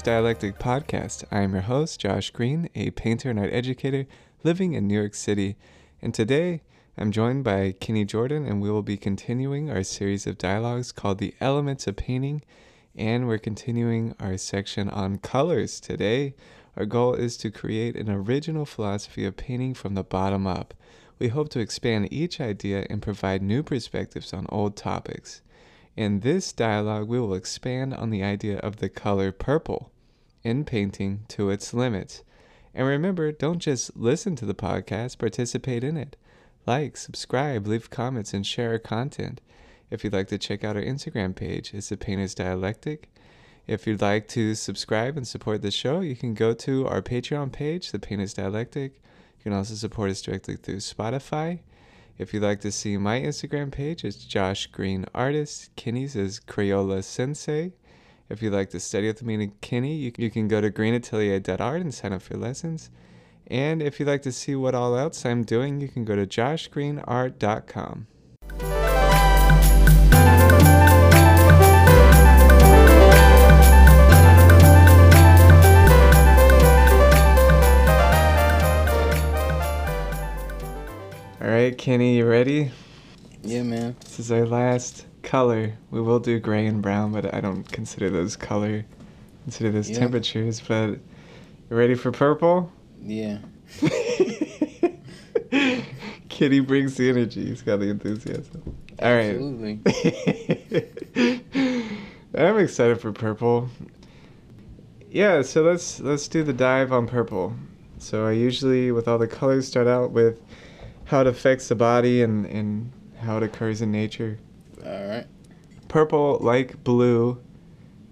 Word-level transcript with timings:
Dialectic 0.00 0.58
podcast. 0.58 1.24
I 1.30 1.40
am 1.40 1.52
your 1.52 1.60
host, 1.60 2.00
Josh 2.00 2.30
Green, 2.30 2.70
a 2.74 2.92
painter 2.92 3.28
and 3.28 3.38
art 3.38 3.52
educator 3.52 4.06
living 4.42 4.72
in 4.72 4.86
New 4.86 4.98
York 4.98 5.12
City. 5.12 5.56
And 6.00 6.14
today 6.14 6.62
I'm 6.96 7.12
joined 7.12 7.44
by 7.44 7.72
Kenny 7.72 8.06
Jordan, 8.06 8.46
and 8.46 8.62
we 8.62 8.70
will 8.70 8.82
be 8.82 8.96
continuing 8.96 9.70
our 9.70 9.82
series 9.82 10.26
of 10.26 10.38
dialogues 10.38 10.92
called 10.92 11.18
The 11.18 11.34
Elements 11.42 11.86
of 11.86 11.96
Painting. 11.96 12.42
And 12.96 13.28
we're 13.28 13.36
continuing 13.36 14.14
our 14.18 14.38
section 14.38 14.88
on 14.88 15.18
colors. 15.18 15.78
Today, 15.78 16.36
our 16.74 16.86
goal 16.86 17.12
is 17.12 17.36
to 17.36 17.50
create 17.50 17.94
an 17.94 18.08
original 18.08 18.64
philosophy 18.64 19.26
of 19.26 19.36
painting 19.36 19.74
from 19.74 19.94
the 19.94 20.02
bottom 20.02 20.46
up. 20.46 20.72
We 21.18 21.28
hope 21.28 21.50
to 21.50 21.60
expand 21.60 22.10
each 22.10 22.40
idea 22.40 22.86
and 22.88 23.02
provide 23.02 23.42
new 23.42 23.62
perspectives 23.62 24.32
on 24.32 24.46
old 24.48 24.74
topics. 24.74 25.41
In 25.96 26.20
this 26.20 26.52
dialogue, 26.52 27.06
we 27.06 27.20
will 27.20 27.34
expand 27.34 27.92
on 27.92 28.10
the 28.10 28.22
idea 28.22 28.58
of 28.58 28.76
the 28.76 28.88
color 28.88 29.30
purple 29.30 29.92
in 30.42 30.64
painting 30.64 31.24
to 31.28 31.50
its 31.50 31.74
limits. 31.74 32.22
And 32.74 32.86
remember, 32.86 33.30
don't 33.30 33.58
just 33.58 33.96
listen 33.96 34.34
to 34.36 34.46
the 34.46 34.54
podcast, 34.54 35.18
participate 35.18 35.84
in 35.84 35.98
it. 35.98 36.16
Like, 36.66 36.96
subscribe, 36.96 37.66
leave 37.66 37.90
comments, 37.90 38.32
and 38.32 38.46
share 38.46 38.70
our 38.70 38.78
content. 38.78 39.42
If 39.90 40.02
you'd 40.02 40.14
like 40.14 40.28
to 40.28 40.38
check 40.38 40.64
out 40.64 40.76
our 40.76 40.82
Instagram 40.82 41.34
page, 41.34 41.74
it's 41.74 41.90
the 41.90 41.98
Painter's 41.98 42.34
Dialectic. 42.34 43.10
If 43.66 43.86
you'd 43.86 44.00
like 44.00 44.26
to 44.28 44.54
subscribe 44.54 45.18
and 45.18 45.28
support 45.28 45.60
the 45.60 45.70
show, 45.70 46.00
you 46.00 46.16
can 46.16 46.32
go 46.32 46.54
to 46.54 46.86
our 46.88 47.02
Patreon 47.02 47.52
page, 47.52 47.92
the 47.92 47.98
Painter's 47.98 48.32
Dialectic. 48.32 48.94
You 49.38 49.42
can 49.42 49.52
also 49.52 49.74
support 49.74 50.10
us 50.10 50.22
directly 50.22 50.56
through 50.56 50.76
Spotify. 50.76 51.60
If 52.18 52.32
you'd 52.32 52.42
like 52.42 52.60
to 52.60 52.70
see 52.70 52.96
my 52.98 53.20
Instagram 53.20 53.72
page, 53.72 54.04
it's 54.04 54.24
Josh 54.24 54.66
Green 54.66 55.06
Artist. 55.14 55.74
Kenny's 55.76 56.14
is 56.14 56.40
Crayola 56.40 57.02
Sensei. 57.02 57.72
If 58.28 58.42
you'd 58.42 58.52
like 58.52 58.70
to 58.70 58.80
study 58.80 59.06
with 59.08 59.22
me 59.22 59.34
and 59.34 59.60
Kenny, 59.60 59.94
you, 59.94 60.12
you 60.16 60.30
can 60.30 60.48
go 60.48 60.60
to 60.60 60.70
greenatelier.art 60.70 61.80
and 61.80 61.92
sign 61.92 62.12
up 62.12 62.22
for 62.22 62.36
lessons. 62.36 62.90
And 63.46 63.82
if 63.82 63.98
you'd 63.98 64.08
like 64.08 64.22
to 64.22 64.32
see 64.32 64.54
what 64.54 64.74
all 64.74 64.96
else 64.96 65.26
I'm 65.26 65.42
doing, 65.42 65.80
you 65.80 65.88
can 65.88 66.04
go 66.04 66.16
to 66.16 66.26
joshgreenart.com. 66.26 68.06
All 81.42 81.48
right, 81.48 81.76
Kenny, 81.76 82.18
you 82.18 82.24
ready? 82.24 82.70
Yeah, 83.42 83.64
man. 83.64 83.96
This 84.04 84.20
is 84.20 84.30
our 84.30 84.46
last 84.46 85.06
color. 85.24 85.72
We 85.90 86.00
will 86.00 86.20
do 86.20 86.38
gray 86.38 86.66
and 86.66 86.80
brown, 86.80 87.10
but 87.10 87.34
I 87.34 87.40
don't 87.40 87.64
consider 87.64 88.10
those 88.10 88.36
color. 88.36 88.84
Consider 89.42 89.72
those 89.72 89.90
Yeah. 89.90 89.98
temperatures. 89.98 90.60
But 90.60 90.90
you 90.90 91.00
ready 91.70 91.96
for 91.96 92.12
purple? 92.12 92.70
Yeah. 93.02 93.38
Kenny 96.28 96.60
brings 96.60 96.94
the 96.94 97.08
energy. 97.08 97.46
He's 97.46 97.62
got 97.62 97.80
the 97.80 97.88
enthusiasm. 97.88 98.62
All 99.00 99.12
right. 99.12 99.34
Absolutely. 99.34 99.80
I'm 102.36 102.58
excited 102.60 103.00
for 103.00 103.10
purple. 103.10 103.68
Yeah, 105.10 105.42
so 105.42 105.62
let's 105.62 105.98
let's 105.98 106.28
do 106.28 106.44
the 106.44 106.52
dive 106.52 106.92
on 106.92 107.08
purple. 107.08 107.54
So 107.98 108.26
I 108.28 108.30
usually 108.32 108.92
with 108.92 109.08
all 109.08 109.18
the 109.18 109.26
colors 109.26 109.66
start 109.66 109.88
out 109.88 110.12
with 110.12 110.40
how 111.04 111.20
it 111.20 111.26
affects 111.26 111.68
the 111.68 111.74
body 111.74 112.22
and, 112.22 112.46
and 112.46 112.92
how 113.20 113.36
it 113.36 113.42
occurs 113.42 113.82
in 113.82 113.90
nature. 113.92 114.38
All 114.84 115.08
right. 115.08 115.26
Purple, 115.88 116.38
like 116.40 116.82
blue, 116.84 117.40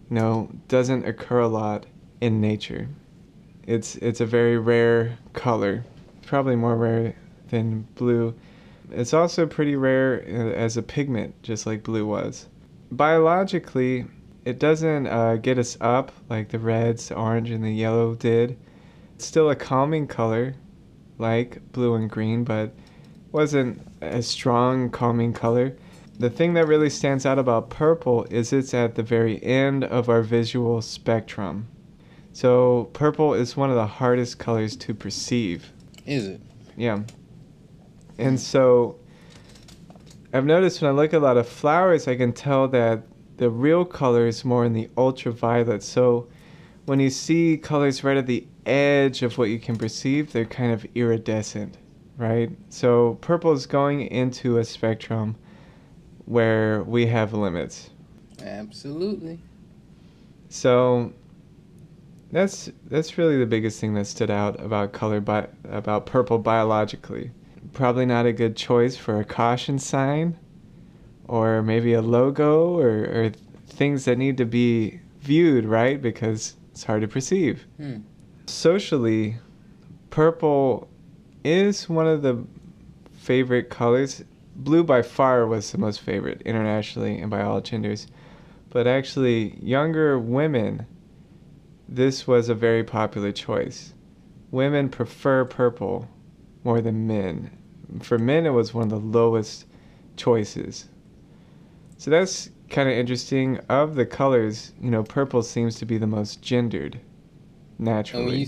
you 0.08 0.14
know, 0.14 0.50
doesn't 0.68 1.06
occur 1.06 1.40
a 1.40 1.48
lot 1.48 1.86
in 2.20 2.40
nature. 2.40 2.88
It's 3.66 3.96
it's 3.96 4.20
a 4.20 4.26
very 4.26 4.58
rare 4.58 5.18
color, 5.32 5.84
probably 6.26 6.56
more 6.56 6.76
rare 6.76 7.14
than 7.48 7.86
blue. 7.94 8.34
It's 8.90 9.14
also 9.14 9.46
pretty 9.46 9.76
rare 9.76 10.24
uh, 10.26 10.52
as 10.52 10.76
a 10.76 10.82
pigment, 10.82 11.42
just 11.42 11.66
like 11.66 11.82
blue 11.82 12.06
was. 12.06 12.48
Biologically, 12.90 14.06
it 14.44 14.58
doesn't 14.58 15.06
uh, 15.06 15.36
get 15.36 15.58
us 15.58 15.76
up 15.80 16.12
like 16.28 16.48
the 16.48 16.58
reds, 16.58 17.08
the 17.08 17.14
orange, 17.14 17.50
and 17.50 17.62
the 17.62 17.70
yellow 17.70 18.14
did. 18.14 18.58
It's 19.14 19.26
still 19.26 19.50
a 19.50 19.54
calming 19.54 20.06
color, 20.06 20.54
like 21.20 21.60
blue 21.72 21.94
and 21.94 22.10
green, 22.10 22.44
but 22.44 22.74
wasn't 23.32 23.80
a 24.00 24.22
strong 24.22 24.90
calming 24.90 25.32
color. 25.32 25.76
The 26.18 26.30
thing 26.30 26.54
that 26.54 26.66
really 26.66 26.90
stands 26.90 27.24
out 27.24 27.38
about 27.38 27.70
purple 27.70 28.24
is 28.24 28.52
it's 28.52 28.74
at 28.74 28.94
the 28.94 29.02
very 29.02 29.42
end 29.42 29.84
of 29.84 30.08
our 30.08 30.22
visual 30.22 30.82
spectrum. 30.82 31.68
So, 32.32 32.90
purple 32.92 33.34
is 33.34 33.56
one 33.56 33.70
of 33.70 33.76
the 33.76 33.86
hardest 33.86 34.38
colors 34.38 34.76
to 34.76 34.94
perceive. 34.94 35.72
Is 36.06 36.26
it? 36.26 36.40
Yeah. 36.76 37.00
And 38.18 38.38
so, 38.38 38.98
I've 40.32 40.44
noticed 40.44 40.80
when 40.80 40.90
I 40.90 40.94
look 40.94 41.12
at 41.12 41.20
a 41.20 41.24
lot 41.24 41.36
of 41.36 41.48
flowers, 41.48 42.06
I 42.06 42.16
can 42.16 42.32
tell 42.32 42.68
that 42.68 43.02
the 43.38 43.50
real 43.50 43.84
color 43.84 44.26
is 44.26 44.44
more 44.44 44.64
in 44.64 44.74
the 44.74 44.88
ultraviolet. 44.96 45.82
So, 45.82 46.28
when 46.90 46.98
you 46.98 47.08
see 47.08 47.56
colors 47.56 48.02
right 48.02 48.16
at 48.16 48.26
the 48.26 48.44
edge 48.66 49.22
of 49.22 49.38
what 49.38 49.48
you 49.48 49.60
can 49.60 49.76
perceive, 49.76 50.32
they're 50.32 50.44
kind 50.44 50.72
of 50.72 50.84
iridescent, 50.96 51.78
right? 52.16 52.50
So, 52.68 53.16
purple 53.20 53.52
is 53.52 53.64
going 53.66 54.08
into 54.08 54.58
a 54.58 54.64
spectrum 54.64 55.36
where 56.24 56.82
we 56.82 57.06
have 57.06 57.32
limits. 57.32 57.90
Absolutely. 58.42 59.38
So 60.48 61.12
that's 62.32 62.68
that's 62.86 63.16
really 63.16 63.38
the 63.38 63.46
biggest 63.46 63.80
thing 63.80 63.94
that 63.94 64.08
stood 64.08 64.28
out 64.28 64.60
about 64.60 64.92
color 64.92 65.20
bi- 65.20 65.46
about 65.68 66.06
purple 66.06 66.38
biologically. 66.38 67.30
Probably 67.72 68.04
not 68.04 68.26
a 68.26 68.32
good 68.32 68.56
choice 68.56 68.96
for 68.96 69.20
a 69.20 69.24
caution 69.24 69.78
sign 69.78 70.36
or 71.28 71.62
maybe 71.62 71.92
a 71.92 72.02
logo 72.02 72.76
or, 72.76 72.88
or 73.04 73.32
things 73.68 74.06
that 74.06 74.18
need 74.18 74.36
to 74.38 74.44
be 74.44 74.98
viewed, 75.20 75.66
right? 75.66 76.02
Because 76.02 76.56
it's 76.80 76.86
hard 76.86 77.02
to 77.02 77.08
perceive. 77.08 77.66
Hmm. 77.76 77.98
Socially, 78.46 79.36
purple 80.08 80.88
is 81.44 81.90
one 81.90 82.06
of 82.06 82.22
the 82.22 82.42
favorite 83.12 83.68
colors. 83.68 84.24
Blue 84.56 84.82
by 84.82 85.02
far 85.02 85.46
was 85.46 85.70
the 85.72 85.76
most 85.76 86.00
favorite 86.00 86.40
internationally 86.46 87.18
and 87.18 87.30
by 87.30 87.42
all 87.42 87.60
genders. 87.60 88.06
But 88.70 88.86
actually, 88.86 89.58
younger 89.62 90.18
women, 90.18 90.86
this 91.86 92.26
was 92.26 92.48
a 92.48 92.54
very 92.54 92.82
popular 92.82 93.30
choice. 93.30 93.92
Women 94.50 94.88
prefer 94.88 95.44
purple 95.44 96.08
more 96.64 96.80
than 96.80 97.06
men. 97.06 97.50
For 98.00 98.18
men, 98.18 98.46
it 98.46 98.54
was 98.54 98.72
one 98.72 98.84
of 98.84 98.88
the 98.90 99.18
lowest 99.18 99.66
choices. 100.16 100.88
So 102.00 102.10
that's 102.10 102.48
kind 102.70 102.88
of 102.88 102.94
interesting. 102.94 103.58
Of 103.68 103.94
the 103.94 104.06
colors, 104.06 104.72
you 104.80 104.90
know, 104.90 105.02
purple 105.02 105.42
seems 105.42 105.74
to 105.80 105.84
be 105.84 105.98
the 105.98 106.06
most 106.06 106.40
gendered 106.40 106.98
naturally. 107.78 108.24
when 108.24 108.38
you 108.38 108.46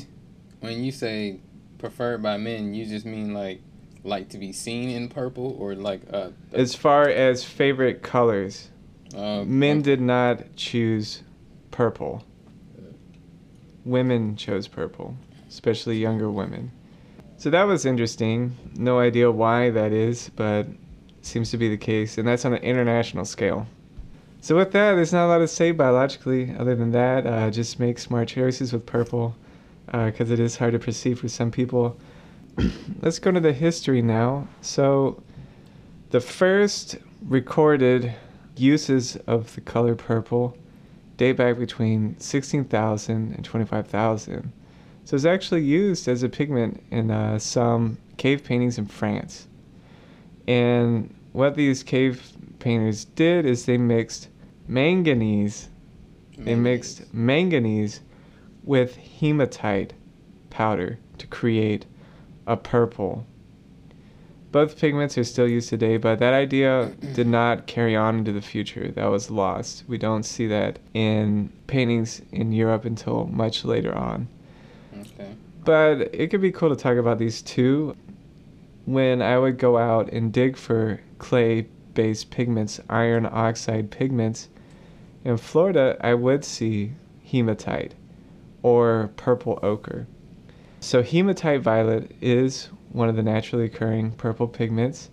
when 0.61 0.85
you 0.85 0.91
say 0.91 1.39
preferred 1.77 2.23
by 2.23 2.39
men, 2.39 2.73
you 2.73 2.87
just 2.87 3.05
mean 3.05 3.35
like 3.35 3.61
like 4.05 4.31
to 4.31 4.39
be 4.39 4.55
seen 4.55 4.89
in 4.89 5.11
purple 5.11 5.55
or 5.59 5.75
like 5.75 6.01
uh 6.15 6.31
As 6.55 6.75
far 6.75 7.11
as 7.11 7.45
favorite 7.45 8.03
colors, 8.03 8.71
uh 9.15 9.45
men 9.45 9.83
did 9.83 10.01
not 10.01 10.57
choose 10.57 11.23
purple. 11.71 12.25
Women 13.85 14.35
chose 14.35 14.67
purple, 14.67 15.15
especially 15.51 15.99
younger 15.99 16.31
women. 16.31 16.71
So 17.37 17.51
that 17.51 17.65
was 17.65 17.85
interesting. 17.85 18.57
No 18.77 18.99
idea 18.99 19.31
why 19.31 19.69
that 19.69 19.93
is, 19.93 20.31
but 20.37 20.69
seems 21.23 21.51
to 21.51 21.57
be 21.57 21.69
the 21.69 21.77
case, 21.77 22.19
and 22.19 22.29
that's 22.29 22.45
on 22.45 22.53
an 22.53 22.63
international 22.63 23.25
scale. 23.25 23.67
So 24.41 24.57
with 24.57 24.73
that, 24.73 24.95
there's 24.95 25.13
not 25.13 25.27
a 25.27 25.29
lot 25.29 25.39
to 25.39 25.49
say 25.49 25.71
biologically 25.71 26.55
other 26.59 26.75
than 26.75 26.93
that. 26.93 27.27
Uh, 27.27 27.51
just 27.51 27.79
make 27.79 27.99
smart 27.99 28.29
choices 28.29 28.73
with 28.73 28.85
purple, 28.85 29.35
because 29.87 30.31
it 30.31 30.41
is 30.41 30.57
hard 30.57 30.73
to 30.73 30.79
perceive 30.79 31.21
for 31.21 31.29
some 31.29 31.51
people. 31.51 31.97
Let's 33.01 33.19
go 33.19 33.31
to 33.31 33.41
the 33.41 33.53
history 33.53 34.03
now. 34.03 34.49
So, 34.61 35.23
the 36.11 36.21
first 36.21 36.99
recorded 37.27 38.15
uses 38.57 39.17
of 39.27 39.55
the 39.55 39.61
color 39.61 39.95
purple 39.95 40.57
date 41.17 41.33
back 41.33 41.59
between 41.59 42.19
16,000 42.19 43.35
and 43.35 43.45
25,000. 43.45 44.53
So 45.05 45.17
it's 45.17 45.25
actually 45.25 45.63
used 45.63 46.09
as 46.09 46.23
a 46.23 46.29
pigment 46.29 46.83
in 46.91 47.11
uh, 47.11 47.39
some 47.39 47.99
cave 48.17 48.45
paintings 48.45 48.79
in 48.79 48.87
France. 48.87 49.49
And 50.47 51.15
what 51.33 51.55
these 51.55 51.83
cave 51.83 52.33
painters 52.59 53.05
did 53.05 53.47
is 53.47 53.67
they 53.67 53.79
mixed 53.79 54.29
manganese, 54.69 55.69
they 56.39 56.55
mixed 56.55 57.13
manganese 57.13 58.01
with 58.65 58.97
hematite 58.97 59.93
powder 60.51 60.99
to 61.19 61.27
create 61.27 61.87
a 62.47 62.57
purple. 62.57 63.27
Both 64.51 64.79
pigments 64.79 65.17
are 65.17 65.25
still 65.25 65.49
used 65.49 65.71
today, 65.71 65.97
but 65.97 66.19
that 66.19 66.35
idea 66.35 66.93
did 67.15 67.27
not 67.27 67.67
carry 67.67 67.97
on 67.97 68.19
into 68.19 68.33
the 68.33 68.43
future. 68.43 68.89
That 68.89 69.07
was 69.07 69.31
lost. 69.31 69.85
We 69.89 69.97
don't 69.97 70.25
see 70.25 70.47
that 70.49 70.79
in 70.93 71.51
paintings 71.67 72.21
in 72.33 72.53
Europe 72.53 72.85
until 72.85 73.27
much 73.27 73.65
later 73.65 73.97
on. 73.97 74.29
Okay. 75.01 75.35
But 75.65 76.15
it 76.15 76.29
could 76.31 76.43
be 76.43 76.53
cool 76.53 76.69
to 76.69 76.77
talk 76.77 76.99
about 76.99 77.19
these 77.19 77.41
two. 77.41 77.97
When 78.85 79.23
I 79.23 79.39
would 79.39 79.59
go 79.59 79.79
out 79.79 80.13
and 80.13 80.33
dig 80.33 80.57
for 80.57 81.01
clay 81.19 81.69
based 81.95 82.31
pigments, 82.31 82.81
iron 82.89 83.27
oxide 83.31 83.91
pigments, 83.91 84.49
in 85.25 85.37
Florida, 85.37 85.97
I 86.01 86.15
would 86.15 86.45
see 86.45 86.93
hematite 87.25 87.95
or 88.63 89.11
purple 89.17 89.59
ochre. 89.63 90.07
So, 90.81 91.03
hematite 91.03 91.61
violet 91.61 92.11
is 92.21 92.71
one 92.91 93.09
of 93.09 93.15
the 93.15 93.23
naturally 93.23 93.67
occurring 93.67 94.13
purple 94.13 94.49
pigments. 94.49 95.11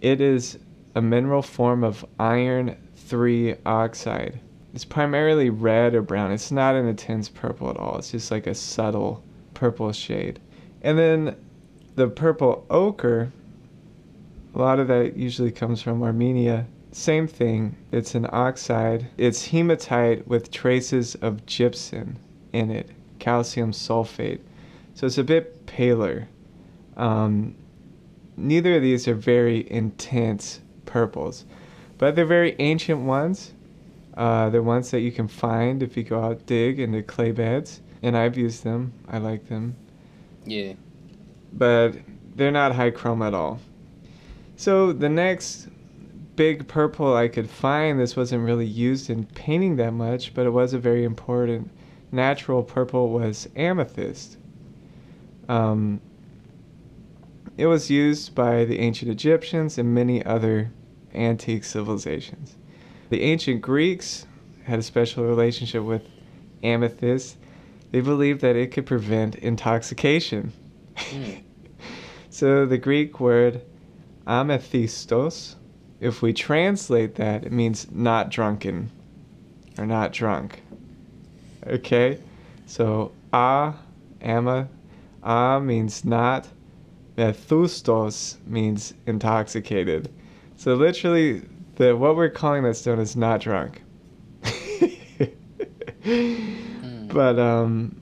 It 0.00 0.20
is 0.20 0.58
a 0.94 1.02
mineral 1.02 1.42
form 1.42 1.84
of 1.84 2.06
iron 2.18 2.76
3 2.96 3.56
oxide. 3.66 4.40
It's 4.72 4.84
primarily 4.84 5.50
red 5.50 5.94
or 5.94 6.02
brown. 6.02 6.32
It's 6.32 6.50
not 6.50 6.74
an 6.74 6.86
intense 6.86 7.28
purple 7.28 7.68
at 7.68 7.76
all. 7.76 7.98
It's 7.98 8.12
just 8.12 8.30
like 8.30 8.46
a 8.46 8.54
subtle 8.54 9.22
purple 9.52 9.92
shade. 9.92 10.40
And 10.82 10.98
then 10.98 11.36
the 11.96 12.08
purple 12.08 12.66
ochre, 12.70 13.32
a 14.54 14.58
lot 14.58 14.78
of 14.78 14.88
that 14.88 15.16
usually 15.16 15.50
comes 15.50 15.82
from 15.82 16.02
Armenia. 16.02 16.66
Same 16.92 17.26
thing. 17.26 17.76
It's 17.90 18.14
an 18.14 18.26
oxide. 18.30 19.08
It's 19.16 19.46
hematite 19.48 20.26
with 20.28 20.50
traces 20.50 21.16
of 21.16 21.44
gypsum 21.46 22.16
in 22.52 22.70
it, 22.70 22.90
calcium 23.18 23.72
sulfate. 23.72 24.40
So 24.94 25.06
it's 25.06 25.18
a 25.18 25.24
bit 25.24 25.66
paler. 25.66 26.28
Um, 26.96 27.56
neither 28.36 28.76
of 28.76 28.82
these 28.82 29.08
are 29.08 29.14
very 29.14 29.68
intense 29.70 30.60
purples, 30.86 31.44
but 31.98 32.14
they're 32.14 32.24
very 32.24 32.54
ancient 32.60 33.00
ones. 33.00 33.52
Uh, 34.16 34.50
they're 34.50 34.62
ones 34.62 34.92
that 34.92 35.00
you 35.00 35.10
can 35.10 35.26
find 35.26 35.82
if 35.82 35.96
you 35.96 36.04
go 36.04 36.22
out 36.22 36.46
dig 36.46 36.78
into 36.78 37.02
clay 37.02 37.32
beds, 37.32 37.80
and 38.02 38.16
I've 38.16 38.38
used 38.38 38.62
them. 38.62 38.92
I 39.08 39.18
like 39.18 39.48
them, 39.48 39.74
Yeah. 40.44 40.74
But 41.56 41.94
they're 42.36 42.50
not 42.50 42.74
high 42.74 42.90
chrome 42.90 43.22
at 43.22 43.34
all. 43.34 43.60
So 44.56 44.92
the 44.92 45.08
next 45.08 45.68
big 46.36 46.66
purple 46.66 47.16
I 47.16 47.28
could 47.28 47.48
find, 47.48 47.98
this 47.98 48.16
wasn't 48.16 48.44
really 48.44 48.66
used 48.66 49.10
in 49.10 49.24
painting 49.24 49.76
that 49.76 49.92
much, 49.92 50.34
but 50.34 50.46
it 50.46 50.50
was 50.50 50.74
a 50.74 50.78
very 50.78 51.04
important 51.04 51.70
natural 52.14 52.62
purple 52.62 53.10
was 53.10 53.48
amethyst. 53.56 54.38
Um, 55.48 56.00
it 57.56 57.66
was 57.66 57.90
used 57.90 58.34
by 58.34 58.64
the 58.64 58.78
ancient 58.78 59.10
Egyptians 59.10 59.78
and 59.78 59.94
many 59.94 60.24
other 60.24 60.70
antique 61.14 61.64
civilizations. 61.64 62.56
The 63.10 63.22
ancient 63.22 63.60
Greeks 63.60 64.26
had 64.64 64.78
a 64.78 64.82
special 64.82 65.24
relationship 65.24 65.82
with 65.82 66.02
amethyst. 66.62 67.36
They 67.90 68.00
believed 68.00 68.40
that 68.40 68.56
it 68.56 68.72
could 68.72 68.86
prevent 68.86 69.36
intoxication. 69.36 70.52
Mm. 70.96 71.42
so 72.30 72.66
the 72.66 72.78
Greek 72.78 73.20
word 73.20 73.62
amethystos, 74.26 75.54
if 76.00 76.22
we 76.22 76.32
translate 76.32 77.16
that, 77.16 77.44
it 77.44 77.52
means 77.52 77.90
not 77.90 78.30
drunken 78.30 78.90
or 79.78 79.86
not 79.86 80.12
drunk. 80.12 80.62
Okay? 81.66 82.18
So 82.66 83.12
a, 83.32 83.74
ama, 84.20 84.68
a 85.22 85.60
means 85.60 86.04
not, 86.04 86.48
methustos 87.16 88.36
means 88.46 88.94
intoxicated. 89.06 90.12
So 90.56 90.74
literally, 90.74 91.42
the 91.76 91.96
what 91.96 92.16
we're 92.16 92.30
calling 92.30 92.62
that 92.64 92.76
stone 92.76 92.98
is 92.98 93.16
not 93.16 93.40
drunk. 93.40 93.82
Mm. 96.04 97.08
But 97.08 97.38
um, 97.38 98.00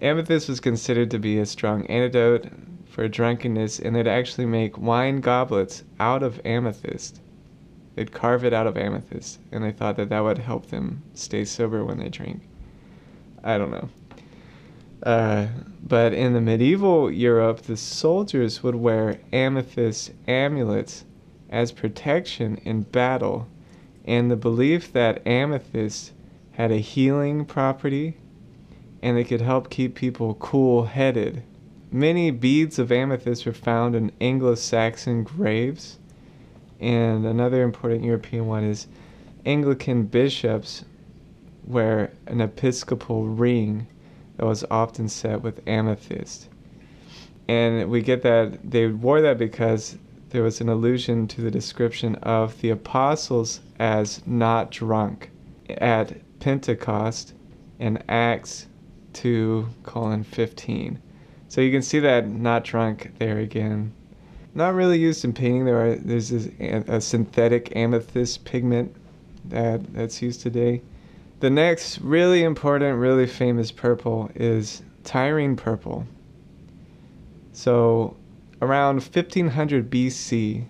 amethyst 0.00 0.48
was 0.48 0.60
considered 0.60 1.10
to 1.10 1.18
be 1.18 1.38
a 1.38 1.46
strong 1.46 1.86
antidote 1.86 2.46
for 2.86 3.08
drunkenness, 3.08 3.78
and 3.78 3.94
they'd 3.94 4.06
actually 4.06 4.46
make 4.46 4.78
wine 4.78 5.20
goblets 5.20 5.84
out 6.00 6.22
of 6.22 6.40
amethyst. 6.44 7.20
They'd 7.94 8.12
carve 8.12 8.44
it 8.44 8.52
out 8.52 8.66
of 8.66 8.76
amethyst, 8.76 9.40
and 9.50 9.64
they 9.64 9.72
thought 9.72 9.96
that 9.96 10.08
that 10.08 10.20
would 10.20 10.38
help 10.38 10.66
them 10.66 11.02
stay 11.14 11.44
sober 11.44 11.84
when 11.84 11.98
they 11.98 12.08
drink. 12.08 12.42
I 13.42 13.58
don't 13.58 13.70
know. 13.70 13.88
Uh, 15.02 15.46
but 15.82 16.12
in 16.12 16.32
the 16.32 16.40
medieval 16.40 17.10
Europe, 17.10 17.62
the 17.62 17.76
soldiers 17.76 18.62
would 18.62 18.74
wear 18.74 19.20
amethyst 19.32 20.12
amulets 20.26 21.04
as 21.50 21.72
protection 21.72 22.56
in 22.64 22.82
battle, 22.82 23.46
and 24.04 24.30
the 24.30 24.36
belief 24.36 24.92
that 24.92 25.26
amethyst 25.26 26.12
had 26.52 26.70
a 26.70 26.78
healing 26.78 27.44
property 27.44 28.16
and 29.02 29.16
they 29.16 29.24
could 29.24 29.40
help 29.40 29.70
keep 29.70 29.94
people 29.94 30.34
cool 30.34 30.84
headed. 30.84 31.42
Many 31.90 32.30
beads 32.30 32.78
of 32.78 32.92
amethyst 32.92 33.46
were 33.46 33.52
found 33.52 33.94
in 33.94 34.12
Anglo 34.20 34.54
Saxon 34.54 35.24
graves, 35.24 35.98
and 36.80 37.24
another 37.24 37.62
important 37.62 38.04
European 38.04 38.46
one 38.46 38.64
is 38.64 38.86
Anglican 39.46 40.04
bishops 40.04 40.84
wear 41.64 42.12
an 42.26 42.40
episcopal 42.40 43.26
ring 43.26 43.86
that 44.36 44.46
was 44.46 44.64
often 44.70 45.08
set 45.08 45.42
with 45.42 45.66
amethyst. 45.66 46.48
And 47.48 47.90
we 47.90 48.02
get 48.02 48.22
that 48.22 48.70
they 48.70 48.86
wore 48.86 49.20
that 49.22 49.38
because 49.38 49.96
there 50.30 50.42
was 50.42 50.60
an 50.60 50.68
allusion 50.68 51.26
to 51.28 51.40
the 51.40 51.50
description 51.50 52.14
of 52.16 52.60
the 52.60 52.70
apostles 52.70 53.60
as 53.78 54.26
not 54.26 54.70
drunk 54.70 55.30
at 55.68 56.16
Pentecost 56.40 57.32
in 57.78 58.02
Acts 58.08 58.66
2 59.14 59.68
colon 59.82 60.24
15. 60.24 61.00
So 61.48 61.60
you 61.60 61.72
can 61.72 61.82
see 61.82 61.98
that 62.00 62.28
not 62.28 62.64
drunk 62.64 63.12
there 63.18 63.38
again. 63.38 63.92
Not 64.54 64.74
really 64.74 64.98
used 64.98 65.24
in 65.24 65.32
painting. 65.32 65.64
There 65.64 65.82
are 65.82 65.94
there's 65.94 66.30
this 66.30 66.48
a, 66.60 67.00
synthetic 67.00 67.74
amethyst 67.76 68.44
pigment 68.44 68.94
that 69.46 69.94
that's 69.94 70.20
used 70.20 70.40
today. 70.40 70.82
The 71.40 71.50
next 71.50 71.98
really 72.00 72.42
important, 72.42 72.98
really 72.98 73.26
famous 73.26 73.70
purple 73.70 74.30
is 74.34 74.82
Tyrian 75.04 75.56
purple. 75.56 76.06
So 77.52 78.16
around 78.60 78.96
1500 78.96 79.88
BC 79.90 80.64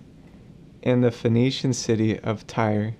in 0.81 1.01
the 1.01 1.11
Phoenician 1.11 1.73
city 1.73 2.19
of 2.19 2.45
Tyre, 2.47 2.95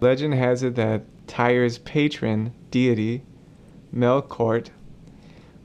legend 0.00 0.34
has 0.34 0.62
it 0.62 0.74
that 0.74 1.04
Tyre's 1.26 1.78
patron 1.78 2.52
deity, 2.70 3.22
Melqart, 3.94 4.68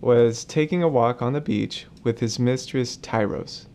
was 0.01 0.44
taking 0.44 0.82
a 0.82 0.88
walk 0.88 1.22
on 1.22 1.34
the 1.34 1.42
beach 1.42 1.86
with 2.04 2.20
his 2.20 2.40
mistress 2.40 2.98
Tyros. 2.98 3.68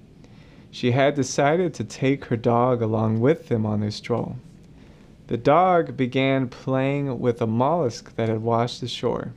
She 0.70 0.90
had 0.90 1.14
decided 1.14 1.72
to 1.74 1.84
take 1.84 2.26
her 2.26 2.36
dog 2.36 2.82
along 2.82 3.20
with 3.20 3.48
them 3.48 3.64
on 3.64 3.80
their 3.80 3.90
stroll. 3.90 4.36
The 5.28 5.36
dog 5.36 5.96
began 5.96 6.48
playing 6.48 7.18
with 7.18 7.40
a 7.40 7.46
mollusk 7.46 8.14
that 8.16 8.28
had 8.28 8.42
washed 8.42 8.82
ashore. 8.82 9.32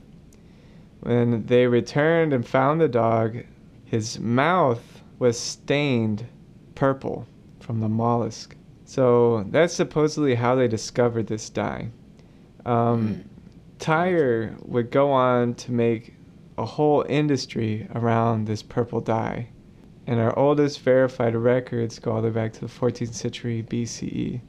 When 1.00 1.46
they 1.46 1.66
returned 1.66 2.32
and 2.32 2.46
found 2.46 2.80
the 2.80 2.88
dog, 2.88 3.38
his 3.84 4.18
mouth 4.18 5.02
was 5.18 5.38
stained 5.38 6.26
purple 6.74 7.26
from 7.60 7.80
the 7.80 7.88
mollusk. 7.88 8.54
So 8.84 9.44
that's 9.50 9.74
supposedly 9.74 10.34
how 10.34 10.54
they 10.56 10.68
discovered 10.68 11.26
this 11.26 11.48
dye. 11.48 11.88
Um, 12.66 13.24
Tyre 13.80 14.54
would 14.62 14.90
go 14.90 15.10
on 15.10 15.54
to 15.54 15.72
make 15.72 16.14
a 16.58 16.64
whole 16.64 17.04
industry 17.08 17.88
around 17.94 18.46
this 18.46 18.62
purple 18.62 19.00
dye. 19.00 19.48
And 20.06 20.20
our 20.20 20.38
oldest 20.38 20.80
verified 20.80 21.34
records 21.34 21.98
go 21.98 22.12
all 22.12 22.22
the 22.22 22.28
way 22.28 22.34
back 22.34 22.52
to 22.54 22.60
the 22.60 22.66
14th 22.66 23.14
century 23.14 23.64
BCE. 23.68 24.40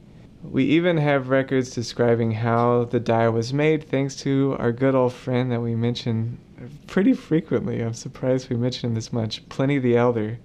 We 0.42 0.64
even 0.64 0.96
have 0.98 1.28
records 1.28 1.70
describing 1.70 2.32
how 2.32 2.84
the 2.84 3.00
dye 3.00 3.28
was 3.28 3.54
made 3.54 3.88
thanks 3.88 4.16
to 4.16 4.56
our 4.58 4.72
good 4.72 4.94
old 4.94 5.12
friend 5.12 5.50
that 5.52 5.60
we 5.60 5.74
mention 5.74 6.38
pretty 6.86 7.14
frequently. 7.14 7.80
I'm 7.80 7.94
surprised 7.94 8.50
we 8.50 8.56
mention 8.56 8.94
this 8.94 9.12
much, 9.12 9.48
Pliny 9.48 9.78
the 9.78 9.96
Elder. 9.96 10.38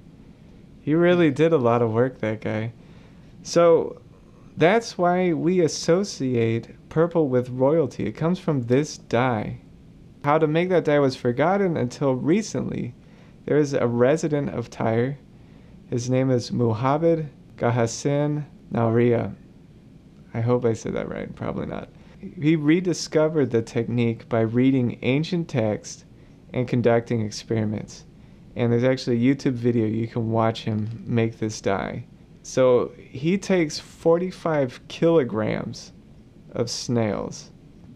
He 0.82 0.94
really 0.94 1.32
did 1.32 1.51
a 1.51 1.58
lot 1.58 1.82
of 1.82 1.91
work, 1.91 2.20
that 2.20 2.41
guy. 2.41 2.72
So 3.44 4.00
that's 4.56 4.98
why 4.98 5.34
we 5.34 5.62
associate 5.62 6.70
purple 6.98 7.30
with 7.30 7.48
royalty. 7.50 8.08
It 8.08 8.13
comes 8.13 8.39
from 8.39 8.63
this 8.63 8.98
dye. 8.98 9.60
How 10.24 10.39
to 10.39 10.48
make 10.48 10.70
that 10.70 10.86
dye 10.86 10.98
was 10.98 11.16
forgotten 11.16 11.77
until 11.77 12.16
recently. 12.16 12.96
There 13.46 13.58
is 13.58 13.74
a 13.74 13.86
resident 13.86 14.50
of 14.50 14.72
Tyre. 14.72 15.20
His 15.92 16.10
name 16.10 16.32
is 16.32 16.51
Muhammad 16.51 17.30
Gahassan 17.56 18.46
Nauria. 18.74 19.36
I 20.34 20.42
hope 20.42 20.66
I 20.66 20.74
said 20.74 20.96
that 20.96 21.08
right, 21.08 21.36
probably 21.36 21.68
not. 21.68 21.89
He 22.20 22.56
rediscovered 22.56 23.51
the 23.51 23.62
technique 23.62 24.27
by 24.27 24.39
reading 24.39 24.98
ancient 25.04 25.48
texts 25.48 26.04
and 26.51 26.68
conducting 26.68 27.22
experiments. 27.22 28.06
And 28.56 28.74
there's 28.74 28.84
actually 28.84 29.18
a 29.18 29.36
YouTube 29.36 29.54
video 29.54 29.86
you 29.86 30.08
can 30.08 30.32
watch 30.32 30.63
him 30.63 31.04
make 31.06 31.38
this 31.38 31.62
dye. 31.62 32.06
So 32.42 32.92
he 32.98 33.38
takes 33.38 33.77
45 33.77 34.88
kilograms 34.88 35.92
of 36.51 36.70
snails 36.70 37.51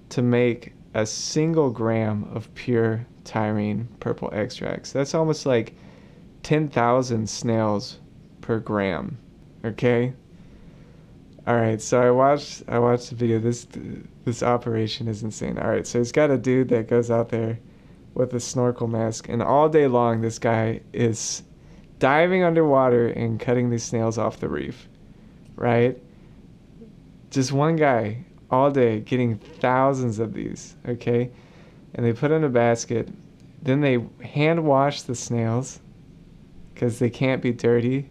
to 0.10 0.22
make 0.22 0.74
a 0.94 1.06
single 1.06 1.70
gram 1.70 2.30
of 2.34 2.54
pure 2.54 3.06
Tyrian 3.24 3.88
purple 4.00 4.30
extracts. 4.34 4.92
That's 4.92 5.14
almost 5.14 5.46
like 5.46 5.76
10,000 6.44 7.30
snails 7.30 8.00
per 8.42 8.60
gram. 8.60 9.18
Okay? 9.64 10.14
All 11.48 11.56
right, 11.56 11.82
so 11.82 12.00
I 12.00 12.12
watched 12.12 12.64
I 12.68 12.78
watched 12.78 13.10
the 13.10 13.16
video. 13.16 13.40
This 13.40 13.68
this 14.26 14.44
operation 14.44 15.08
is 15.08 15.24
insane. 15.24 15.58
All 15.58 15.70
right, 15.70 15.88
so 15.88 15.98
he's 15.98 16.12
got 16.12 16.30
a 16.30 16.38
dude 16.38 16.70
that 16.70 16.88
goes 16.88 17.10
out 17.10 17.30
there 17.30 17.58
with 18.14 18.34
a 18.36 18.40
snorkel 18.40 18.88
mask, 18.88 19.28
and 19.28 19.42
all 19.42 19.68
day 19.68 19.88
long 19.88 20.22
this 20.22 20.38
guy 20.38 20.82
is 20.94 21.42
diving 21.98 22.44
underwater 22.44 23.08
and 23.08 23.40
cutting 23.40 23.72
these 23.72 23.84
snails 23.84 24.20
off 24.20 24.40
the 24.40 24.50
reef, 24.50 24.88
right? 25.56 25.98
Just 27.32 27.52
one 27.52 27.76
guy 27.76 28.24
all 28.52 28.70
day 28.70 29.00
getting 29.00 29.38
thousands 29.38 30.20
of 30.20 30.34
these, 30.34 30.76
okay? 30.88 31.32
And 31.96 32.06
they 32.06 32.14
put 32.14 32.32
in 32.32 32.44
a 32.44 32.50
basket. 32.50 33.10
Then 33.64 33.82
they 33.82 34.04
hand 34.24 34.66
wash 34.66 35.04
the 35.04 35.16
snails 35.16 35.80
because 36.74 37.00
they 37.00 37.10
can't 37.10 37.42
be 37.42 37.54
dirty. 37.54 38.10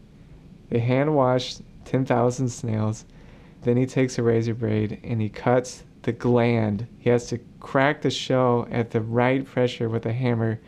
They 0.70 0.78
hand 0.78 1.14
wash 1.14 1.56
10,000 1.84 2.48
snails. 2.48 3.04
Then 3.62 3.76
he 3.76 3.84
takes 3.84 4.18
a 4.18 4.22
razor 4.22 4.54
blade 4.54 5.00
and 5.04 5.20
he 5.20 5.28
cuts 5.28 5.84
the 6.02 6.12
gland. 6.12 6.86
He 6.98 7.10
has 7.10 7.26
to 7.26 7.38
crack 7.58 8.00
the 8.00 8.10
shell 8.10 8.66
at 8.70 8.90
the 8.90 9.02
right 9.02 9.44
pressure 9.44 9.88
with 9.88 10.06
a 10.06 10.12
hammer 10.12 10.58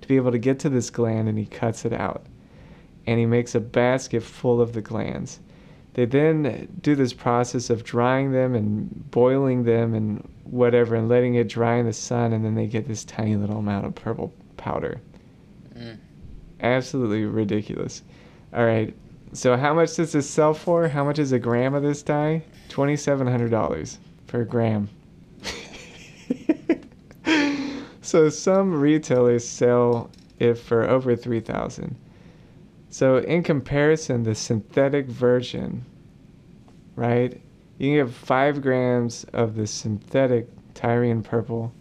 to 0.00 0.08
be 0.08 0.16
able 0.16 0.32
to 0.32 0.38
get 0.38 0.58
to 0.60 0.68
this 0.68 0.90
gland 0.90 1.28
and 1.28 1.38
he 1.38 1.46
cuts 1.46 1.84
it 1.84 1.92
out. 1.92 2.26
And 3.06 3.18
he 3.18 3.26
makes 3.26 3.54
a 3.54 3.60
basket 3.60 4.22
full 4.22 4.60
of 4.60 4.72
the 4.74 4.82
glands. 4.82 5.40
They 5.94 6.06
then 6.06 6.68
do 6.80 6.94
this 6.94 7.12
process 7.12 7.68
of 7.68 7.84
drying 7.84 8.32
them 8.32 8.54
and 8.54 9.10
boiling 9.10 9.64
them 9.64 9.94
and 9.94 10.26
whatever 10.44 10.94
and 10.94 11.08
letting 11.08 11.34
it 11.34 11.48
dry 11.48 11.76
in 11.76 11.86
the 11.86 11.92
sun 11.92 12.32
and 12.32 12.44
then 12.44 12.54
they 12.54 12.66
get 12.66 12.88
this 12.88 13.04
tiny 13.04 13.36
little 13.36 13.58
amount 13.58 13.86
of 13.86 13.94
purple 13.94 14.32
powder. 14.56 15.00
Mm. 15.76 15.98
Absolutely 16.60 17.24
ridiculous. 17.24 18.02
All 18.54 18.64
right. 18.64 18.94
So 19.34 19.56
how 19.56 19.74
much 19.74 19.96
does 19.96 20.12
this 20.12 20.28
sell 20.28 20.54
for? 20.54 20.88
How 20.88 21.04
much 21.04 21.18
is 21.18 21.32
a 21.32 21.38
gram 21.38 21.74
of 21.74 21.82
this 21.82 22.02
dye? 22.02 22.42
$2700 22.68 23.98
per 24.26 24.44
gram. 24.44 24.88
so 28.02 28.28
some 28.28 28.80
retailers 28.80 29.46
sell 29.46 30.10
it 30.38 30.54
for 30.54 30.88
over 30.88 31.16
3000 31.16 31.96
so 32.92 33.16
in 33.16 33.42
comparison 33.42 34.22
the 34.22 34.34
synthetic 34.34 35.06
version 35.06 35.84
right 36.94 37.40
you 37.78 37.88
can 37.88 38.06
get 38.06 38.14
five 38.14 38.62
grams 38.62 39.24
of 39.32 39.56
the 39.56 39.66
synthetic 39.66 40.46
Tyrian 40.74 41.24
purple 41.24 41.72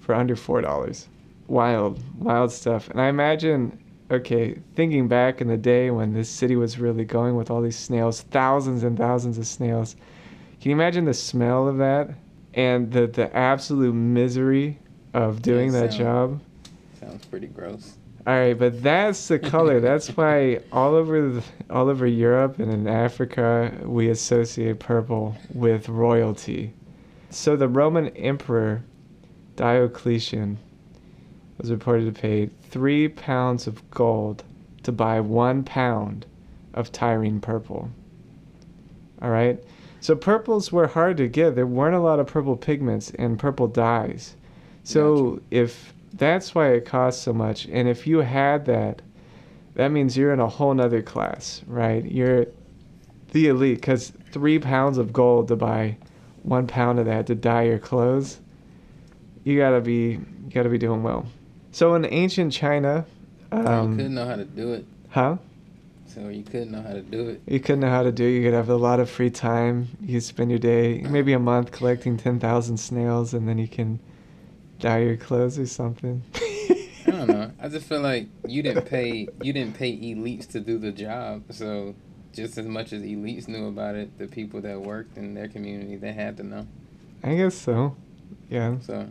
for 0.00 0.14
under 0.14 0.34
four 0.34 0.62
dollars 0.62 1.08
wild 1.48 2.02
wild 2.18 2.50
stuff 2.50 2.88
and 2.88 3.00
i 3.00 3.08
imagine 3.08 3.78
okay 4.10 4.58
thinking 4.74 5.08
back 5.08 5.42
in 5.42 5.48
the 5.48 5.56
day 5.56 5.90
when 5.90 6.14
this 6.14 6.30
city 6.30 6.56
was 6.56 6.78
really 6.78 7.04
going 7.04 7.36
with 7.36 7.50
all 7.50 7.60
these 7.60 7.76
snails 7.76 8.22
thousands 8.22 8.82
and 8.82 8.96
thousands 8.96 9.36
of 9.36 9.46
snails 9.46 9.96
can 10.60 10.70
you 10.70 10.76
imagine 10.76 11.04
the 11.04 11.12
smell 11.12 11.68
of 11.68 11.76
that 11.76 12.08
and 12.54 12.90
the 12.90 13.06
the 13.06 13.34
absolute 13.36 13.92
misery 13.92 14.78
of 15.14 15.42
doing 15.42 15.72
yeah, 15.72 15.80
that 15.80 15.92
sound, 15.92 15.98
job. 15.98 16.40
Sounds 17.00 17.24
pretty 17.26 17.46
gross. 17.46 17.97
All 18.28 18.34
right, 18.34 18.58
but 18.58 18.82
that's 18.82 19.28
the 19.28 19.38
color. 19.38 19.80
that's 19.80 20.14
why 20.14 20.60
all 20.70 20.94
over 20.94 21.30
the, 21.30 21.42
all 21.70 21.88
over 21.88 22.06
Europe 22.06 22.58
and 22.58 22.70
in 22.70 22.86
Africa 22.86 23.72
we 23.84 24.10
associate 24.10 24.80
purple 24.80 25.34
with 25.54 25.88
royalty. 25.88 26.74
So 27.30 27.56
the 27.56 27.68
Roman 27.68 28.08
emperor 28.08 28.84
Diocletian 29.56 30.58
was 31.56 31.70
reported 31.70 32.14
to 32.14 32.20
pay 32.20 32.50
three 32.68 33.08
pounds 33.08 33.66
of 33.66 33.90
gold 33.90 34.44
to 34.82 34.92
buy 34.92 35.20
one 35.20 35.64
pound 35.64 36.26
of 36.74 36.92
Tyrian 36.92 37.40
purple. 37.40 37.88
All 39.22 39.30
right. 39.30 39.58
So 40.00 40.14
purples 40.14 40.70
were 40.70 40.86
hard 40.86 41.16
to 41.16 41.28
get. 41.28 41.54
There 41.54 41.66
weren't 41.66 41.96
a 41.96 42.00
lot 42.00 42.20
of 42.20 42.26
purple 42.26 42.58
pigments 42.58 43.10
and 43.18 43.38
purple 43.38 43.68
dyes. 43.68 44.36
So 44.84 45.30
gotcha. 45.30 45.42
if 45.50 45.94
that's 46.14 46.54
why 46.54 46.68
it 46.72 46.84
costs 46.84 47.22
so 47.22 47.32
much, 47.32 47.66
and 47.66 47.88
if 47.88 48.06
you 48.06 48.18
had 48.18 48.66
that, 48.66 49.02
that 49.74 49.88
means 49.88 50.16
you're 50.16 50.32
in 50.32 50.40
a 50.40 50.48
whole 50.48 50.74
nother 50.74 51.02
class, 51.02 51.62
right? 51.66 52.04
You're 52.04 52.46
the 53.32 53.48
elite 53.48 53.76
because 53.76 54.12
three 54.32 54.58
pounds 54.58 54.98
of 54.98 55.12
gold 55.12 55.48
to 55.48 55.56
buy 55.56 55.96
one 56.42 56.66
pound 56.66 56.98
of 56.98 57.06
that 57.06 57.26
to 57.26 57.34
dye 57.34 57.62
your 57.62 57.78
clothes, 57.78 58.40
you 59.44 59.58
gotta 59.58 59.80
be 59.80 59.92
you 60.12 60.50
gotta 60.50 60.68
be 60.68 60.78
doing 60.78 61.02
well. 61.02 61.26
So 61.72 61.94
in 61.94 62.04
ancient 62.06 62.52
China, 62.52 63.06
um, 63.52 63.92
you 63.92 63.96
couldn't 63.96 64.14
know 64.14 64.26
how 64.26 64.36
to 64.36 64.44
do 64.44 64.72
it. 64.72 64.84
Huh? 65.10 65.36
So 66.06 66.28
you 66.28 66.42
couldn't 66.42 66.72
know 66.72 66.82
how 66.82 66.94
to 66.94 67.02
do 67.02 67.28
it. 67.28 67.42
You 67.46 67.60
couldn't 67.60 67.80
know 67.80 67.90
how 67.90 68.02
to 68.02 68.10
do 68.10 68.26
it. 68.26 68.30
You 68.30 68.42
could 68.42 68.54
have 68.54 68.70
a 68.70 68.76
lot 68.76 68.98
of 68.98 69.10
free 69.10 69.30
time. 69.30 69.88
You 70.00 70.20
spend 70.20 70.50
your 70.50 70.58
day, 70.58 71.02
maybe 71.08 71.34
a 71.34 71.38
month, 71.38 71.70
collecting 71.70 72.16
ten 72.16 72.40
thousand 72.40 72.78
snails, 72.78 73.34
and 73.34 73.48
then 73.48 73.58
you 73.58 73.68
can 73.68 74.00
dye 74.78 74.98
your 74.98 75.16
clothes 75.16 75.58
or 75.58 75.66
something. 75.66 76.22
I 76.34 77.10
don't 77.10 77.28
know. 77.28 77.50
I 77.60 77.68
just 77.68 77.86
feel 77.86 78.00
like 78.00 78.28
you 78.46 78.62
didn't 78.62 78.86
pay 78.86 79.28
you 79.42 79.52
didn't 79.52 79.74
pay 79.76 79.96
elites 79.96 80.48
to 80.48 80.60
do 80.60 80.78
the 80.78 80.92
job. 80.92 81.44
So 81.50 81.94
just 82.32 82.58
as 82.58 82.66
much 82.66 82.92
as 82.92 83.02
elites 83.02 83.48
knew 83.48 83.68
about 83.68 83.94
it, 83.94 84.18
the 84.18 84.26
people 84.26 84.60
that 84.62 84.80
worked 84.80 85.16
in 85.16 85.34
their 85.34 85.48
community 85.48 85.96
they 85.96 86.12
had 86.12 86.36
to 86.38 86.42
know. 86.42 86.66
I 87.22 87.34
guess 87.34 87.54
so. 87.54 87.96
Yeah. 88.48 88.78
So. 88.80 89.08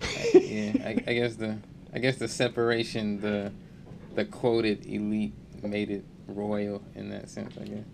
Yeah, 0.32 0.40
yeah 0.40 0.88
I, 0.88 0.90
I 1.06 1.14
guess 1.14 1.36
the 1.36 1.58
I 1.92 1.98
guess 1.98 2.16
the 2.16 2.28
separation 2.28 3.20
the 3.20 3.52
the 4.14 4.24
quoted 4.24 4.86
elite 4.86 5.34
made 5.62 5.90
it 5.90 6.04
royal 6.26 6.82
in 6.94 7.10
that 7.10 7.28
sense, 7.28 7.56
I 7.60 7.64
guess. 7.64 7.84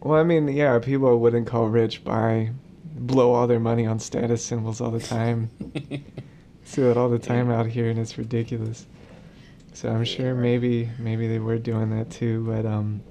Well, 0.00 0.20
I 0.20 0.24
mean, 0.24 0.48
yeah, 0.48 0.78
people 0.80 1.18
wouldn't 1.18 1.46
call 1.46 1.68
rich 1.68 2.04
by 2.04 2.50
blow 3.06 3.32
all 3.32 3.46
their 3.46 3.60
money 3.60 3.86
on 3.86 3.98
status 3.98 4.44
symbols 4.44 4.80
all 4.80 4.90
the 4.90 5.00
time. 5.00 5.50
See 6.64 6.82
that 6.82 6.96
all 6.96 7.08
the 7.08 7.18
time 7.18 7.50
out 7.50 7.66
here, 7.66 7.90
and 7.90 7.98
it's 7.98 8.16
ridiculous. 8.16 8.86
So 9.72 9.90
I'm 9.90 10.04
sure 10.04 10.34
maybe 10.34 10.88
maybe 10.98 11.28
they 11.28 11.38
were 11.38 11.58
doing 11.58 11.90
that 11.96 12.10
too, 12.10 12.44
but 12.46 12.66
um. 12.66 13.02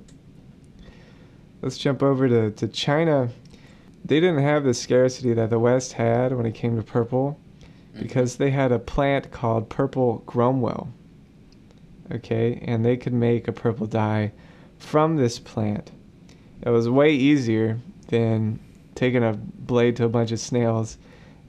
Let's 1.61 1.77
jump 1.77 2.03
over 2.03 2.27
to, 2.27 2.51
to 2.51 2.67
China. 2.67 3.29
They 4.03 4.19
didn't 4.19 4.43
have 4.43 4.65
the 4.65 4.73
scarcity 4.73 5.33
that 5.33 5.49
the 5.49 5.59
West 5.59 5.93
had 5.93 6.35
when 6.35 6.45
it 6.45 6.55
came 6.55 6.75
to 6.75 6.83
purple 6.83 7.39
mm-hmm. 7.61 8.01
because 8.01 8.35
they 8.35 8.49
had 8.51 8.73
a 8.73 8.79
plant 8.79 9.31
called 9.31 9.69
purple 9.69 10.23
gromwell 10.27 10.89
okay, 12.11 12.59
and 12.65 12.85
they 12.85 12.97
could 12.97 13.13
make 13.13 13.47
a 13.47 13.51
purple 13.51 13.87
dye 13.87 14.31
from 14.77 15.15
this 15.15 15.39
plant. 15.39 15.91
It 16.61 16.69
was 16.69 16.89
way 16.89 17.13
easier 17.13 17.79
than 18.07 18.59
taking 18.95 19.23
a 19.23 19.33
blade 19.33 19.95
to 19.97 20.05
a 20.05 20.09
bunch 20.09 20.31
of 20.31 20.39
snails 20.39 20.97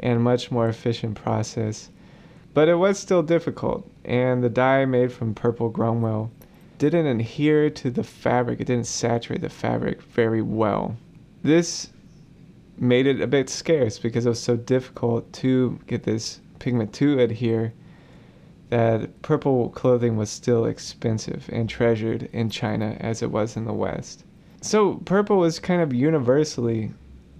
and 0.00 0.22
much 0.22 0.50
more 0.50 0.68
efficient 0.68 1.14
process. 1.14 1.90
But 2.52 2.68
it 2.68 2.76
was 2.76 2.98
still 2.98 3.22
difficult, 3.22 3.90
and 4.04 4.42
the 4.42 4.48
dye 4.48 4.84
made 4.84 5.12
from 5.12 5.34
purple 5.34 5.70
gromwell 5.70 6.30
didn't 6.78 7.06
adhere 7.06 7.70
to 7.70 7.90
the 7.90 8.04
fabric, 8.04 8.60
it 8.60 8.66
didn't 8.66 8.86
saturate 8.86 9.40
the 9.40 9.48
fabric 9.48 10.02
very 10.02 10.42
well. 10.42 10.96
This 11.42 11.90
made 12.78 13.06
it 13.06 13.20
a 13.20 13.26
bit 13.26 13.48
scarce 13.48 13.98
because 13.98 14.26
it 14.26 14.30
was 14.30 14.40
so 14.40 14.56
difficult 14.56 15.32
to 15.34 15.78
get 15.86 16.02
this 16.02 16.40
pigment 16.58 16.92
to 16.94 17.18
adhere 17.20 17.72
that 18.70 19.22
purple 19.22 19.68
clothing 19.70 20.16
was 20.16 20.30
still 20.30 20.64
expensive 20.64 21.48
and 21.52 21.68
treasured 21.68 22.28
in 22.32 22.50
China 22.50 22.96
as 23.00 23.22
it 23.22 23.30
was 23.30 23.56
in 23.56 23.64
the 23.64 23.72
West. 23.72 24.24
So 24.60 24.94
purple 25.04 25.36
was 25.36 25.58
kind 25.58 25.80
of 25.80 25.92
universally 25.92 26.92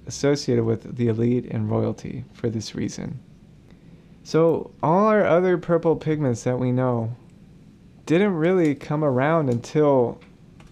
associated 0.06 0.64
with 0.64 0.96
the 0.96 1.08
elite 1.08 1.46
and 1.50 1.70
royalty 1.70 2.24
for 2.32 2.50
this 2.50 2.74
reason. 2.74 3.20
So 4.22 4.72
all 4.82 5.06
our 5.06 5.24
other 5.24 5.58
purple 5.58 5.96
pigments 5.96 6.44
that 6.44 6.58
we 6.58 6.72
know 6.72 7.14
didn't 8.06 8.34
really 8.34 8.74
come 8.74 9.04
around 9.04 9.48
until 9.48 10.20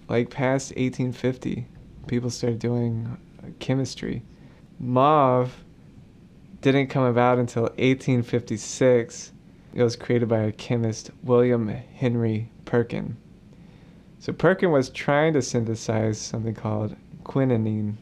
like 0.08 0.30
past 0.30 0.70
1850. 0.70 1.66
People 2.06 2.30
started 2.30 2.58
doing 2.58 3.16
chemistry. 3.58 4.22
Mauve 4.78 5.64
didn't 6.60 6.88
come 6.88 7.04
about 7.04 7.38
until 7.38 7.62
1856 7.62 9.32
it 9.74 9.82
was 9.82 9.96
created 9.96 10.28
by 10.28 10.40
a 10.40 10.52
chemist, 10.52 11.10
William 11.22 11.68
Henry 11.68 12.50
Perkin. 12.66 13.16
So 14.18 14.32
Perkin 14.32 14.70
was 14.70 14.90
trying 14.90 15.32
to 15.32 15.42
synthesize 15.42 16.18
something 16.18 16.54
called 16.54 16.94
quinine 17.24 17.96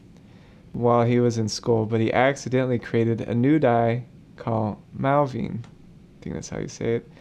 while 0.73 1.05
he 1.05 1.19
was 1.19 1.37
in 1.37 1.49
school, 1.49 1.85
but 1.85 1.99
he 1.99 2.11
accidentally 2.13 2.79
created 2.79 3.21
a 3.21 3.35
new 3.35 3.59
dye 3.59 4.03
called 4.37 4.77
Malvine. 4.97 5.63
I 5.63 6.23
think 6.23 6.35
that's 6.35 6.49
how 6.49 6.59
you 6.59 6.67
say 6.67 6.95
it. 6.95 7.11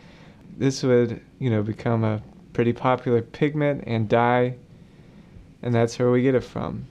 this 0.57 0.83
would, 0.83 1.21
you 1.39 1.51
know, 1.51 1.63
become 1.63 2.05
a 2.05 2.23
pretty 2.53 2.73
popular 2.73 3.23
pigment 3.23 3.85
and 3.87 4.09
dye, 4.09 4.55
and 5.63 5.75
that's 5.75 5.99
where 5.99 6.11
we 6.11 6.23
get 6.23 6.35
it 6.35 6.45
from. 6.45 6.87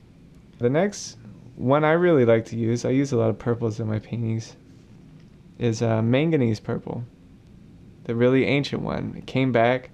The 0.60 0.70
next 0.70 1.18
one 1.56 1.84
I 1.84 1.92
really 1.92 2.25
like 2.25 2.46
to 2.46 2.56
use, 2.56 2.86
I 2.86 2.89
use 2.89 3.12
a 3.12 3.18
lot 3.18 3.30
of 3.30 3.38
purples 3.38 3.80
in 3.80 3.88
my 3.88 4.00
paintings, 4.00 4.56
is 5.58 5.82
uh, 5.82 6.01
manganese 6.01 6.60
purple, 6.60 7.04
the 8.06 8.16
really 8.16 8.46
ancient 8.46 8.82
one. 8.82 9.13
It 9.18 9.28
came 9.28 9.51
back 9.51 9.92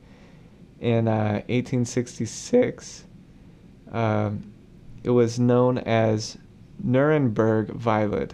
in 0.79 1.07
uh, 1.07 1.41
1866. 1.47 3.05
Um, 3.91 4.53
it 5.03 5.09
was 5.09 5.39
known 5.39 5.79
as 5.79 6.37
Nuremberg 6.83 7.69
violet. 7.69 8.33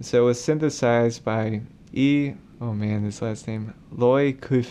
So 0.00 0.22
it 0.22 0.26
was 0.26 0.42
synthesized 0.42 1.24
by 1.24 1.62
E. 1.92 2.32
Oh 2.60 2.72
man, 2.72 3.04
this 3.04 3.22
last 3.22 3.46
name 3.46 3.74
Loy 3.90 4.32
Kuf. 4.32 4.68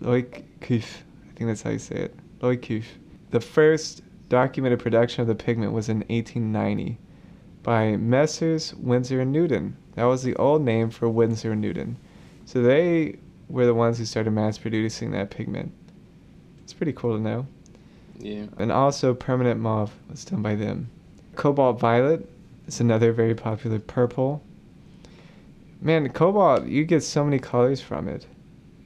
Loy 0.00 0.22
Kuf. 0.60 0.84
I 0.84 1.36
think 1.36 1.48
that's 1.48 1.62
how 1.62 1.70
you 1.70 1.78
say 1.78 1.96
it. 1.96 2.14
Loy 2.40 2.56
Kuf. 2.56 2.84
The 3.30 3.40
first 3.40 4.02
documented 4.28 4.80
production 4.80 5.22
of 5.22 5.28
the 5.28 5.34
pigment 5.34 5.72
was 5.72 5.88
in 5.88 5.98
1890 6.08 6.98
by 7.62 7.96
Messrs. 7.96 8.74
Winsor 8.74 9.20
and 9.20 9.32
Newton. 9.32 9.76
That 9.94 10.04
was 10.04 10.22
the 10.22 10.34
old 10.36 10.62
name 10.62 10.90
for 10.90 11.08
Winsor 11.08 11.52
and 11.52 11.60
Newton. 11.60 11.96
So 12.44 12.62
they 12.62 13.18
were 13.48 13.66
the 13.66 13.74
ones 13.74 13.98
who 13.98 14.04
started 14.04 14.30
mass 14.30 14.58
producing 14.58 15.10
that 15.12 15.30
pigment. 15.30 15.72
It's 16.62 16.72
pretty 16.72 16.92
cool 16.92 17.16
to 17.16 17.22
know. 17.22 17.46
Yeah. 18.18 18.46
And 18.58 18.72
also 18.72 19.14
permanent 19.14 19.60
mauve 19.60 19.92
was 20.08 20.24
done 20.24 20.42
by 20.42 20.54
them. 20.54 20.90
Cobalt 21.34 21.78
violet 21.78 22.28
is 22.66 22.80
another 22.80 23.12
very 23.12 23.34
popular 23.34 23.78
purple. 23.78 24.42
Man, 25.80 26.08
cobalt, 26.10 26.66
you 26.66 26.84
get 26.84 27.02
so 27.02 27.24
many 27.24 27.38
colors 27.38 27.80
from 27.80 28.08
it. 28.08 28.26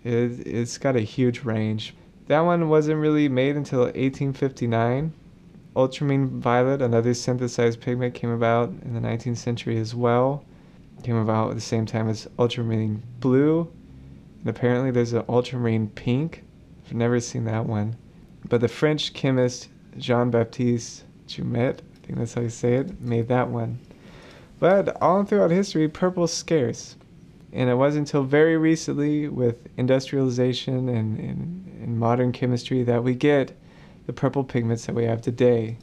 it. 0.03 0.47
It's 0.47 0.79
got 0.79 0.97
a 0.97 1.01
huge 1.01 1.43
range. 1.45 1.95
That 2.29 2.41
one 2.41 2.69
wasn't 2.69 3.01
really 3.01 3.29
made 3.29 3.57
until 3.57 3.81
1859. 3.81 5.13
Ultramarine 5.77 6.41
violet, 6.41 6.81
another 6.81 7.13
synthesized 7.13 7.81
pigment, 7.81 8.15
came 8.15 8.31
about 8.31 8.71
in 8.71 8.95
the 8.95 9.01
19th 9.01 9.37
century 9.37 9.79
as 9.79 9.95
well. 9.95 10.45
Came 11.03 11.17
about 11.17 11.51
at 11.51 11.55
the 11.55 11.61
same 11.61 11.85
time 11.85 12.09
as 12.09 12.27
ultramarine 12.39 13.03
blue. 13.21 13.71
And 14.41 14.49
apparently 14.49 14.91
there's 14.91 15.13
an 15.13 15.25
ultramarine 15.29 15.89
pink. 15.89 16.43
I've 16.87 16.95
never 16.95 17.21
seen 17.21 17.45
that 17.45 17.67
one. 17.67 17.97
But 18.49 18.61
the 18.61 18.69
French 18.69 19.13
chemist 19.13 19.69
Jean 19.99 20.31
Baptiste 20.31 21.05
Jumet, 21.27 21.81
I 22.07 22.11
think 22.11 22.19
that's 22.21 22.35
how 22.35 22.43
you 22.43 22.51
say 22.51 22.75
it, 22.75 23.01
made 23.01 23.27
that 23.29 23.49
one. 23.49 23.81
But 24.61 24.97
all 25.03 25.25
throughout 25.25 25.51
history, 25.51 25.89
purple's 25.89 26.33
scarce. 26.33 26.95
And 27.53 27.69
it 27.69 27.75
wasn't 27.75 28.07
until 28.07 28.23
very 28.23 28.57
recently, 28.57 29.27
with 29.27 29.69
industrialization 29.77 30.89
and, 30.89 31.19
and, 31.19 31.83
and 31.83 31.99
modern 31.99 32.31
chemistry, 32.31 32.85
that 32.85 33.03
we 33.03 33.17
get 33.17 33.57
the 34.07 34.13
purple 34.13 34.45
pigments 34.45 34.87
that 34.87 34.95
we 34.95 35.05
have 35.05 35.21
today. 35.21 35.79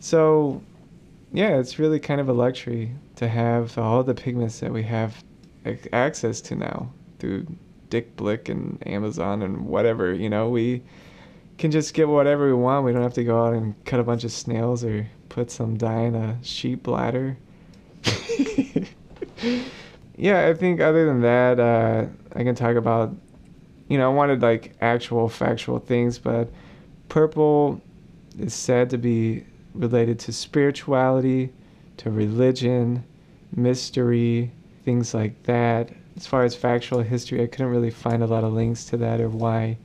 So, 0.00 0.60
yeah, 1.32 1.58
it's 1.58 1.78
really 1.78 1.98
kind 1.98 2.20
of 2.20 2.28
a 2.28 2.34
luxury 2.34 2.92
to 3.16 3.26
have 3.26 3.78
all 3.78 4.02
the 4.02 4.14
pigments 4.14 4.60
that 4.60 4.70
we 4.70 4.82
have 4.82 5.24
access 5.94 6.42
to 6.42 6.56
now 6.56 6.90
through 7.18 7.46
Dick 7.88 8.16
Blick 8.16 8.50
and 8.50 8.86
Amazon 8.86 9.40
and 9.40 9.66
whatever. 9.66 10.12
You 10.12 10.28
know, 10.28 10.50
we 10.50 10.82
can 11.60 11.70
just 11.70 11.92
get 11.92 12.08
whatever 12.08 12.46
we 12.46 12.54
want. 12.54 12.86
We 12.86 12.92
don't 12.92 13.02
have 13.02 13.14
to 13.14 13.22
go 13.22 13.46
out 13.46 13.52
and 13.52 13.74
cut 13.84 14.00
a 14.00 14.02
bunch 14.02 14.24
of 14.24 14.32
snails 14.32 14.82
or 14.82 15.06
put 15.28 15.50
some 15.50 15.76
dye 15.76 16.04
in 16.04 16.14
a 16.14 16.38
sheep 16.42 16.84
bladder. 16.84 17.36
yeah, 20.16 20.46
I 20.48 20.54
think 20.54 20.80
other 20.80 21.04
than 21.04 21.20
that, 21.20 21.60
uh, 21.60 22.06
I 22.34 22.44
can 22.44 22.54
talk 22.54 22.76
about, 22.76 23.14
you 23.88 23.98
know, 23.98 24.10
I 24.10 24.14
wanted 24.14 24.40
like 24.40 24.72
actual 24.80 25.28
factual 25.28 25.78
things, 25.78 26.18
but 26.18 26.48
purple 27.10 27.82
is 28.38 28.54
said 28.54 28.88
to 28.90 28.98
be 28.98 29.44
related 29.74 30.18
to 30.20 30.32
spirituality, 30.32 31.52
to 31.98 32.10
religion, 32.10 33.04
mystery, 33.54 34.50
things 34.86 35.12
like 35.12 35.42
that. 35.42 35.90
As 36.16 36.26
far 36.26 36.44
as 36.44 36.54
factual 36.54 37.02
history, 37.02 37.42
I 37.42 37.46
couldn't 37.48 37.70
really 37.70 37.90
find 37.90 38.22
a 38.22 38.26
lot 38.26 38.44
of 38.44 38.54
links 38.54 38.86
to 38.86 38.96
that 38.96 39.20
or 39.20 39.28
why. 39.28 39.76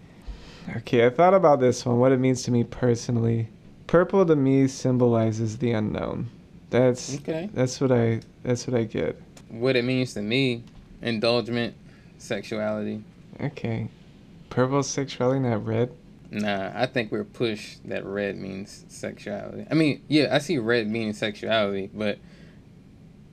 Okay, 0.78 1.06
I 1.06 1.10
thought 1.10 1.34
about 1.34 1.60
this 1.60 1.86
one, 1.86 2.00
what 2.00 2.12
it 2.12 2.20
means 2.20 2.44
to 2.44 2.52
me 2.52 2.64
personally. 2.64 3.50
Purple 3.88 4.26
to 4.26 4.36
me 4.36 4.68
symbolizes 4.68 5.58
the 5.58 5.72
unknown. 5.72 6.30
That's 6.70 7.16
okay. 7.18 7.50
That's 7.54 7.80
what 7.80 7.92
I 7.92 8.22
that's 8.44 8.68
what 8.68 8.76
I 8.80 8.84
get. 8.84 9.22
What 9.50 9.76
it 9.76 9.86
means 9.86 10.14
to 10.16 10.22
me, 10.22 10.64
indulgent 11.02 11.76
sexuality. 12.18 13.04
Okay. 13.40 13.90
Purple 14.50 14.84
sexuality, 14.84 15.40
not 15.40 15.66
red. 15.66 15.92
Nah, 16.32 16.72
I 16.74 16.88
think 16.88 17.12
we're 17.12 17.24
pushed 17.24 17.88
that 17.88 18.06
red 18.06 18.36
means 18.36 18.86
sexuality. 18.88 19.66
I 19.70 19.74
mean, 19.76 20.02
yeah, 20.08 20.30
I 20.32 20.40
see 20.40 20.58
red 20.58 20.88
meaning 20.88 21.14
sexuality, 21.14 21.90
but 21.94 22.18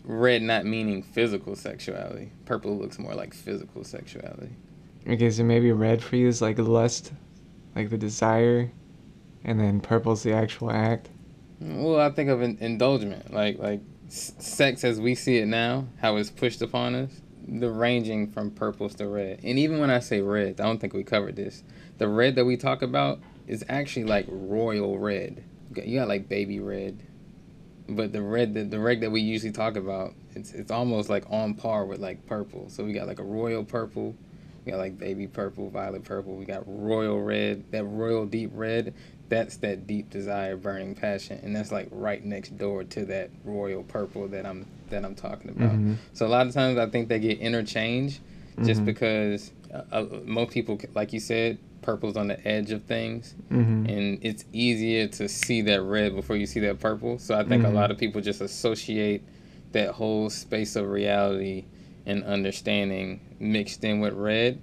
red 0.04 0.42
not 0.42 0.66
meaning 0.66 1.02
physical 1.02 1.56
sexuality. 1.56 2.30
Purple 2.44 2.76
looks 2.76 2.98
more 2.98 3.14
like 3.14 3.32
physical 3.32 3.84
sexuality. 3.84 4.50
Okay, 5.08 5.30
so 5.30 5.42
maybe 5.42 5.72
red 5.72 6.02
for 6.02 6.16
you 6.16 6.28
is 6.28 6.42
like 6.42 6.58
lust, 6.58 7.12
like 7.74 7.90
the 7.90 7.98
desire, 7.98 8.70
and 9.44 9.58
then 9.60 9.80
purple's 9.80 10.22
the 10.22 10.32
actual 10.32 10.70
act. 10.70 11.10
Well, 11.60 12.00
I 12.00 12.10
think 12.10 12.28
of 12.30 12.42
an 12.42 12.58
indulgent, 12.60 13.32
like 13.32 13.58
like 13.58 13.80
sex 14.08 14.84
as 14.84 15.00
we 15.00 15.14
see 15.14 15.38
it 15.38 15.46
now, 15.46 15.86
how 16.00 16.16
it's 16.16 16.30
pushed 16.30 16.62
upon 16.62 16.94
us. 16.94 17.20
The 17.46 17.70
ranging 17.70 18.28
from 18.28 18.52
purples 18.52 18.94
to 18.96 19.08
red, 19.08 19.40
and 19.42 19.58
even 19.58 19.80
when 19.80 19.90
I 19.90 19.98
say 19.98 20.20
red, 20.20 20.60
I 20.60 20.64
don't 20.64 20.80
think 20.80 20.92
we 20.92 21.02
covered 21.02 21.34
this. 21.36 21.64
The 21.98 22.08
red 22.08 22.36
that 22.36 22.44
we 22.44 22.56
talk 22.56 22.82
about 22.82 23.18
is 23.48 23.64
actually 23.68 24.04
like 24.04 24.26
royal 24.28 24.98
red. 24.98 25.42
You 25.74 25.98
got 25.98 26.08
like 26.08 26.28
baby 26.28 26.60
red, 26.60 27.02
but 27.88 28.12
the 28.12 28.22
red 28.22 28.54
the, 28.54 28.64
the 28.64 28.78
red 28.78 29.00
that 29.00 29.10
we 29.10 29.20
usually 29.20 29.52
talk 29.52 29.76
about, 29.76 30.14
it's 30.34 30.52
it's 30.52 30.70
almost 30.70 31.08
like 31.08 31.24
on 31.30 31.54
par 31.54 31.84
with 31.84 31.98
like 31.98 32.26
purple. 32.26 32.68
So 32.68 32.84
we 32.84 32.92
got 32.92 33.06
like 33.06 33.18
a 33.18 33.24
royal 33.24 33.64
purple, 33.64 34.14
we 34.64 34.72
got 34.72 34.78
like 34.78 34.98
baby 34.98 35.26
purple, 35.26 35.70
violet 35.70 36.04
purple. 36.04 36.36
We 36.36 36.44
got 36.44 36.62
royal 36.66 37.20
red, 37.20 37.70
that 37.72 37.84
royal 37.84 38.26
deep 38.26 38.50
red. 38.54 38.94
That's 39.28 39.56
that 39.58 39.86
deep 39.86 40.10
desire, 40.10 40.56
burning 40.56 40.94
passion, 40.94 41.40
and 41.42 41.56
that's 41.56 41.72
like 41.72 41.88
right 41.90 42.22
next 42.22 42.58
door 42.58 42.84
to 42.84 43.04
that 43.06 43.30
royal 43.44 43.82
purple 43.82 44.28
that 44.28 44.44
I'm 44.44 44.66
that 44.90 45.04
I'm 45.04 45.14
talking 45.14 45.50
about. 45.50 45.72
Mm-hmm. 45.72 45.94
So 46.12 46.26
a 46.26 46.28
lot 46.28 46.46
of 46.46 46.52
times 46.52 46.78
I 46.78 46.88
think 46.90 47.08
they 47.08 47.18
get 47.18 47.38
interchanged, 47.38 48.20
just 48.58 48.80
mm-hmm. 48.80 48.84
because 48.84 49.52
uh, 49.72 49.82
uh, 49.90 50.06
most 50.24 50.52
people, 50.52 50.78
like 50.94 51.14
you 51.14 51.20
said, 51.20 51.58
purple's 51.80 52.16
on 52.16 52.28
the 52.28 52.46
edge 52.46 52.72
of 52.72 52.84
things, 52.84 53.34
mm-hmm. 53.50 53.86
and 53.86 54.18
it's 54.22 54.44
easier 54.52 55.08
to 55.08 55.28
see 55.28 55.62
that 55.62 55.82
red 55.82 56.14
before 56.14 56.36
you 56.36 56.46
see 56.46 56.60
that 56.60 56.78
purple. 56.78 57.18
So 57.18 57.34
I 57.34 57.42
think 57.42 57.64
a 57.64 57.66
mm-hmm. 57.66 57.76
lot 57.76 57.90
of 57.90 57.96
people 57.96 58.20
just 58.20 58.42
associate 58.42 59.22
that 59.72 59.92
whole 59.92 60.28
space 60.28 60.76
of 60.76 60.88
reality 60.88 61.64
and 62.06 62.24
understanding 62.24 63.36
mixed 63.38 63.84
in 63.84 64.00
with 64.00 64.14
red, 64.14 64.60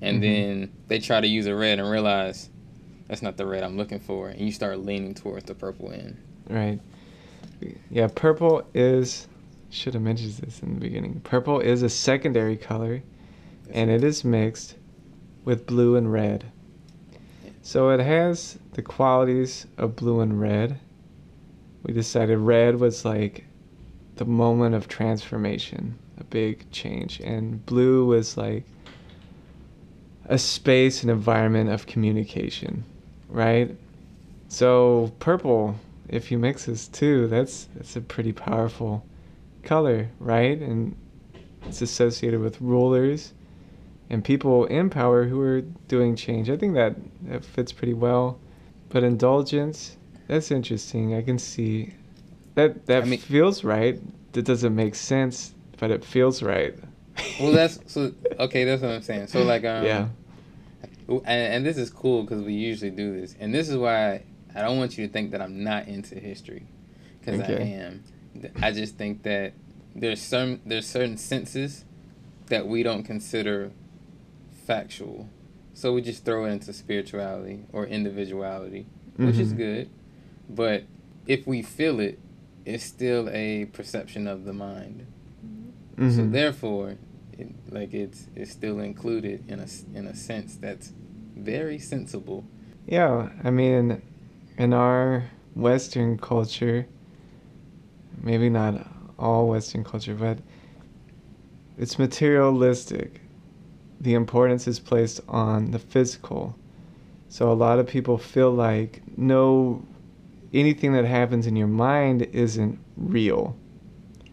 and 0.00 0.22
mm-hmm. 0.22 0.32
then 0.32 0.72
they 0.88 0.98
try 0.98 1.20
to 1.20 1.26
use 1.26 1.46
a 1.46 1.54
red 1.54 1.78
and 1.78 1.90
realize 1.90 2.50
that's 3.08 3.22
not 3.22 3.36
the 3.36 3.46
red 3.46 3.62
I'm 3.62 3.76
looking 3.76 4.00
for, 4.00 4.28
and 4.28 4.40
you 4.40 4.52
start 4.52 4.78
leaning 4.80 5.14
towards 5.14 5.44
the 5.44 5.54
purple 5.54 5.92
end. 5.92 6.16
Right. 6.48 6.80
Yeah, 7.90 8.08
purple 8.14 8.66
is. 8.74 9.28
Should 9.70 9.94
have 9.94 10.02
mentioned 10.02 10.34
this 10.34 10.60
in 10.60 10.74
the 10.74 10.80
beginning. 10.80 11.20
Purple 11.20 11.60
is 11.60 11.82
a 11.82 11.88
secondary 11.88 12.58
color, 12.58 13.02
and 13.70 13.90
it 13.90 14.04
is 14.04 14.22
mixed 14.22 14.76
with 15.44 15.66
blue 15.66 15.96
and 15.96 16.12
red. 16.12 16.44
So 17.62 17.88
it 17.88 18.00
has 18.00 18.58
the 18.72 18.82
qualities 18.82 19.66
of 19.78 19.96
blue 19.96 20.20
and 20.20 20.38
red. 20.38 20.78
We 21.84 21.94
decided 21.94 22.38
red 22.38 22.80
was 22.80 23.04
like 23.04 23.46
the 24.16 24.26
moment 24.26 24.74
of 24.74 24.88
transformation 24.88 25.98
big 26.32 26.68
change. 26.72 27.20
And 27.20 27.64
blue 27.64 28.06
was 28.06 28.36
like 28.36 28.64
a 30.26 30.38
space, 30.38 31.04
an 31.04 31.10
environment 31.10 31.70
of 31.70 31.86
communication, 31.86 32.84
right? 33.28 33.76
So 34.48 35.12
purple, 35.20 35.76
if 36.08 36.30
you 36.30 36.38
mix 36.38 36.64
this 36.64 36.88
too, 36.88 37.28
that's 37.28 37.68
that's 37.76 37.94
a 37.94 38.00
pretty 38.00 38.32
powerful 38.32 39.04
color, 39.62 40.08
right? 40.18 40.58
And 40.58 40.96
it's 41.66 41.82
associated 41.82 42.40
with 42.40 42.60
rulers 42.60 43.34
and 44.10 44.24
people 44.24 44.66
in 44.66 44.90
power 44.90 45.24
who 45.24 45.40
are 45.40 45.60
doing 45.88 46.16
change. 46.16 46.50
I 46.50 46.56
think 46.56 46.74
that, 46.74 46.96
that 47.28 47.44
fits 47.44 47.72
pretty 47.72 47.94
well. 47.94 48.38
But 48.88 49.04
indulgence, 49.04 49.96
that's 50.28 50.50
interesting. 50.50 51.14
I 51.14 51.22
can 51.22 51.38
see 51.38 51.94
that 52.54 52.86
that 52.86 53.04
I 53.04 53.06
mean, 53.06 53.18
feels 53.18 53.64
right. 53.64 54.00
That 54.32 54.44
doesn't 54.44 54.74
make 54.74 54.94
sense 54.94 55.54
but 55.82 55.90
it 55.90 56.04
feels 56.04 56.44
right. 56.44 56.76
well, 57.40 57.50
that's 57.50 57.80
so 57.92 58.12
okay. 58.38 58.62
That's 58.62 58.82
what 58.82 58.92
I'm 58.92 59.02
saying. 59.02 59.26
So 59.26 59.42
like, 59.42 59.64
um, 59.64 59.84
yeah. 59.84 60.08
And, 61.08 61.26
and 61.26 61.66
this 61.66 61.76
is 61.76 61.90
cool 61.90 62.22
because 62.22 62.40
we 62.40 62.52
usually 62.52 62.92
do 62.92 63.20
this, 63.20 63.34
and 63.40 63.52
this 63.52 63.68
is 63.68 63.76
why 63.76 64.22
I 64.54 64.62
don't 64.62 64.78
want 64.78 64.96
you 64.96 65.08
to 65.08 65.12
think 65.12 65.32
that 65.32 65.42
I'm 65.42 65.64
not 65.64 65.88
into 65.88 66.14
history, 66.14 66.66
because 67.18 67.40
okay. 67.40 67.56
I 67.56 67.66
am. 67.82 68.04
I 68.62 68.70
just 68.70 68.96
think 68.96 69.24
that 69.24 69.54
there's 69.96 70.22
some 70.22 70.60
there's 70.64 70.86
certain 70.86 71.16
senses 71.16 71.84
that 72.46 72.68
we 72.68 72.84
don't 72.84 73.02
consider 73.02 73.72
factual. 74.64 75.28
So 75.74 75.92
we 75.92 76.00
just 76.00 76.24
throw 76.24 76.44
it 76.44 76.50
into 76.50 76.72
spirituality 76.72 77.64
or 77.72 77.86
individuality, 77.86 78.86
which 79.16 79.36
is 79.36 79.52
Mhm. 79.52 79.56
good. 79.56 79.90
But 80.48 80.84
if 81.26 81.44
we 81.44 81.60
feel 81.60 81.98
it, 81.98 82.20
it's 82.64 82.84
still 82.84 83.28
a 83.32 83.64
perception 83.64 84.28
of 84.28 84.44
the 84.44 84.52
mind. 84.52 85.06
So 85.96 86.02
Mhm. 86.02 86.32
therefore, 86.32 86.96
it, 87.38 87.48
like 87.70 87.94
it's 87.94 88.26
it's 88.34 88.50
still 88.50 88.80
included 88.80 89.44
in 89.48 89.60
a 89.60 89.66
in 89.94 90.06
a 90.06 90.14
sense 90.14 90.56
that's 90.56 90.92
very 91.36 91.78
sensible. 91.78 92.44
Yeah, 92.86 93.28
I 93.44 93.50
mean, 93.50 94.02
in 94.58 94.72
our 94.72 95.24
Western 95.54 96.18
culture, 96.18 96.86
maybe 98.22 98.48
not 98.48 98.86
all 99.18 99.48
Western 99.48 99.84
culture, 99.84 100.14
but 100.14 100.38
it's 101.78 101.98
materialistic. 101.98 103.20
The 104.00 104.14
importance 104.14 104.66
is 104.66 104.80
placed 104.80 105.20
on 105.28 105.70
the 105.70 105.78
physical. 105.78 106.56
So 107.28 107.50
a 107.50 107.54
lot 107.54 107.78
of 107.78 107.86
people 107.86 108.18
feel 108.18 108.50
like 108.50 109.02
no, 109.16 109.84
anything 110.52 110.92
that 110.92 111.04
happens 111.04 111.46
in 111.46 111.56
your 111.56 111.68
mind 111.68 112.22
isn't 112.32 112.78
real, 112.96 113.56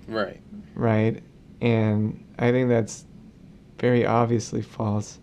Right. 0.07 0.41
right? 0.75 1.21
And 1.61 2.23
I 2.37 2.51
think 2.51 2.69
that's 2.69 3.05
very 3.79 4.05
obviously 4.05 4.61
false 4.61 5.19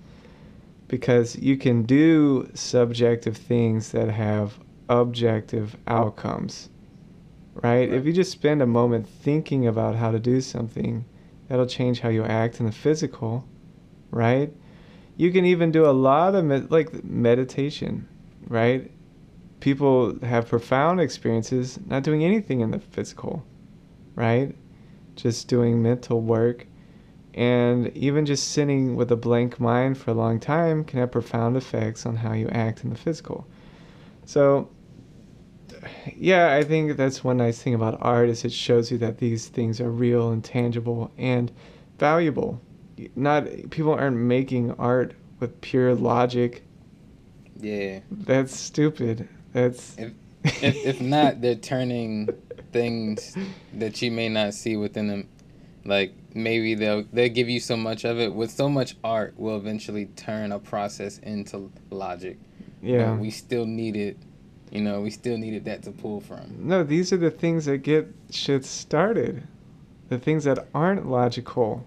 because 0.88 1.37
you 1.37 1.57
can 1.57 1.83
do 1.83 2.49
subjective 2.55 3.37
things 3.37 3.92
that 3.92 4.09
have 4.09 4.59
objective 4.88 5.77
outcomes, 5.87 6.68
right? 7.55 7.92
If 7.92 8.07
you 8.07 8.12
just 8.12 8.31
spend 8.31 8.62
a 8.62 8.66
moment 8.66 9.09
thinking 9.09 9.66
about 9.66 9.96
how 9.96 10.11
to 10.11 10.18
do 10.18 10.40
something, 10.40 11.05
that'll 11.49 11.66
change 11.66 12.01
how 12.01 12.09
you 12.09 12.25
act 12.25 12.61
in 12.61 12.66
the 12.66 12.72
physical, 12.72 13.44
right? 14.11 14.53
You 15.16 15.33
can 15.33 15.44
even 15.44 15.72
do 15.72 15.87
a 15.87 15.92
lot 15.92 16.35
of 16.35 16.44
med- 16.44 16.70
like 16.70 17.03
meditation, 17.05 18.07
right? 18.46 18.90
People 19.61 20.18
have 20.25 20.46
profound 20.46 21.01
experiences 21.01 21.81
not 21.87 22.03
doing 22.03 22.22
anything 22.22 22.61
in 22.61 22.70
the 22.70 22.79
physical, 22.79 23.44
right? 24.14 24.55
Just 25.16 25.48
doing 25.48 25.83
mental 25.83 26.20
work 26.20 26.66
and 27.37 27.94
even 27.94 28.24
just 28.24 28.52
sitting 28.52 28.96
with 28.96 29.12
a 29.12 29.16
blank 29.16 29.61
mind 29.61 29.98
for 29.98 30.11
a 30.11 30.14
long 30.14 30.40
time 30.40 30.83
can 30.83 30.98
have 30.98 31.12
profound 31.12 31.57
effects 31.57 32.07
on 32.07 32.16
how 32.16 32.33
you 32.33 32.48
act 32.48 32.83
in 32.83 32.88
the 32.90 32.96
physical. 32.96 33.46
So, 34.24 34.70
yeah, 36.16 36.55
I 36.55 36.64
think 36.64 36.96
that's 36.96 37.22
one 37.22 37.37
nice 37.37 37.62
thing 37.62 37.74
about 37.74 37.98
art 38.00 38.31
is 38.31 38.44
it 38.46 38.52
shows 38.52 38.90
you 38.90 38.96
that 38.98 39.18
these 39.18 39.48
things 39.48 39.83
are 39.83 39.90
real 39.90 40.31
and 40.31 40.42
tangible 40.42 41.12
and 41.18 41.52
valuable. 41.98 42.61
Not 43.14 43.46
people 43.68 43.92
aren't 43.92 44.16
making 44.16 44.72
art 44.72 45.14
with 45.38 45.61
pure 45.61 45.94
logic. 45.94 46.62
Yeah. 47.61 48.00
That's 48.11 48.57
stupid. 48.57 49.29
That's 49.52 49.98
If 49.98 50.12
if, 50.62 50.76
if 50.87 51.00
not, 51.00 51.40
they're 51.40 51.54
turning 51.54 52.28
things 52.72 53.37
that 53.74 54.00
you 54.02 54.11
may 54.11 54.28
not 54.28 54.54
see 54.54 54.76
within 54.76 55.09
them. 55.09 55.28
Like 55.85 56.14
maybe 56.35 56.74
they'll 56.74 57.04
they'll 57.12 57.32
give 57.32 57.48
you 57.48 57.61
so 57.61 57.76
much 57.76 58.04
of 58.04 58.18
it. 58.18 58.35
With 58.35 58.50
so 58.50 58.68
much 58.68 58.96
art, 59.04 59.35
will 59.38 59.56
eventually 59.56 60.06
turn 60.16 60.52
a 60.52 60.59
process 60.59 61.18
into 61.18 61.70
logic. 61.90 62.38
But 62.80 62.88
yeah. 62.88 63.16
we 63.16 63.30
still 63.30 63.66
needed, 63.66 64.18
you 64.70 64.80
know, 64.80 65.00
we 65.00 65.11
still 65.11 65.38
needed 65.38 65.64
that 65.64 65.82
to 65.85 65.92
pull 65.92 66.20
from. 66.20 66.68
No, 66.68 66.85
these 66.85 67.12
are 67.12 67.16
the 67.16 67.30
things 67.30 67.64
that 67.64 67.78
get 67.78 68.12
shit 68.30 68.64
started. 68.64 69.46
The 70.09 70.18
things 70.18 70.44
that 70.44 70.68
aren't 70.74 71.09
logical. 71.09 71.85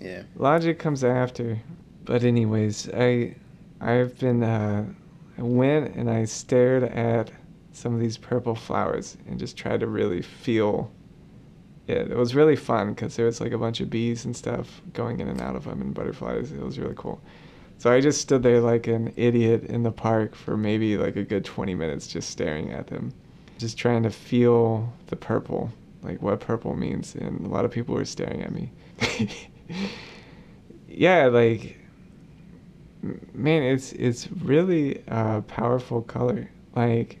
Yeah. 0.00 0.22
Logic 0.36 0.78
comes 0.78 1.04
after. 1.04 1.60
But 2.04 2.24
anyways, 2.24 2.90
I 2.94 3.36
I've 3.80 4.18
been 4.18 4.42
uh 4.42 4.86
I 5.38 5.42
went 5.42 5.94
and 5.96 6.10
I 6.10 6.24
stared 6.24 6.84
at 6.84 7.30
some 7.72 7.94
of 7.94 8.00
these 8.00 8.16
purple 8.16 8.54
flowers 8.54 9.16
and 9.26 9.38
just 9.38 9.56
try 9.56 9.76
to 9.76 9.86
really 9.86 10.22
feel 10.22 10.90
it. 11.86 12.10
It 12.10 12.16
was 12.16 12.34
really 12.34 12.56
fun 12.56 12.94
because 12.94 13.16
there 13.16 13.26
was 13.26 13.40
like 13.40 13.52
a 13.52 13.58
bunch 13.58 13.80
of 13.80 13.90
bees 13.90 14.24
and 14.24 14.36
stuff 14.36 14.80
going 14.92 15.20
in 15.20 15.28
and 15.28 15.40
out 15.40 15.56
of 15.56 15.64
them 15.64 15.80
and 15.80 15.94
butterflies. 15.94 16.52
It 16.52 16.62
was 16.62 16.78
really 16.78 16.94
cool. 16.96 17.20
So 17.78 17.90
I 17.90 18.00
just 18.00 18.20
stood 18.20 18.42
there 18.42 18.60
like 18.60 18.86
an 18.86 19.12
idiot 19.16 19.64
in 19.64 19.82
the 19.82 19.90
park 19.90 20.36
for 20.36 20.56
maybe 20.56 20.96
like 20.96 21.16
a 21.16 21.24
good 21.24 21.44
20 21.44 21.74
minutes 21.74 22.06
just 22.06 22.30
staring 22.30 22.70
at 22.70 22.86
them. 22.86 23.12
Just 23.58 23.76
trying 23.76 24.02
to 24.04 24.10
feel 24.10 24.92
the 25.08 25.16
purple, 25.16 25.70
like 26.02 26.22
what 26.22 26.40
purple 26.40 26.76
means. 26.76 27.14
And 27.14 27.44
a 27.44 27.48
lot 27.48 27.64
of 27.64 27.70
people 27.70 27.94
were 27.94 28.04
staring 28.04 28.42
at 28.42 28.52
me. 28.52 28.70
yeah, 30.88 31.26
like 31.26 31.78
man, 33.34 33.62
it's 33.62 33.92
it's 33.92 34.30
really 34.30 35.02
a 35.08 35.42
powerful 35.42 36.02
color. 36.02 36.48
Like 36.74 37.18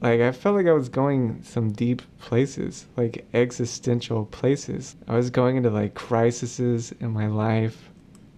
like 0.00 0.20
I 0.20 0.32
felt 0.32 0.56
like 0.56 0.66
I 0.66 0.72
was 0.72 0.88
going 0.88 1.42
some 1.42 1.72
deep 1.72 2.02
places, 2.18 2.86
like 2.96 3.26
existential 3.34 4.26
places. 4.26 4.96
I 5.06 5.16
was 5.16 5.30
going 5.30 5.56
into 5.56 5.70
like 5.70 5.94
crises 5.94 6.92
in 7.00 7.10
my 7.10 7.26
life, 7.26 7.90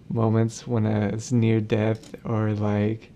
moments 0.09 0.67
when 0.67 0.87
I 0.87 1.11
was 1.11 1.33
near 1.33 1.61
death 1.61 2.15
or 2.25 2.53
like 2.53 3.11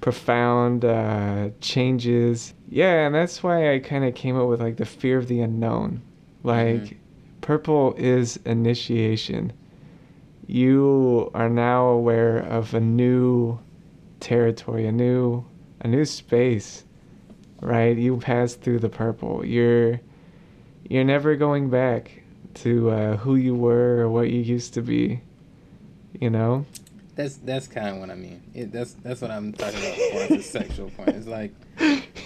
profound 0.00 0.84
uh, 0.84 1.50
changes. 1.60 2.54
Yeah, 2.68 3.06
and 3.06 3.14
that's 3.14 3.42
why 3.42 3.72
I 3.74 3.78
kind 3.78 4.04
of 4.04 4.14
came 4.14 4.36
up 4.36 4.48
with 4.48 4.60
like 4.60 4.76
the 4.76 4.84
fear 4.86 5.18
of 5.18 5.28
the 5.28 5.40
unknown. 5.40 6.02
Like 6.42 6.82
Mhm. 6.82 6.96
purple 7.40 7.94
is 7.96 8.38
initiation. 8.44 9.52
You 10.46 11.30
are 11.34 11.50
now 11.50 11.88
aware 11.88 12.38
of 12.38 12.74
a 12.74 12.80
new 12.80 13.58
territory, 14.20 14.86
a 14.86 14.92
new 14.92 15.44
a 15.80 15.88
new 15.88 16.04
space 16.04 16.84
right? 17.60 17.96
You 17.96 18.16
pass 18.18 18.54
through 18.54 18.80
the 18.80 18.88
purple. 18.88 19.44
You're 19.44 20.00
you're 20.88 21.04
never 21.04 21.36
going 21.36 21.70
back 21.70 22.22
to 22.54 22.90
uh, 22.90 23.16
who 23.18 23.36
you 23.36 23.54
were 23.54 23.98
or 24.00 24.08
what 24.08 24.30
you 24.30 24.40
used 24.40 24.74
to 24.74 24.82
be. 24.82 25.20
You 26.20 26.30
know? 26.30 26.66
That's 27.14 27.36
that's 27.36 27.66
kind 27.66 27.88
of 27.88 27.96
what 27.98 28.10
I 28.10 28.14
mean. 28.14 28.42
It, 28.54 28.72
that's 28.72 28.92
that's 28.94 29.20
what 29.20 29.30
I'm 29.30 29.52
talking 29.52 29.78
about. 29.80 29.98
As 29.98 30.28
far 30.28 30.40
sexual 30.62 30.90
point, 30.90 31.08
it's 31.10 31.26
like, 31.26 31.52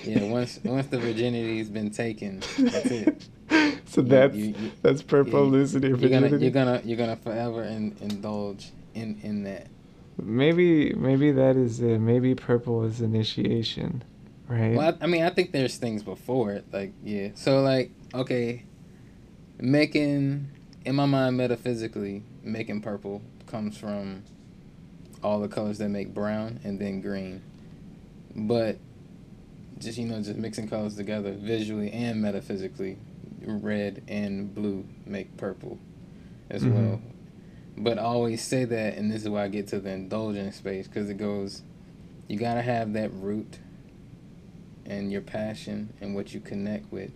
yeah, 0.05 0.23
once 0.25 0.61
once 0.65 0.87
the 0.89 0.99
virginity's 0.99 1.71
been 1.71 1.91
taken, 1.91 2.41
that's 2.59 2.87
it. 2.87 3.29
so 3.87 4.03
You- 4.03 4.07
that's 4.09 4.37
you- 4.37 4.45
you- 4.59 4.73
that's 4.83 5.03
purple 5.03 5.45
you- 5.47 5.51
losing 5.51 5.83
your 5.83 5.97
You're 5.97 6.11
gonna 6.11 6.37
you're 6.37 6.51
gonna 6.51 6.83
you're 6.85 6.99
gonna 6.99 7.17
forever 7.17 7.63
in, 7.65 7.97
indulge 8.03 8.71
in 8.95 9.19
in 9.23 9.45
that. 9.45 9.69
Maybe 10.23 10.93
maybe 10.93 11.33
that 11.33 11.57
is 11.57 11.81
it. 11.81 11.99
Maybe 11.99 12.35
purple 12.35 12.85
is 12.85 13.01
initiation, 13.01 14.05
right? 14.49 14.75
Well, 14.75 14.97
I, 15.01 15.05
I 15.05 15.07
mean, 15.07 15.23
I 15.23 15.31
think 15.31 15.53
there's 15.53 15.77
things 15.77 16.03
before 16.03 16.53
it. 16.53 16.67
Like, 16.73 16.93
yeah. 17.03 17.29
So, 17.35 17.63
like, 17.63 17.91
okay, 18.15 18.65
making 19.59 20.49
in 20.85 20.95
my 20.95 21.07
mind 21.07 21.37
metaphysically, 21.37 22.23
making 22.43 22.81
purple 22.83 23.23
comes 23.47 23.77
from 23.79 24.25
all 25.23 25.41
the 25.41 25.49
colors 25.49 25.79
that 25.79 25.89
make 25.89 26.13
brown 26.13 26.59
and 26.65 26.79
then 26.79 27.01
green. 27.01 27.43
But 28.35 28.79
just 29.79 29.99
you 29.99 30.07
know, 30.07 30.21
just 30.21 30.37
mixing 30.37 30.69
colors 30.69 30.97
together 30.97 31.33
visually 31.33 31.91
and 31.93 32.21
metaphysically, 32.23 32.99
red 33.45 34.03
and 34.09 34.55
blue 34.55 34.85
make 35.07 35.37
purple 35.37 35.79
as 36.51 36.65
Mhm. 36.65 36.73
well. 36.73 37.01
But 37.77 37.99
I 37.99 38.03
always 38.03 38.43
say 38.43 38.65
that, 38.65 38.97
and 38.97 39.11
this 39.11 39.23
is 39.23 39.29
why 39.29 39.45
I 39.45 39.49
get 39.49 39.69
to 39.69 39.81
the 39.81 39.91
indulgent 39.91 40.55
space 40.55 40.87
because 40.87 41.09
it 41.09 41.17
goes, 41.17 41.63
you 42.29 42.37
gotta 42.39 42.63
have 42.63 42.93
that 42.95 43.13
root 43.15 43.59
and 44.87 45.11
your 45.13 45.21
passion 45.21 45.91
and 46.01 46.15
what 46.15 46.33
you 46.35 46.41
connect 46.41 46.91
with 46.93 47.11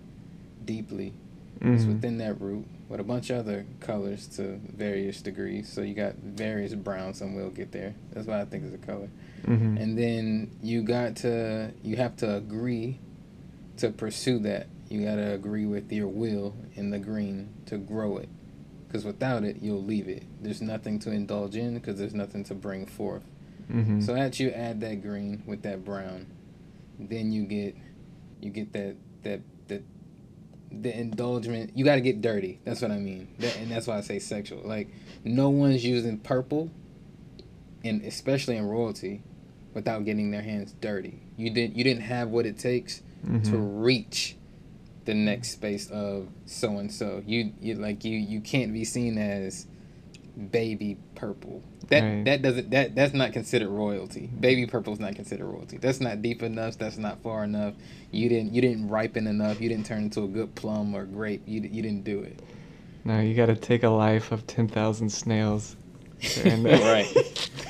deeply 0.64 1.12
is 1.60 1.84
Mhm. 1.84 1.88
within 1.88 2.18
that 2.18 2.40
root 2.40 2.64
with 2.88 3.00
a 3.00 3.04
bunch 3.04 3.30
of 3.30 3.38
other 3.38 3.64
colors 3.80 4.26
to 4.28 4.58
various 4.76 5.20
degrees. 5.22 5.68
So 5.68 5.82
you 5.82 5.94
got 5.94 6.16
various 6.18 6.74
browns, 6.74 7.20
and 7.20 7.34
we'll 7.34 7.50
get 7.50 7.72
there. 7.72 7.94
That's 8.12 8.26
what 8.26 8.36
I 8.36 8.44
think 8.44 8.64
is 8.64 8.74
a 8.74 8.78
color. 8.78 9.08
Mhm. 9.44 9.80
And 9.80 9.98
then 9.98 10.50
you 10.62 10.82
got 10.82 11.16
to, 11.16 11.72
you 11.82 11.96
have 11.96 12.16
to 12.18 12.36
agree 12.36 12.98
to 13.78 13.90
pursue 13.90 14.38
that. 14.40 14.66
You 14.88 15.02
got 15.04 15.16
to 15.16 15.34
agree 15.34 15.66
with 15.66 15.90
your 15.92 16.06
will 16.08 16.54
in 16.76 16.90
the 16.90 16.98
green 17.00 17.48
to 17.66 17.76
grow 17.78 18.18
it. 18.18 18.28
Because 18.86 19.04
without 19.04 19.42
it, 19.42 19.56
you'll 19.60 19.82
leave 19.82 20.08
it. 20.08 20.22
There's 20.40 20.62
nothing 20.62 21.00
to 21.00 21.10
indulge 21.10 21.56
in 21.56 21.74
because 21.74 21.98
there's 21.98 22.14
nothing 22.14 22.44
to 22.44 22.54
bring 22.54 22.86
forth. 22.86 23.24
Mhm. 23.68 24.00
So 24.02 24.14
as 24.14 24.38
you 24.38 24.50
add 24.50 24.80
that 24.82 25.02
green 25.02 25.42
with 25.44 25.62
that 25.62 25.84
brown, 25.84 26.26
then 26.98 27.32
you 27.32 27.44
get 27.44 27.74
you 28.40 28.50
get 28.50 28.72
that 28.72 28.96
that 29.22 29.40
that 29.68 29.82
the 30.70 30.98
indulgement. 30.98 31.76
You 31.76 31.84
got 31.84 31.94
to 31.96 32.00
get 32.00 32.20
dirty. 32.20 32.60
That's 32.64 32.82
what 32.82 32.90
I 32.90 32.98
mean. 32.98 33.28
That, 33.38 33.56
and 33.58 33.70
that's 33.70 33.86
why 33.86 33.98
I 33.98 34.00
say 34.00 34.18
sexual. 34.18 34.62
Like 34.64 34.88
no 35.24 35.48
one's 35.50 35.84
using 35.84 36.18
purple, 36.18 36.70
and 37.84 38.02
especially 38.04 38.56
in 38.56 38.66
royalty, 38.66 39.22
without 39.74 40.04
getting 40.04 40.30
their 40.30 40.42
hands 40.42 40.74
dirty. 40.80 41.20
You 41.36 41.50
didn't 41.50 41.76
you 41.76 41.84
didn't 41.84 42.02
have 42.02 42.28
what 42.30 42.46
it 42.46 42.58
takes 42.58 43.02
to 43.22 43.30
Mhm. 43.30 43.82
reach 43.84 44.36
the 45.04 45.14
next 45.14 45.50
space 45.50 45.88
of 45.90 46.28
so 46.46 46.78
and 46.78 46.92
so. 46.92 47.22
You 47.26 47.52
you 47.60 47.74
like 47.74 48.04
you 48.04 48.18
you 48.18 48.40
can't 48.40 48.72
be 48.72 48.84
seen 48.84 49.18
as 49.18 49.66
baby 50.50 50.98
purple. 51.14 51.62
That 51.88 52.02
Right. 52.02 52.24
that 52.24 52.42
doesn't 52.42 52.70
that 52.70 52.94
that's 52.94 53.14
not 53.14 53.32
considered 53.32 53.68
royalty. 53.68 54.28
Baby 54.40 54.66
purple's 54.66 54.98
not 55.00 55.14
considered 55.14 55.46
royalty. 55.46 55.78
That's 55.78 56.00
not 56.00 56.20
deep 56.22 56.42
enough. 56.42 56.76
That's 56.78 56.98
not 56.98 57.22
far 57.22 57.44
enough. 57.44 57.74
You 58.10 58.28
didn't 58.28 58.52
you 58.54 58.60
didn't 58.60 58.88
ripen 58.88 59.26
enough. 59.26 59.60
You 59.60 59.68
didn't 59.68 59.86
turn 59.86 60.04
into 60.04 60.22
a 60.24 60.28
good 60.28 60.54
plum 60.54 60.94
or 60.94 61.04
grape. 61.04 61.42
You 61.46 61.60
you 61.62 61.82
didn't 61.82 62.04
do 62.04 62.20
it. 62.20 62.40
No, 63.04 63.20
you 63.20 63.34
got 63.34 63.46
to 63.46 63.54
take 63.56 63.84
a 63.84 63.88
life 63.88 64.32
of 64.32 64.46
ten 64.46 64.66
thousand 64.68 65.10
snails. 65.10 65.76
And- 66.44 66.64
right. 66.64 67.50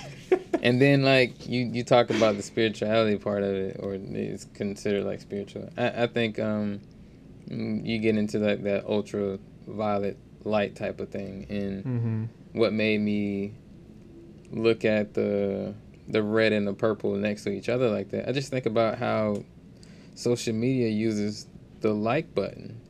And 0.62 0.81
then 0.83 1.02
like 1.05 1.46
you 1.48 1.66
you 1.66 1.85
talk 1.85 2.11
about 2.11 2.37
the 2.37 2.42
spirituality 2.42 3.16
part 3.18 3.42
of 3.44 3.55
it, 3.55 3.76
or 3.79 3.94
it's 3.94 4.46
considered 4.55 5.05
like 5.05 5.20
spiritual. 5.20 5.68
I 5.76 6.05
I 6.05 6.07
think 6.09 6.40
um 6.40 6.81
mm, 7.48 7.87
you 7.87 7.98
get 7.98 8.16
into 8.16 8.38
like 8.38 8.62
that 8.64 8.85
ultra 8.87 9.38
violet 9.68 10.16
light 10.44 10.74
type 10.74 10.98
of 10.98 11.11
thing, 11.11 11.46
and 11.50 11.85
Mhm. 11.85 12.29
What 12.57 12.73
made 12.73 13.01
me 13.03 13.53
look 14.51 14.85
at 14.85 15.12
the 15.12 15.75
the 16.09 16.23
red 16.23 16.53
and 16.53 16.66
the 16.66 16.73
purple 16.73 17.14
next 17.14 17.45
to 17.45 17.51
each 17.51 17.69
other 17.69 17.90
like 17.90 18.11
that. 18.11 18.29
I 18.29 18.33
just 18.33 18.51
think 18.51 18.64
about 18.64 18.97
how 18.97 19.42
social 20.14 20.55
media 20.55 20.88
uses 20.88 21.49
the 21.81 21.92
like 21.92 22.35
button. 22.35 22.81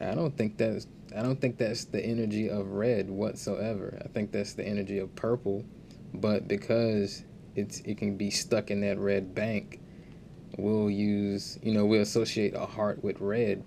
I 0.00 0.14
don't 0.14 0.36
think 0.36 0.56
that's 0.56 0.86
I 1.16 1.22
don't 1.22 1.40
think 1.40 1.58
that's 1.58 1.84
the 1.84 2.04
energy 2.04 2.48
of 2.48 2.72
red 2.72 3.08
whatsoever. 3.08 4.00
I 4.04 4.08
think 4.08 4.32
that's 4.32 4.54
the 4.54 4.66
energy 4.66 4.98
of 4.98 5.14
purple, 5.14 5.64
but 6.14 6.48
because 6.48 7.22
it's 7.54 7.80
it 7.80 7.98
can 7.98 8.16
be 8.16 8.30
stuck 8.30 8.72
in 8.72 8.80
that 8.80 8.98
red 8.98 9.32
bank, 9.32 9.80
we'll 10.58 10.90
use 10.90 11.56
you 11.62 11.72
know 11.72 11.86
we'll 11.86 12.02
associate 12.02 12.54
a 12.56 12.66
heart 12.66 13.04
with 13.04 13.20
red, 13.20 13.62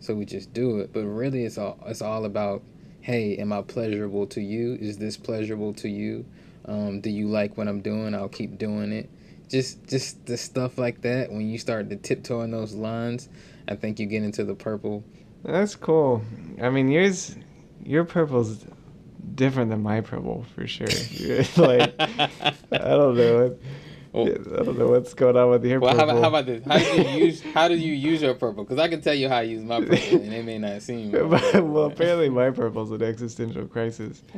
so 0.00 0.14
we 0.14 0.26
just 0.26 0.52
do 0.52 0.80
it. 0.80 0.92
But 0.92 1.04
really, 1.06 1.44
it's 1.44 1.56
all 1.56 1.78
it's 1.86 2.02
all 2.02 2.26
about 2.26 2.62
hey, 3.00 3.36
am 3.36 3.52
I 3.52 3.62
pleasurable 3.62 4.26
to 4.28 4.40
you? 4.40 4.76
Is 4.80 4.98
this 4.98 5.16
pleasurable 5.16 5.72
to 5.74 5.88
you? 5.88 6.24
Um, 6.66 7.00
do 7.00 7.10
you 7.10 7.28
like 7.28 7.56
what 7.56 7.68
I'm 7.68 7.80
doing? 7.80 8.14
I'll 8.14 8.28
keep 8.28 8.58
doing 8.58 8.92
it. 8.92 9.10
Just 9.48 9.84
just 9.88 10.26
the 10.26 10.36
stuff 10.36 10.78
like 10.78 11.00
that. 11.02 11.30
When 11.30 11.48
you 11.48 11.58
start 11.58 11.90
to 11.90 11.96
tiptoe 11.96 12.42
in 12.42 12.50
those 12.50 12.74
lines, 12.74 13.28
I 13.66 13.74
think 13.74 13.98
you 13.98 14.06
get 14.06 14.22
into 14.22 14.44
the 14.44 14.54
purple. 14.54 15.02
That's 15.42 15.74
cool. 15.74 16.22
I 16.60 16.70
mean, 16.70 16.88
yours, 16.88 17.34
your 17.82 18.04
purple's 18.04 18.64
different 19.34 19.70
than 19.70 19.82
my 19.82 20.02
purple 20.02 20.44
for 20.54 20.66
sure. 20.66 20.86
like, 21.56 21.94
I 21.98 22.52
don't 22.70 23.16
know. 23.16 23.56
Well- 24.12 24.26
I 24.28 24.62
don't 24.64 24.78
know 24.78 24.88
what's 24.88 25.14
going 25.14 25.36
on 25.36 25.50
with 25.50 25.64
your 25.64 25.78
Well, 25.80 25.94
how 25.94 26.04
purple. 26.06 26.18
about, 26.18 26.22
how 26.22 26.28
about 26.40 26.46
this? 26.46 26.64
How 26.66 26.78
do 26.78 27.02
you 27.02 27.24
use 27.26 27.42
how 27.42 27.68
do 27.68 27.76
you 27.76 27.92
use 27.92 28.22
your 28.22 28.34
purple? 28.34 28.64
Because 28.64 28.78
I 28.78 28.88
can 28.88 29.00
tell 29.00 29.14
you 29.14 29.28
how 29.28 29.36
I 29.36 29.42
use 29.42 29.62
my 29.62 29.80
purple, 29.80 29.96
and 30.22 30.32
it 30.34 30.44
may 30.44 30.58
not 30.58 30.82
seem. 30.82 31.12
well, 31.72 31.84
apparently 31.84 32.28
my 32.28 32.50
purple's 32.50 32.90
an 32.90 33.02
existential 33.02 33.66
crisis. 33.66 34.22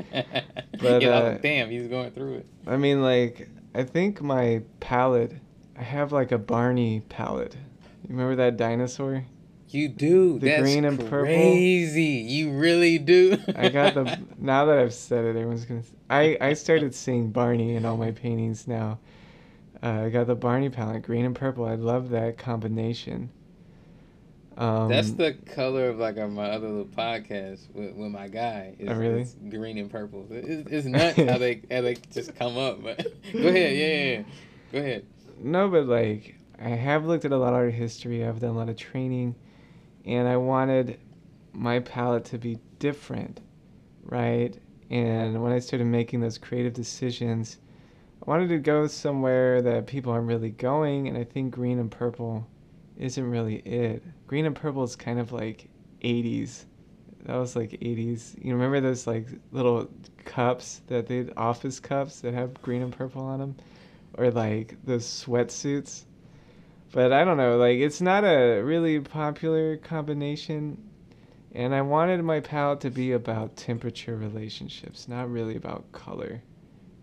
But, 0.81 1.01
yeah, 1.03 1.11
uh, 1.11 1.23
like, 1.31 1.43
damn, 1.43 1.71
he's 1.71 1.87
going 1.87 2.11
through 2.11 2.35
it. 2.39 2.47
I 2.67 2.77
mean, 2.77 3.03
like, 3.03 3.49
I 3.73 3.85
think 3.85 4.21
my 4.21 4.63
palette, 4.81 5.33
I 5.79 5.83
have 5.83 6.11
like 6.11 6.33
a 6.33 6.39
Barney 6.39 7.03
palette. 7.09 7.55
You 8.03 8.09
remember 8.17 8.35
that 8.37 8.57
dinosaur? 8.57 9.25
You 9.69 9.89
do. 9.89 10.39
The 10.41 10.47
That's 10.49 10.63
green 10.63 10.85
and 10.85 10.99
purple? 10.99 11.19
crazy. 11.21 12.03
You 12.27 12.51
really 12.51 12.99
do. 12.99 13.39
I 13.55 13.69
got 13.69 13.95
the. 13.95 14.19
now 14.39 14.65
that 14.67 14.79
I've 14.79 14.93
said 14.93 15.25
it, 15.25 15.29
everyone's 15.31 15.65
gonna. 15.65 15.83
I 16.11 16.37
I 16.41 16.53
started 16.55 16.95
seeing 16.95 17.31
Barney 17.31 17.77
in 17.77 17.85
all 17.87 17.97
my 17.97 18.11
paintings 18.11 18.67
now. 18.67 18.99
Uh, 19.83 20.05
I 20.05 20.11
got 20.11 20.27
the 20.27 20.35
Barney 20.37 20.69
palette, 20.71 21.03
green 21.03 21.25
and 21.25 21.35
purple. 21.35 21.65
I 21.65 21.75
love 21.75 22.11
that 22.11 22.39
combination. 22.39 23.31
Um, 24.57 24.89
That's 24.89 25.13
the 25.13 25.33
color 25.33 25.89
of 25.89 25.99
like 25.99 26.19
on 26.19 26.35
my 26.35 26.51
other 26.51 26.69
little 26.69 26.85
podcast 26.85 27.71
with, 27.75 27.95
with 27.95 28.11
my 28.11 28.29
guy. 28.29 28.75
It's, 28.79 28.91
Oh, 28.91 28.95
really? 28.95 29.23
it's 29.23 29.35
green 29.49 29.79
and 29.79 29.91
purple. 29.91 30.27
It's, 30.31 30.71
it's 30.71 30.87
nuts 30.87 31.17
how 31.17 31.39
they 31.39 31.63
how 31.71 31.81
they 31.81 31.97
just 32.13 32.37
come 32.37 32.59
up. 32.59 32.83
But 32.83 32.99
go 33.33 33.39
ahead, 33.49 33.77
yeah, 33.77 33.87
yeah, 33.87 34.05
yeah. 34.19 34.23
Go 34.73 34.79
ahead. 34.79 35.07
No, 35.39 35.69
but 35.69 35.87
like 35.87 36.37
I 36.61 36.69
have 36.69 37.07
looked 37.07 37.25
at 37.25 37.33
a 37.33 37.37
lot 37.37 37.49
of 37.49 37.55
art 37.55 37.73
history. 37.73 38.25
I've 38.25 38.41
done 38.41 38.51
a 38.51 38.57
lot 38.59 38.69
of 38.69 38.77
training, 38.77 39.35
and 40.05 40.29
I 40.29 40.37
wanted 40.37 40.99
my 41.53 41.81
palette 41.81 42.27
to 42.27 42.39
be 42.39 42.59
different, 42.79 43.41
right? 44.05 44.57
And 44.91 45.43
when 45.43 45.53
I 45.53 45.59
started 45.61 45.87
making 45.87 46.21
those 46.21 46.37
creative 46.37 46.75
decisions, 46.75 47.57
I 48.23 48.31
wanted 48.31 48.49
to 48.51 48.59
go 48.59 48.87
somewhere 48.87 49.61
that 49.63 49.87
people 49.87 50.13
aren't 50.13 50.29
really 50.29 50.51
going, 50.51 51.09
and 51.09 51.19
I 51.19 51.25
think 51.25 51.53
green 51.53 51.79
and 51.79 51.91
purple 51.91 52.47
isn't 52.97 53.31
really 53.31 53.57
it. 53.57 54.03
Green 54.27 54.47
and 54.47 54.55
purple 54.55 54.85
is 54.85 54.97
kind 54.97 55.19
of 55.19 55.33
like 55.33 55.69
80s. 56.03 56.65
That 57.25 57.37
was 57.37 57.57
like 57.57 57.71
80s. 57.71 58.43
You 58.43 58.55
remember 58.55 58.81
those 58.81 59.07
like 59.07 59.27
little 59.51 59.89
cups 60.25 60.83
that 60.87 61.07
they 61.07 61.29
office 61.37 61.81
cups 61.81 62.21
that 62.21 62.35
have 62.35 62.61
green 62.63 62.83
and 62.83 62.97
purple 62.97 63.23
on 63.23 63.41
them? 63.41 63.57
or 64.19 64.31
like 64.31 64.77
those 64.85 65.05
sweatsuits. 65.05 66.05
But 66.93 67.13
I 67.13 67.25
don't 67.25 67.39
know, 67.39 67.57
like 67.57 67.79
it's 67.79 68.01
not 68.01 68.25
a 68.25 68.61
really 68.63 69.01
popular 69.01 69.77
combination. 69.79 70.91
And 71.55 71.75
I 71.75 71.83
wanted 71.83 72.23
my 72.23 72.41
palette 72.41 72.81
to 72.81 72.91
be 72.91 73.13
about 73.13 73.57
temperature 73.57 74.17
relationships, 74.17 75.07
not 75.07 75.31
really 75.31 75.57
about 75.57 75.91
color. 75.93 76.43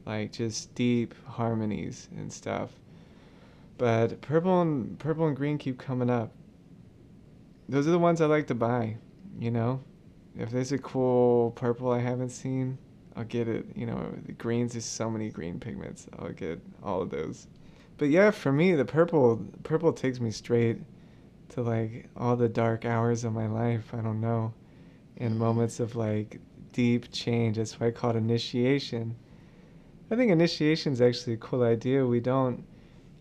Like 0.09 0.31
just 0.31 0.73
deep 0.73 1.13
harmonies 1.27 2.07
and 2.17 2.33
stuff. 2.33 2.71
But 3.77 4.19
purple 4.21 4.63
and 4.63 4.97
purple 4.97 5.27
and 5.27 5.37
green 5.37 5.59
keep 5.59 5.77
coming 5.77 6.09
up. 6.09 6.31
Those 7.69 7.87
are 7.87 7.91
the 7.91 7.99
ones 7.99 8.19
I 8.19 8.25
like 8.25 8.47
to 8.47 8.55
buy, 8.55 8.95
you 9.37 9.51
know? 9.51 9.83
If 10.35 10.49
there's 10.49 10.71
a 10.71 10.79
cool 10.79 11.51
purple 11.51 11.91
I 11.91 11.99
haven't 11.99 12.31
seen, 12.31 12.79
I'll 13.15 13.23
get 13.23 13.47
it. 13.47 13.67
You 13.75 13.85
know, 13.85 14.11
the 14.25 14.31
greens, 14.31 14.71
there's 14.71 14.83
so 14.83 15.11
many 15.11 15.29
green 15.29 15.59
pigments. 15.59 16.07
I'll 16.17 16.31
get 16.31 16.59
all 16.81 17.03
of 17.03 17.11
those. 17.11 17.45
But 17.99 18.09
yeah, 18.09 18.31
for 18.31 18.51
me, 18.51 18.73
the 18.73 18.85
purple, 18.85 19.45
purple 19.61 19.93
takes 19.93 20.19
me 20.19 20.31
straight 20.31 20.79
to 21.49 21.61
like 21.61 22.09
all 22.17 22.35
the 22.35 22.49
dark 22.49 22.83
hours 22.83 23.25
of 23.25 23.33
my 23.33 23.45
life. 23.45 23.93
I 23.93 23.97
don't 23.97 24.21
know, 24.21 24.55
and 25.17 25.37
moments 25.37 25.79
of 25.79 25.95
like 25.95 26.39
deep 26.71 27.11
change. 27.11 27.57
That's 27.57 27.79
why 27.79 27.89
I 27.89 27.91
call 27.91 28.09
it 28.09 28.15
initiation. 28.15 29.15
I 30.11 30.15
think 30.15 30.31
initiation 30.31 30.93
is 30.93 31.01
actually 31.01 31.33
a 31.33 31.37
cool 31.37 31.63
idea. 31.63 32.05
We 32.05 32.19
don't, 32.19 32.65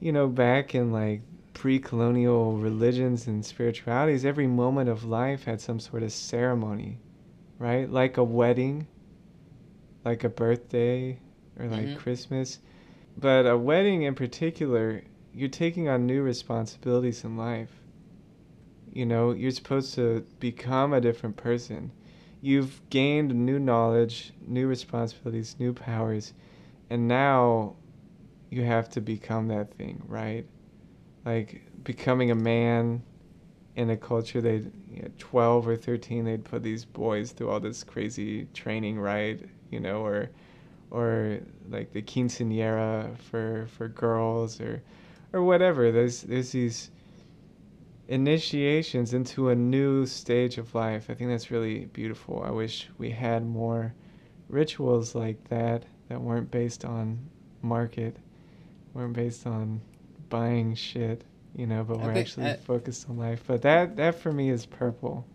you 0.00 0.12
know, 0.12 0.28
back 0.28 0.74
in 0.74 0.90
like 0.92 1.22
pre-colonial 1.54 2.56
religions 2.56 3.26
and 3.26 3.44
spiritualities, 3.44 4.24
every 4.24 4.46
moment 4.46 4.88
of 4.88 5.04
life 5.04 5.44
had 5.44 5.60
some 5.60 5.80
sort 5.80 6.02
of 6.02 6.12
ceremony, 6.12 6.98
right? 7.58 7.90
Like 7.90 8.16
a 8.16 8.24
wedding 8.24 8.86
like 10.04 10.24
a 10.24 10.28
birthday 10.28 11.18
or 11.58 11.66
like 11.66 11.88
Mhm. 11.88 11.96
Christmas. 11.96 12.60
But 13.16 13.46
a 13.46 13.58
wedding 13.58 14.02
in 14.02 14.14
particular, 14.14 15.02
you're 15.34 15.48
taking 15.48 15.88
on 15.88 16.06
new 16.06 16.22
responsibilities 16.22 17.24
in 17.24 17.36
life. 17.36 17.82
You 18.92 19.06
know, 19.06 19.32
you're 19.32 19.50
supposed 19.50 19.94
to 19.94 20.24
become 20.40 20.92
a 20.92 21.00
different 21.00 21.36
person. 21.36 21.92
You've 22.40 22.80
gained 22.90 23.34
new 23.34 23.58
knowledge, 23.58 24.32
new 24.46 24.66
responsibilities, 24.66 25.56
new 25.58 25.72
powers, 25.72 26.32
and 26.90 27.08
now 27.08 27.76
you 28.50 28.64
have 28.64 28.88
to 28.90 29.00
become 29.00 29.48
that 29.48 29.74
thing, 29.74 30.02
right? 30.06 30.46
Like 31.24 31.62
becoming 31.84 32.30
a 32.30 32.34
man 32.34 33.02
in 33.76 33.90
a 33.90 33.96
culture 33.96 34.40
they 34.40 34.56
you 34.90 35.02
know, 35.02 35.08
12 35.18 35.68
or 35.68 35.76
13 35.76 36.24
they'd 36.24 36.44
put 36.44 36.62
these 36.62 36.84
boys 36.84 37.30
through 37.30 37.50
all 37.50 37.60
this 37.60 37.84
crazy 37.84 38.46
training 38.54 38.98
right? 38.98 39.40
You 39.70 39.80
know 39.80 40.04
or 40.04 40.30
or 40.90 41.38
like 41.68 41.92
the 41.92 42.02
quinceanera 42.02 43.16
for 43.18 43.66
for 43.76 43.88
girls 43.88 44.60
or 44.60 44.82
or 45.32 45.42
whatever. 45.42 45.92
There's 45.92 46.22
there's 46.22 46.52
these 46.52 46.90
initiations 48.08 49.12
into 49.12 49.50
a 49.50 49.54
new 49.54 50.06
stage 50.06 50.56
of 50.56 50.74
life. 50.74 51.10
I 51.10 51.14
think 51.14 51.28
that's 51.30 51.50
really 51.50 51.84
beautiful. 51.86 52.42
I 52.42 52.50
wish 52.50 52.88
we 52.96 53.10
had 53.10 53.46
more 53.46 53.94
rituals 54.48 55.14
like 55.14 55.48
that 55.50 55.84
that 56.08 56.20
weren't 56.20 56.50
based 56.50 56.84
on 56.84 57.18
market 57.62 58.16
weren't 58.94 59.12
based 59.14 59.46
on 59.46 59.80
buying 60.28 60.74
shit 60.74 61.22
you 61.54 61.66
know 61.66 61.82
but 61.84 61.98
I 62.00 62.06
we're 62.06 62.12
actually 62.18 62.46
I- 62.46 62.56
focused 62.56 63.08
on 63.08 63.16
life 63.18 63.42
but 63.46 63.62
that 63.62 63.96
that 63.96 64.14
for 64.20 64.32
me 64.32 64.50
is 64.50 64.66
purple 64.66 65.26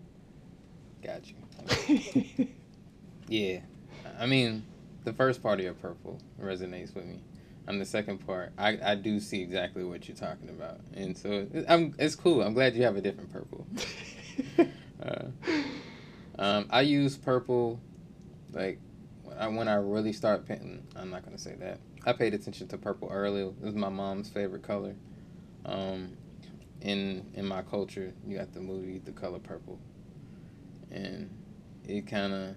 Got 1.03 1.23
you. 1.29 2.47
Yeah, 3.27 3.59
I 4.19 4.25
mean, 4.25 4.63
the 5.05 5.11
first 5.13 5.41
part 5.41 5.59
of 5.59 5.65
your 5.65 5.73
purple 5.73 6.19
resonates 6.39 6.93
with 6.93 7.05
me. 7.05 7.19
On 7.67 7.79
the 7.79 7.85
second 7.85 8.19
part, 8.27 8.51
I, 8.57 8.77
I 8.83 8.95
do 8.95 9.19
see 9.19 9.41
exactly 9.41 9.83
what 9.83 10.07
you're 10.07 10.15
talking 10.17 10.49
about, 10.49 10.79
and 10.93 11.17
so 11.17 11.47
it- 11.53 11.65
I'm 11.69 11.95
it's 11.97 12.15
cool. 12.15 12.41
I'm 12.41 12.53
glad 12.53 12.75
you 12.75 12.83
have 12.83 12.95
a 12.97 13.01
different 13.01 13.31
purple. 13.33 13.65
Uh, 15.03 15.25
um, 16.39 16.65
I 16.69 16.79
use 16.81 17.17
purple, 17.17 17.81
like 18.53 18.79
I, 19.39 19.47
when 19.47 19.67
I 19.67 19.75
really 19.75 20.13
start 20.13 20.47
painting. 20.47 20.85
I'm 20.95 21.09
not 21.09 21.23
gonna 21.23 21.37
say 21.37 21.55
that. 21.59 21.79
I 22.05 22.13
paid 22.13 22.33
attention 22.33 22.67
to 22.69 22.77
purple 22.77 23.09
early. 23.09 23.41
It 23.41 23.61
was 23.61 23.75
my 23.75 23.89
mom's 23.89 24.29
favorite 24.29 24.63
color. 24.63 24.95
Um, 25.65 26.17
in 26.81 27.25
in 27.33 27.45
my 27.45 27.61
culture, 27.61 28.13
you 28.25 28.37
got 28.37 28.53
the 28.53 28.59
movie 28.59 28.99
The 28.99 29.11
Color 29.11 29.39
Purple, 29.39 29.79
and 30.91 31.29
it 31.87 32.07
kind 32.07 32.33
of 32.33 32.55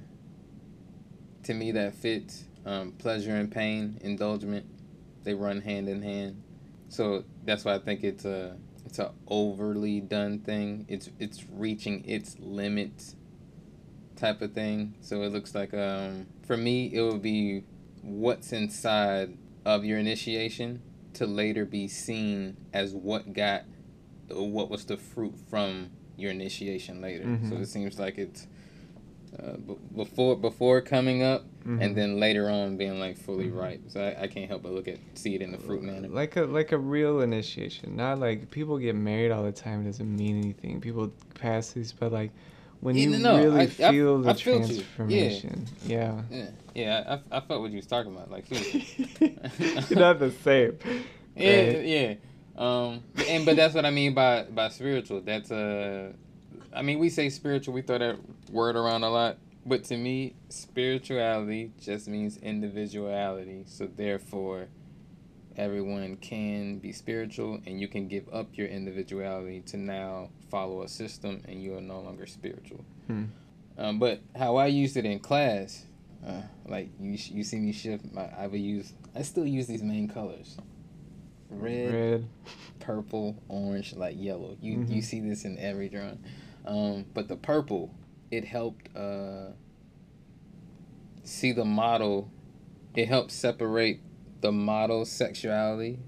to 1.44 1.54
me 1.54 1.72
that 1.72 1.94
fits. 1.94 2.44
Um, 2.64 2.90
pleasure 2.98 3.36
and 3.36 3.48
pain, 3.48 3.96
indulgement, 4.00 4.66
they 5.22 5.34
run 5.34 5.60
hand 5.60 5.88
in 5.88 6.02
hand. 6.02 6.42
So 6.88 7.22
that's 7.44 7.64
why 7.64 7.76
I 7.76 7.78
think 7.78 8.02
it's 8.02 8.24
a 8.24 8.56
it's 8.84 8.98
a 8.98 9.12
overly 9.28 10.00
done 10.00 10.40
thing. 10.40 10.84
It's 10.88 11.10
it's 11.20 11.44
reaching 11.48 12.04
its 12.04 12.36
limits 12.40 13.14
type 14.16 14.42
of 14.42 14.52
thing. 14.52 14.94
So 15.00 15.22
it 15.22 15.32
looks 15.32 15.54
like 15.54 15.72
um 15.74 16.26
for 16.46 16.56
me 16.56 16.86
it 16.92 17.02
would 17.02 17.22
be 17.22 17.64
what's 18.02 18.52
inside 18.52 19.36
of 19.64 19.84
your 19.84 19.98
initiation 19.98 20.80
to 21.14 21.26
later 21.26 21.64
be 21.64 21.88
seen 21.88 22.56
as 22.72 22.92
what 22.94 23.32
got 23.32 23.64
what 24.30 24.68
was 24.70 24.84
the 24.86 24.96
fruit 24.96 25.34
from 25.50 25.90
your 26.16 26.30
initiation 26.30 27.00
later. 27.00 27.24
Mhm. 27.24 27.48
So 27.48 27.56
it 27.56 27.66
seems 27.66 27.98
like 27.98 28.18
it's 28.18 28.46
uh, 29.38 29.56
b- 29.56 29.76
before 29.94 30.34
before 30.36 30.80
coming 30.80 31.22
up 31.22 31.44
Mhm. 31.66 31.82
and 31.82 31.96
then 31.96 32.18
later 32.18 32.48
on 32.48 32.76
being 32.76 32.98
like 32.98 33.16
fully 33.18 33.48
Mhm. 33.48 33.56
ripe. 33.56 33.80
So 33.88 34.00
I, 34.02 34.22
I 34.22 34.26
can't 34.28 34.48
help 34.48 34.62
but 34.62 34.72
look 34.72 34.88
at 34.88 34.98
see 35.14 35.34
it 35.34 35.42
in 35.42 35.52
the 35.52 35.58
fruit 35.58 35.82
manner. 35.82 36.08
Like 36.08 36.36
a 36.36 36.42
like 36.44 36.72
a 36.72 36.78
real 36.78 37.20
initiation, 37.20 37.96
not 37.96 38.18
like 38.18 38.50
people 38.50 38.78
get 38.78 38.94
married 38.94 39.30
all 39.32 39.42
the 39.42 39.52
time 39.52 39.82
It 39.82 39.84
doesn't 39.84 40.16
mean 40.16 40.38
anything. 40.38 40.80
People 40.80 41.12
pass 41.34 41.72
these, 41.72 41.92
but 41.92 42.12
like 42.12 42.30
when 42.86 42.94
Yeah, 42.96 43.08
you 43.08 43.18
no, 43.18 43.36
really 43.36 43.60
I- 43.62 43.62
I- 43.64 43.66
feel 43.90 44.18
the 44.22 44.30
I 44.30 44.34
felt. 44.34 44.60
Yeah. 44.60 44.66
transformation, 44.68 45.66
yeah. 45.86 46.22
Yeah, 46.30 46.46
yeah. 46.72 47.18
I, 47.32 47.36
I 47.38 47.40
felt 47.40 47.60
what 47.62 47.70
you 47.72 47.78
was 47.78 47.86
talking 47.86 48.14
about. 48.14 48.30
Like. 48.30 48.44
You're 49.90 49.98
not 49.98 50.20
the 50.20 50.30
same. 50.44 50.78
yeah, 51.36 51.66
right? 51.66 51.84
yeah. 51.84 52.14
Um, 52.56 53.02
and 53.28 53.44
but 53.44 53.56
that's 53.56 53.74
what 53.74 53.84
I 53.84 53.90
mean 53.90 54.14
by 54.14 54.44
by 54.44 54.68
spiritual. 54.68 55.20
That's 55.20 55.50
uh, 55.50 56.12
I 56.72 56.82
mean 56.82 57.00
we 57.00 57.08
say 57.10 57.28
spiritual. 57.28 57.74
We 57.74 57.82
throw 57.82 57.98
that 57.98 58.18
word 58.52 58.76
around 58.76 59.02
a 59.02 59.10
lot, 59.10 59.38
but 59.66 59.82
to 59.86 59.96
me, 59.96 60.36
spirituality 60.48 61.72
just 61.80 62.06
means 62.06 62.36
individuality. 62.36 63.64
So 63.66 63.88
therefore, 63.88 64.68
everyone 65.56 66.16
can 66.18 66.78
be 66.78 66.92
spiritual, 66.92 67.60
and 67.66 67.80
you 67.80 67.88
can 67.88 68.06
give 68.06 68.28
up 68.32 68.56
your 68.56 68.68
individuality 68.68 69.60
to 69.62 69.76
now 69.76 70.30
follow 70.50 70.82
a 70.82 70.88
system, 70.88 71.42
and 71.48 71.62
you 71.62 71.76
are 71.76 71.80
no 71.80 72.00
longer 72.00 72.26
spiritual. 72.26 72.84
Hmm. 73.06 73.24
Um, 73.78 73.98
but 73.98 74.20
how 74.34 74.56
I 74.56 74.66
used 74.66 74.96
it 74.96 75.04
in 75.04 75.18
class, 75.18 75.84
uh, 76.26 76.42
like 76.66 76.88
you, 76.98 77.12
you 77.12 77.44
see 77.44 77.58
me 77.58 77.72
shift. 77.72 78.10
My, 78.12 78.24
I 78.36 78.46
would 78.46 78.60
use. 78.60 78.92
I 79.14 79.22
still 79.22 79.46
use 79.46 79.66
these 79.66 79.82
main 79.82 80.08
colors: 80.08 80.56
red, 81.50 81.92
Red. 81.92 82.28
purple, 82.80 83.36
orange, 83.48 83.94
like 83.94 84.16
yellow. 84.18 84.56
You 84.60 84.78
Mhm. 84.78 84.90
you 84.90 85.02
see 85.02 85.20
this 85.20 85.44
in 85.44 85.58
every 85.58 85.88
drawing. 85.88 86.18
Um, 86.64 87.04
but 87.14 87.28
the 87.28 87.36
purple, 87.36 87.94
it 88.30 88.44
helped 88.44 88.94
uh, 88.96 89.50
see 91.24 91.52
the 91.52 91.64
model. 91.64 92.30
It 92.94 93.08
helped 93.08 93.30
separate 93.30 94.00
the 94.40 94.52
model's 94.52 95.10
sexuality 95.10 95.98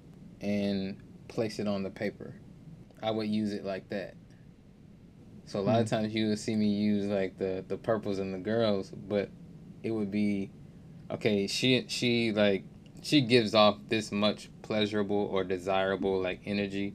and 0.40 0.96
place 1.28 1.58
it 1.58 1.68
on 1.68 1.82
the 1.82 1.90
paper. 1.90 2.34
I 3.02 3.10
would 3.10 3.28
use 3.28 3.52
it 3.52 3.64
like 3.64 3.88
that. 3.90 4.14
So 5.48 5.58
a 5.58 5.62
lot 5.62 5.80
of 5.80 5.88
Hmm. 5.88 5.96
times 5.96 6.14
you 6.14 6.28
would 6.28 6.38
see 6.38 6.54
me 6.54 6.68
use 6.68 7.06
like 7.06 7.38
the 7.38 7.64
the 7.66 7.76
purples 7.78 8.18
and 8.18 8.32
the 8.34 8.38
girls, 8.38 8.90
but 8.90 9.30
it 9.82 9.90
would 9.90 10.10
be 10.10 10.50
okay. 11.10 11.46
She 11.46 11.84
she 11.88 12.32
like 12.32 12.64
she 13.02 13.22
gives 13.22 13.54
off 13.54 13.78
this 13.88 14.12
much 14.12 14.50
pleasurable 14.62 15.16
or 15.32 15.44
desirable 15.44 16.20
like 16.20 16.40
energy, 16.44 16.92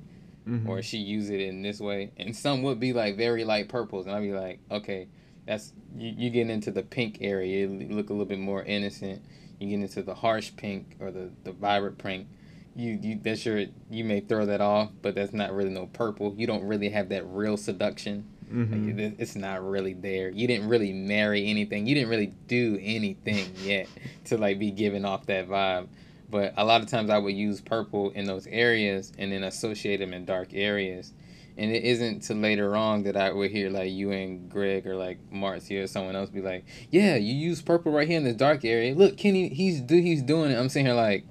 Mhm. 0.47 0.67
or 0.67 0.81
she 0.83 0.99
use 0.99 1.29
it 1.29 1.41
in 1.41 1.61
this 1.63 1.79
way, 1.79 2.11
and 2.17 2.35
some 2.35 2.61
would 2.61 2.79
be 2.79 2.93
like 2.93 3.17
very 3.17 3.43
light 3.43 3.69
purples, 3.69 4.05
and 4.05 4.15
I'd 4.15 4.21
be 4.21 4.33
like, 4.33 4.59
okay, 4.69 5.07
that's 5.47 5.73
you, 5.97 6.13
you 6.15 6.29
get 6.29 6.49
into 6.49 6.69
the 6.69 6.83
pink 6.83 7.17
area, 7.21 7.65
you 7.67 7.87
look 7.95 8.09
a 8.09 8.13
little 8.13 8.25
bit 8.25 8.39
more 8.39 8.63
innocent. 8.63 9.21
You 9.59 9.69
get 9.69 9.79
into 9.81 10.03
the 10.03 10.13
harsh 10.15 10.51
pink 10.57 10.97
or 10.99 11.09
the 11.09 11.31
the 11.43 11.53
vibrant 11.53 11.97
pink. 11.97 12.27
You, 12.75 12.99
you 13.01 13.19
that's 13.23 13.45
your 13.45 13.65
you 13.89 14.03
may 14.03 14.19
throw 14.19 14.45
that 14.45 14.61
off, 14.61 14.91
but 15.01 15.15
that's 15.15 15.33
not 15.33 15.53
really 15.53 15.69
no 15.71 15.87
purple. 15.87 16.35
You 16.37 16.45
don't 16.45 16.63
really 16.65 16.89
have 16.89 17.09
that 17.09 17.25
real 17.25 17.55
seduction. 17.57 18.25
Like, 18.53 18.69
Mhm. 18.69 18.99
it- 18.99 19.15
it's 19.17 19.35
not 19.35 19.67
really 19.67 19.93
there. 19.93 20.29
You 20.29 20.45
didn't 20.47 20.67
really 20.69 20.93
marry 20.93 21.47
anything. 21.47 21.87
You 21.87 21.95
didn't 21.95 22.09
really 22.09 22.33
do 22.47 22.77
anything 22.81 23.45
yet 23.63 23.87
to 24.25 24.37
like 24.37 24.59
be 24.59 24.69
giving 24.71 25.05
off 25.05 25.25
that 25.25 25.47
vibe. 25.49 25.87
But 26.29 26.53
a 26.57 26.63
lot 26.65 26.81
of 26.81 26.87
times 26.87 27.09
I 27.09 27.17
would 27.17 27.33
use 27.35 27.61
purple 27.61 28.11
in 28.11 28.25
those 28.25 28.45
areas 28.47 29.11
and 29.17 29.31
then 29.31 29.43
associate 29.43 29.97
them 29.97 30.13
in 30.13 30.25
dark 30.25 30.49
areas. 30.53 31.13
And 31.57 31.71
it 31.71 31.83
isn't 31.83 32.21
till 32.21 32.37
later 32.37 32.75
on 32.75 33.03
that 33.03 33.15
I 33.15 33.31
would 33.31 33.51
hear 33.51 33.69
like 33.69 33.91
you 33.91 34.11
and 34.11 34.49
Greg 34.49 34.87
or 34.87 34.95
like 34.95 35.19
Marcia 35.31 35.81
or 35.83 35.87
someone 35.87 36.15
else 36.15 36.31
be 36.31 36.41
like, 36.41 36.65
"Yeah, 36.89 37.15
you 37.15 37.33
use 37.35 37.61
purple 37.61 37.91
right 37.91 38.07
here 38.07 38.17
in 38.17 38.23
this 38.23 38.35
dark 38.35 38.65
area. 38.65 38.95
Look, 38.95 39.17
Kenny, 39.17 39.49
he's 39.49 39.79
do 39.81 39.99
he's 40.01 40.23
doing 40.23 40.49
it." 40.51 40.57
I'm 40.57 40.69
sitting 40.69 40.87
here 40.87 40.95
like, 40.95 41.25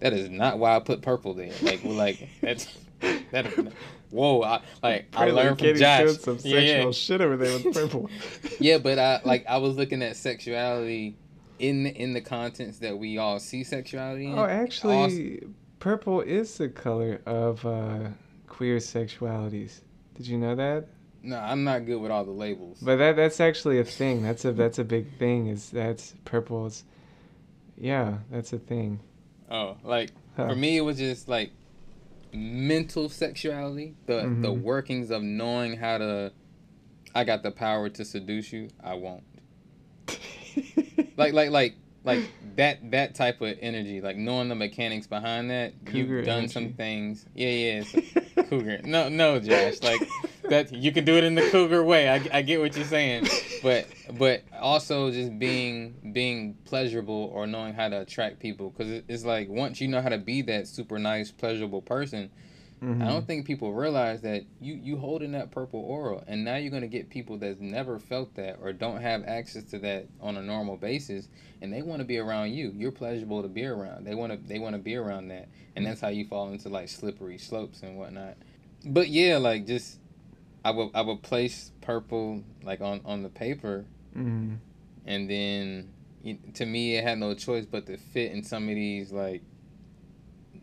that 0.00 0.12
is 0.12 0.30
not 0.30 0.58
why 0.58 0.74
I 0.74 0.80
put 0.80 1.02
purple 1.02 1.34
there. 1.34 1.52
Like, 1.62 1.84
we're 1.84 1.92
like 1.94 2.28
that's 2.40 2.66
that. 3.30 3.46
is- 3.46 3.72
Whoa, 4.10 4.42
I, 4.42 4.60
like 4.82 5.06
I 5.14 5.30
learned 5.30 5.58
from 5.58 5.76
Josh. 5.76 6.16
some 6.18 6.38
Yeah, 6.42 6.58
yeah. 6.60 6.66
sexual 6.76 6.92
shit 6.92 7.20
over 7.20 7.36
there 7.36 7.52
with 7.58 7.74
purple. 7.74 8.08
Yeah, 8.58 8.78
but 8.78 8.98
I 8.98 9.20
like 9.24 9.46
I 9.46 9.58
was 9.58 9.76
looking 9.76 10.02
at 10.02 10.16
sexuality 10.16 11.16
in 11.58 11.84
the, 11.84 11.90
in 11.90 12.12
the 12.14 12.20
contents 12.20 12.78
that 12.78 12.96
we 12.98 13.18
all 13.18 13.38
see 13.38 13.64
sexuality 13.64 14.26
in. 14.26 14.38
Oh, 14.38 14.44
actually, 14.46 14.94
Also- 15.40 15.46
purple 15.80 16.20
is 16.22 16.56
the 16.58 16.68
color 16.68 17.20
of 17.26 17.64
uh, 17.66 18.08
queer 18.46 18.78
sexualities. 18.78 19.80
Did 20.16 20.26
you 20.26 20.38
know 20.38 20.54
that? 20.54 20.86
no, 21.22 21.36
I'm 21.36 21.64
not 21.64 21.84
good 21.84 21.96
with 22.00 22.10
all 22.12 22.24
the 22.24 22.30
labels. 22.30 22.78
But 22.80 22.96
that 22.96 23.16
that's 23.16 23.40
actually 23.40 23.80
a 23.80 23.84
thing. 23.84 24.22
That's 24.22 24.44
a 24.44 24.52
that's 24.52 24.78
a 24.78 24.84
big 24.84 25.18
thing. 25.18 25.48
Is 25.48 25.68
that's 25.70 26.14
purple's. 26.24 26.84
Yeah, 27.76 28.18
that's 28.30 28.52
a 28.52 28.58
thing. 28.58 29.00
oh, 29.50 29.76
like 29.84 30.10
Huh. 30.36 30.48
for 30.48 30.54
me, 30.56 30.76
it 30.76 30.82
was 30.82 30.98
just 30.98 31.28
like 31.28 31.50
mental 32.32 33.08
sexuality, 33.08 33.94
the 34.06 34.22
the 34.22 34.48
Mhm. 34.52 34.62
workings 34.62 35.10
of 35.10 35.22
knowing 35.22 35.76
how 35.76 35.98
to. 35.98 36.32
I 37.14 37.24
got 37.24 37.42
the 37.42 37.50
power 37.50 37.88
to 37.88 38.04
seduce 38.04 38.52
you. 38.52 38.68
I 38.82 38.94
won't. 38.94 39.22
Like 41.16 41.32
like 41.32 41.50
like 41.50 41.74
like 42.04 42.30
that 42.56 42.90
that 42.92 43.14
type 43.16 43.40
of 43.40 43.56
energy, 43.60 44.00
like 44.00 44.16
knowing 44.16 44.48
the 44.48 44.54
mechanics 44.54 45.06
behind 45.08 45.50
that. 45.50 45.72
Cougar 45.84 46.16
you've 46.18 46.24
done 46.26 46.38
energy. 46.38 46.52
some 46.52 46.72
things. 46.74 47.26
Yeah, 47.34 47.48
yeah. 47.48 47.80
it's- 47.80 48.46
cougar. 48.48 48.80
No, 48.84 49.08
no, 49.08 49.40
Josh. 49.40 49.82
Like 49.82 50.00
that. 50.50 50.72
You 50.72 50.92
can 50.92 51.04
do 51.04 51.16
it 51.16 51.24
in 51.24 51.34
the 51.34 51.48
cougar 51.50 51.82
way. 51.84 52.08
I, 52.08 52.20
I 52.32 52.42
get 52.42 52.60
what 52.60 52.76
you're 52.76 52.84
saying, 52.84 53.26
but 53.62 53.86
but 54.18 54.42
also 54.58 55.10
just 55.10 55.38
being 55.38 55.94
being 56.12 56.54
pleasurable 56.64 57.30
or 57.32 57.46
knowing 57.46 57.74
how 57.74 57.88
to 57.88 58.00
attract 58.00 58.38
people. 58.40 58.70
Because 58.70 59.02
it's 59.08 59.24
like 59.24 59.48
once 59.48 59.80
you 59.80 59.88
know 59.88 60.00
how 60.02 60.08
to 60.08 60.18
be 60.18 60.42
that 60.42 60.66
super 60.68 60.98
nice 60.98 61.30
pleasurable 61.30 61.82
person 61.82 62.30
Mhm. 62.80 63.02
i 63.02 63.08
don't 63.08 63.26
think 63.26 63.44
people 63.44 63.72
realize 63.74 64.20
that 64.20 64.44
you 64.60 64.74
you 64.74 64.96
holding 64.98 65.32
that 65.32 65.50
purple 65.50 65.80
aura. 65.80 66.22
And 66.28 66.44
now 66.44 66.54
you're 66.54 66.70
going 66.70 66.82
to 66.82 66.86
get 66.88 67.10
people 67.10 67.36
that's 67.36 67.58
never 67.58 67.98
felt 67.98 68.36
that 68.36 68.58
or 68.62 68.72
don't 68.72 69.00
have 69.00 69.24
access 69.24 69.64
to 69.70 69.80
that 69.80 70.06
on 70.20 70.36
a 70.36 70.42
normal 70.42 70.76
basis. 70.76 71.26
And 71.60 71.72
they 71.72 71.82
want 71.82 71.98
to 72.02 72.04
be 72.04 72.18
around 72.18 72.52
you. 72.52 72.72
You're 72.76 72.92
pleasurable 72.92 73.42
to 73.42 73.48
be 73.48 73.64
around. 73.64 74.06
They 74.06 74.14
want 74.14 74.30
to 74.30 74.38
they 74.48 74.60
want 74.60 74.76
to 74.76 74.78
be 74.78 74.94
around 74.94 75.26
that. 75.28 75.48
And 75.74 75.84
that's 75.84 76.00
how 76.00 76.06
you 76.06 76.24
fall 76.26 76.50
into 76.52 76.68
like 76.68 76.88
slippery 76.88 77.36
slopes 77.38 77.82
and 77.82 77.98
whatnot. 77.98 78.36
But 78.86 79.08
yeah 79.08 79.38
like 79.38 79.66
just 79.66 79.98
i 80.64 80.70
would 80.70 80.90
i 80.94 81.00
would 81.00 81.22
place 81.22 81.72
purple 81.80 82.42
like 82.62 82.80
on 82.80 83.00
on 83.04 83.22
the 83.22 83.28
paper. 83.28 83.84
Mhm. 84.16 84.56
and 85.06 85.30
then 85.30 85.88
to 86.54 86.66
me 86.66 86.96
it 86.96 87.04
had 87.04 87.18
no 87.18 87.34
choice 87.34 87.64
but 87.66 87.86
to 87.86 87.96
fit 87.96 88.32
in 88.32 88.42
some 88.42 88.68
of 88.68 88.74
these 88.74 89.12
like 89.12 89.42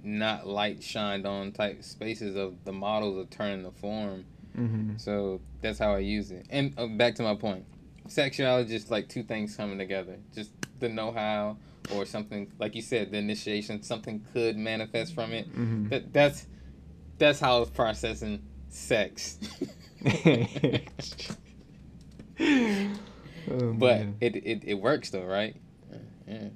not 0.04 0.46
light 0.48 0.84
shined 0.84 1.26
on 1.26 1.52
type 1.52 1.84
spaces 1.84 2.36
of 2.36 2.64
the 2.66 2.72
models 2.74 3.18
of 3.18 3.30
turning 3.30 3.64
the 3.64 3.72
form. 3.72 4.26
Mhm. 4.58 5.00
so 5.00 5.42
that's 5.62 5.80
how 5.80 5.94
i 5.94 6.00
use 6.00 6.32
it. 6.32 6.46
And 6.50 6.74
uh, 6.78 6.88
back 6.88 7.16
to 7.16 7.24
my 7.24 7.36
point. 7.36 7.66
Sexuality 8.08 8.70
just 8.70 8.92
like 8.92 9.10
two 9.10 9.24
things 9.24 9.56
coming 9.58 9.78
together. 9.80 10.18
Just 10.34 10.52
the 10.80 10.88
know-how 10.90 11.58
or 11.94 12.06
something 12.06 12.52
like 12.60 12.76
you 12.76 12.82
said 12.82 13.12
the 13.12 13.18
initiation 13.18 13.82
something 13.84 14.24
could 14.34 14.58
manifest 14.58 15.14
from 15.16 15.32
it. 15.32 15.52
Mhm. 15.56 15.90
that 15.90 16.14
that's 16.14 16.48
that's 17.18 17.40
how 17.40 17.58
i 17.58 17.60
was 17.60 17.70
processing 17.70 18.42
sex 18.70 19.40
Oh, 23.48 23.74
but 23.74 24.02
it, 24.22 24.36
it 24.38 24.64
it 24.64 24.74
works 24.74 25.12
though 25.12 25.24
right 25.24 25.56
yeah 26.28 26.50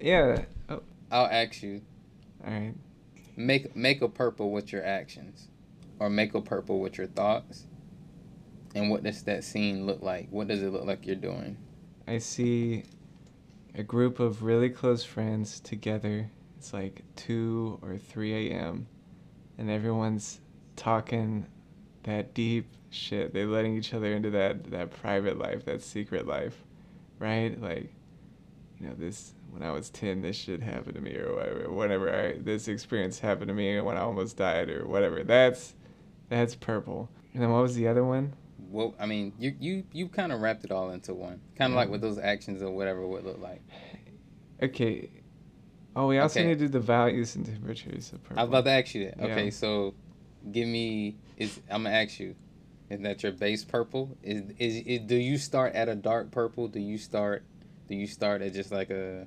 yeah. 0.00 0.44
Oh, 0.70 0.80
i'll 1.10 1.26
ask 1.26 1.62
you 1.62 1.82
all 2.42 2.50
right. 2.50 2.74
make 3.36 3.76
make 3.76 4.00
a 4.00 4.08
purple 4.08 4.50
with 4.50 4.72
your 4.72 4.84
actions 4.84 5.48
or 5.98 6.08
make 6.08 6.34
a 6.34 6.40
purple 6.40 6.80
with 6.80 6.96
your 6.96 7.08
thoughts 7.08 7.66
and 8.74 8.90
what 8.90 9.02
does 9.02 9.22
that 9.24 9.44
scene 9.44 9.84
look 9.86 10.00
like 10.00 10.28
what 10.30 10.48
does 10.48 10.62
it 10.62 10.72
look 10.72 10.86
like 10.86 11.06
you're 11.06 11.14
doing 11.14 11.58
I 12.10 12.18
see 12.18 12.82
a 13.74 13.84
group 13.84 14.18
of 14.18 14.42
really 14.42 14.68
close 14.68 15.04
friends 15.04 15.60
together. 15.60 16.28
It's 16.58 16.72
like 16.72 17.02
2 17.14 17.78
or 17.82 17.98
3 17.98 18.50
a.m. 18.50 18.88
And 19.56 19.70
everyone's 19.70 20.40
talking 20.74 21.46
that 22.02 22.34
deep 22.34 22.66
shit. 22.90 23.32
They're 23.32 23.46
letting 23.46 23.76
each 23.76 23.94
other 23.94 24.12
into 24.12 24.30
that, 24.30 24.70
that 24.70 24.90
private 24.90 25.38
life, 25.38 25.64
that 25.64 25.82
secret 25.82 26.26
life, 26.26 26.56
right? 27.18 27.60
Like, 27.60 27.92
you 28.78 28.88
know, 28.88 28.94
this 28.96 29.32
when 29.50 29.62
I 29.62 29.70
was 29.72 29.90
ten, 29.90 30.22
this 30.22 30.36
shit 30.36 30.62
happened 30.62 30.94
to 30.94 31.00
me, 31.00 31.16
or 31.16 31.34
whatever. 31.34 31.72
Whenever 31.72 32.14
I 32.14 32.38
this 32.38 32.68
experience 32.68 33.18
happened 33.18 33.48
to 33.48 33.54
me 33.54 33.80
when 33.80 33.96
I 33.96 34.00
almost 34.00 34.36
died, 34.36 34.70
or 34.70 34.86
whatever. 34.86 35.22
That's 35.22 35.74
that's 36.28 36.54
purple. 36.54 37.08
And 37.34 37.42
then 37.42 37.50
what 37.50 37.62
was 37.62 37.74
the 37.74 37.88
other 37.88 38.04
one? 38.04 38.34
Well, 38.70 38.94
I 38.98 39.06
mean, 39.06 39.32
you 39.38 39.54
you 39.58 39.84
you 39.92 40.08
kind 40.08 40.32
of 40.32 40.40
wrapped 40.40 40.64
it 40.64 40.70
all 40.70 40.90
into 40.90 41.14
one. 41.14 41.40
Kind 41.56 41.72
of 41.72 41.76
like 41.76 41.88
what 41.90 41.98
mm. 41.98 42.02
those 42.02 42.18
actions 42.18 42.62
or 42.62 42.70
whatever 42.70 43.06
would 43.06 43.24
look 43.24 43.40
like. 43.40 43.62
Okay. 44.62 45.10
Oh, 45.96 46.06
we 46.06 46.18
also 46.18 46.38
Okay. 46.38 46.48
need 46.48 46.58
to 46.58 46.66
do 46.66 46.68
the 46.68 46.80
values 46.80 47.34
and 47.34 47.44
temperatures 47.44 48.12
of 48.12 48.22
purple. 48.22 48.38
I 48.38 48.42
was 48.44 48.48
about 48.48 48.64
to 48.64 48.70
ask 48.70 48.94
you 48.94 49.06
that. 49.06 49.14
Yeah. 49.18 49.24
Okay, 49.26 49.50
so 49.50 49.94
give 50.52 50.68
me 50.68 51.16
is 51.36 51.60
I'm 51.68 51.82
gonna 51.82 51.96
ask 51.96 52.20
you, 52.20 52.36
is 52.90 53.00
that 53.02 53.22
your 53.22 53.32
base 53.32 53.64
purple? 53.64 54.16
Is, 54.22 54.42
is 54.58 54.82
is 54.84 55.00
do 55.06 55.16
you 55.16 55.38
start 55.38 55.74
at 55.74 55.88
a 55.88 55.94
dark 55.94 56.30
purple? 56.30 56.68
Do 56.68 56.80
you 56.80 56.98
start 56.98 57.44
do 57.88 57.94
you 57.94 58.06
start 58.06 58.42
at 58.42 58.52
just 58.52 58.72
like 58.72 58.90
a 58.90 59.26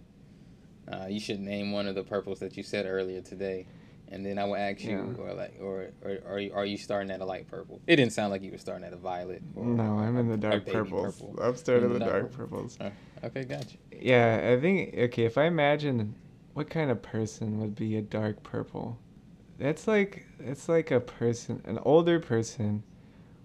uh, 0.92 1.08
you 1.10 1.20
should 1.20 1.40
name 1.40 1.72
one 1.72 1.88
of 1.88 1.96
the 1.96 2.04
purples 2.04 2.40
that 2.40 2.58
you 2.58 2.64
said 2.64 2.86
earlier 2.86 3.22
today. 3.22 3.66
And 4.10 4.24
then 4.26 4.38
I 4.38 4.44
will 4.44 4.58
ask 4.58 4.84
you, 4.84 5.16
Yeah. 5.18 5.24
or 5.24 5.34
like, 5.34 5.58
or, 5.60 5.88
or 6.04 6.18
are 6.28 6.40
you 6.40 6.54
are 6.54 6.66
you 6.66 6.78
starting 6.78 7.10
at 7.10 7.22
a 7.22 7.26
light 7.26 7.48
purple? 7.48 7.82
It 7.88 7.96
didn't 7.96 8.12
sound 8.12 8.32
like 8.32 8.44
you 8.44 8.52
were 8.52 8.58
starting 8.58 8.84
at 8.86 8.94
a 8.94 8.98
violet. 8.98 9.42
Or, 9.56 9.66
No, 9.66 9.98
I'm 9.98 10.18
in 10.18 10.28
the 10.28 10.38
dark 10.38 10.66
purples. 10.68 11.18
purple. 11.18 11.40
I'm 11.42 11.56
starting 11.56 11.86
In 11.86 11.94
the 11.94 12.00
the 12.00 12.06
dark 12.06 12.22
dark 12.24 12.34
purples. 12.34 12.78
Okay, 13.24 13.46
gotcha. 13.46 13.78
Yeah, 13.98 14.54
I 14.56 14.62
think 14.62 14.94
okay, 14.96 15.24
if 15.24 15.38
I 15.38 15.46
imagine 15.46 16.16
what 16.54 16.70
kind 16.70 16.92
of 16.92 17.02
person 17.02 17.60
would 17.60 17.76
be 17.76 17.96
a 17.98 18.02
dark 18.02 18.44
purple. 18.44 19.00
That's 19.58 19.88
like 19.88 20.26
it's 20.40 20.68
like 20.68 20.92
a 20.92 21.00
person, 21.00 21.62
an 21.66 21.80
older 21.84 22.20
person 22.20 22.84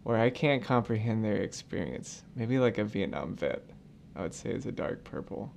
where 0.03 0.19
I 0.19 0.31
can't 0.31 0.63
comprehend 0.63 1.25
their 1.25 1.37
experience. 1.37 2.25
Maybe 2.35 2.59
like 2.59 2.79
a 2.79 2.85
Vietnam 2.85 3.37
vet. 3.37 3.63
I 4.17 4.23
would 4.23 4.35
say 4.35 4.51
is 4.51 4.67
a 4.67 4.73
dark 4.73 5.05
purple. 5.05 5.53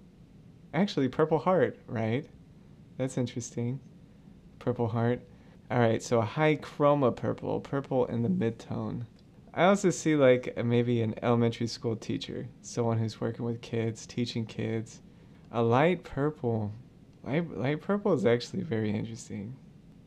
Actually, 0.73 1.09
purple 1.09 1.39
heart, 1.39 1.77
right? 1.87 2.25
That's 2.97 3.17
interesting. 3.17 3.79
Purple 4.59 4.87
heart. 4.87 5.21
All 5.71 5.79
right, 5.79 6.03
so 6.03 6.19
a 6.19 6.25
high 6.25 6.57
chroma 6.57 7.15
purple, 7.15 7.59
purple 7.61 8.05
in 8.05 8.21
the 8.23 8.29
midtone. 8.29 9.05
I 9.53 9.65
also 9.65 9.89
see 9.89 10.15
like 10.15 10.57
maybe 10.63 11.01
an 11.01 11.15
elementary 11.21 11.67
school 11.67 11.95
teacher, 11.95 12.47
someone 12.61 12.97
who's 12.97 13.19
working 13.19 13.45
with 13.45 13.61
kids, 13.61 14.05
teaching 14.05 14.45
kids. 14.45 15.01
A 15.51 15.61
light 15.61 16.03
purple, 16.03 16.71
light, 17.23 17.57
light 17.57 17.81
purple 17.81 18.13
is 18.13 18.25
actually 18.25 18.63
very 18.63 18.91
interesting. 18.91 19.55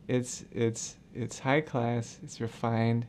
It's 0.07 0.45
it's 0.51 0.97
it's 1.13 1.39
high 1.39 1.61
class. 1.61 2.19
It's 2.23 2.41
refined. 2.41 3.05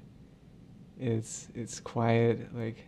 It's 0.99 1.49
it's 1.55 1.81
quiet. 1.81 2.55
Like 2.55 2.87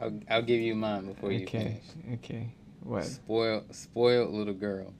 I'll 0.00 0.18
I'll 0.30 0.42
give 0.42 0.60
you 0.60 0.74
mine 0.74 1.06
before 1.06 1.32
you 1.32 1.44
okay, 1.44 1.80
finish. 2.04 2.18
okay. 2.24 2.52
What? 2.82 3.04
Spoiled 3.04 3.74
spoiled 3.74 4.32
little 4.34 4.54
girl. 4.54 4.92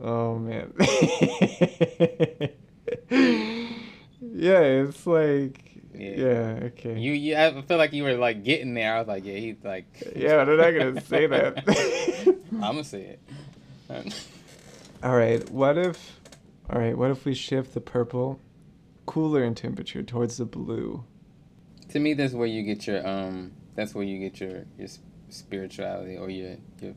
Oh 0.00 0.38
man. 0.38 0.72
yeah, 4.20 4.60
it's 4.60 5.06
like 5.06 5.80
Yeah. 5.94 6.10
yeah, 6.16 6.58
okay. 6.64 6.98
You, 6.98 7.12
you, 7.12 7.36
I 7.36 7.62
feel 7.62 7.78
like 7.78 7.92
you 7.92 8.04
were 8.04 8.14
like 8.14 8.44
getting 8.44 8.74
there. 8.74 8.94
I 8.94 8.98
was 8.98 9.08
like, 9.08 9.24
yeah, 9.24 9.36
he's 9.38 9.56
like. 9.64 9.86
Yeah, 10.16 10.44
they're 10.44 10.56
not 10.56 10.70
gonna 10.78 11.00
say 11.00 11.26
that. 11.26 11.64
I'm 12.52 12.60
gonna 12.60 12.84
say 12.84 13.16
it. 13.90 14.14
All 15.02 15.16
right. 15.16 15.48
What 15.50 15.78
if? 15.78 16.20
All 16.70 16.78
right. 16.80 16.96
What 16.96 17.10
if 17.10 17.24
we 17.24 17.34
shift 17.34 17.74
the 17.74 17.80
purple, 17.80 18.40
cooler 19.06 19.42
in 19.44 19.54
temperature 19.54 20.02
towards 20.02 20.36
the 20.36 20.44
blue? 20.44 21.04
to 21.90 22.00
me, 22.00 22.14
that's 22.14 22.34
where 22.34 22.46
you 22.48 22.62
get 22.64 22.86
your 22.86 23.06
um. 23.06 23.52
That's 23.76 23.94
where 23.94 24.04
you 24.04 24.18
get 24.18 24.40
your 24.40 24.64
your 24.78 24.88
spirituality 25.28 26.16
or 26.16 26.28
your 26.30 26.56
your 26.80 26.94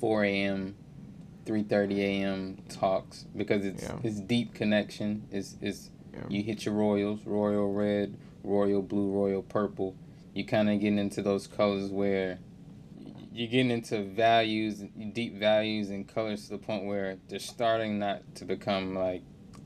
4 0.00 0.24
a.m. 0.24 0.76
3:30 1.46 1.98
a.m. 1.98 2.58
talks 2.68 3.24
because 3.36 3.64
it's 3.64 3.82
Yeah. 3.82 3.98
it's 4.02 4.20
deep 4.20 4.52
connection. 4.54 5.26
Is 5.32 5.56
is 5.62 5.90
Yeah. 6.12 6.20
you 6.28 6.42
hit 6.42 6.64
your 6.66 6.74
royals, 6.74 7.24
royal 7.24 7.72
red, 7.72 8.16
royal 8.44 8.82
blue, 8.82 9.10
royal 9.10 9.42
purple. 9.42 9.96
You 10.34 10.44
kind 10.44 10.68
of 10.70 10.78
getting 10.80 10.98
into 10.98 11.22
those 11.22 11.46
colors 11.46 11.90
where 11.90 12.38
you're 13.32 13.48
getting 13.48 13.70
into 13.70 14.02
values, 14.04 14.84
deep 15.14 15.36
values 15.38 15.88
and 15.88 16.06
colors 16.06 16.44
to 16.44 16.50
the 16.50 16.58
point 16.58 16.84
where 16.84 17.16
they're 17.28 17.38
starting 17.38 17.98
not 17.98 18.34
to 18.36 18.44
become 18.44 18.94
like 18.94 19.22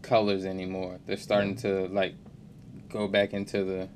colors 0.06 0.44
anymore. 0.46 0.98
They're 1.06 1.16
starting 1.16 1.56
to 1.56 1.88
like 1.88 2.14
go 2.88 3.08
back 3.08 3.34
into 3.34 3.64
the 3.64 3.88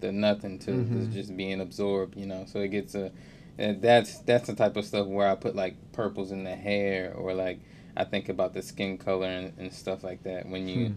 the 0.00 0.12
nothing 0.12 0.58
to 0.60 0.70
Mhm. 0.70 1.12
just 1.12 1.36
being 1.36 1.60
absorbed, 1.60 2.16
you 2.16 2.26
know. 2.26 2.44
So 2.46 2.60
it 2.60 2.68
gets 2.68 2.94
a 2.94 3.10
and 3.58 3.80
that's 3.80 4.18
that's 4.20 4.46
the 4.46 4.54
type 4.54 4.76
of 4.76 4.84
stuff 4.84 5.06
where 5.06 5.28
I 5.28 5.34
put 5.34 5.56
like 5.56 5.76
purples 5.92 6.30
in 6.32 6.44
the 6.44 6.54
hair 6.54 7.12
or 7.14 7.34
like 7.34 7.60
I 7.96 8.04
think 8.04 8.28
about 8.28 8.54
the 8.54 8.62
skin 8.62 8.98
color 8.98 9.28
and, 9.28 9.52
and 9.58 9.72
stuff 9.72 10.04
like 10.04 10.22
that 10.24 10.48
when 10.48 10.68
you 10.68 10.88
Hmm. 10.88 10.94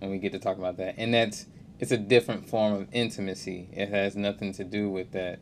when 0.00 0.10
we 0.10 0.18
get 0.18 0.32
to 0.32 0.38
talk 0.38 0.58
about 0.58 0.76
that. 0.78 0.94
And 0.98 1.14
that's 1.14 1.46
it's 1.78 1.92
a 1.92 1.96
different 1.96 2.46
form 2.46 2.74
of 2.74 2.88
intimacy. 2.92 3.68
It 3.72 3.88
has 3.88 4.14
nothing 4.16 4.52
to 4.54 4.64
do 4.64 4.90
with 4.90 5.12
that 5.12 5.38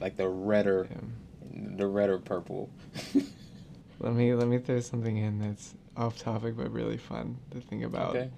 like 0.00 0.16
the 0.16 0.28
redder 0.28 0.88
Yeah. 0.90 1.76
the 1.76 1.86
redder 1.86 2.18
purple. 2.18 2.68
Let 4.00 4.14
me 4.14 4.34
let 4.34 4.46
me 4.46 4.58
throw 4.58 4.80
something 4.80 5.16
in 5.16 5.40
that's 5.40 5.74
off 5.98 6.16
topic 6.16 6.56
but 6.56 6.72
really 6.72 6.96
fun 6.96 7.36
to 7.50 7.60
think 7.60 7.84
about. 7.84 8.16
Okay. 8.16 8.30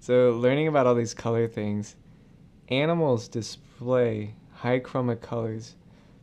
So 0.00 0.32
learning 0.32 0.66
about 0.66 0.86
all 0.86 0.94
these 0.94 1.14
color 1.14 1.46
things, 1.46 1.94
animals 2.68 3.28
display 3.28 4.34
high 4.52 4.80
chroma 4.80 5.20
colors 5.20 5.76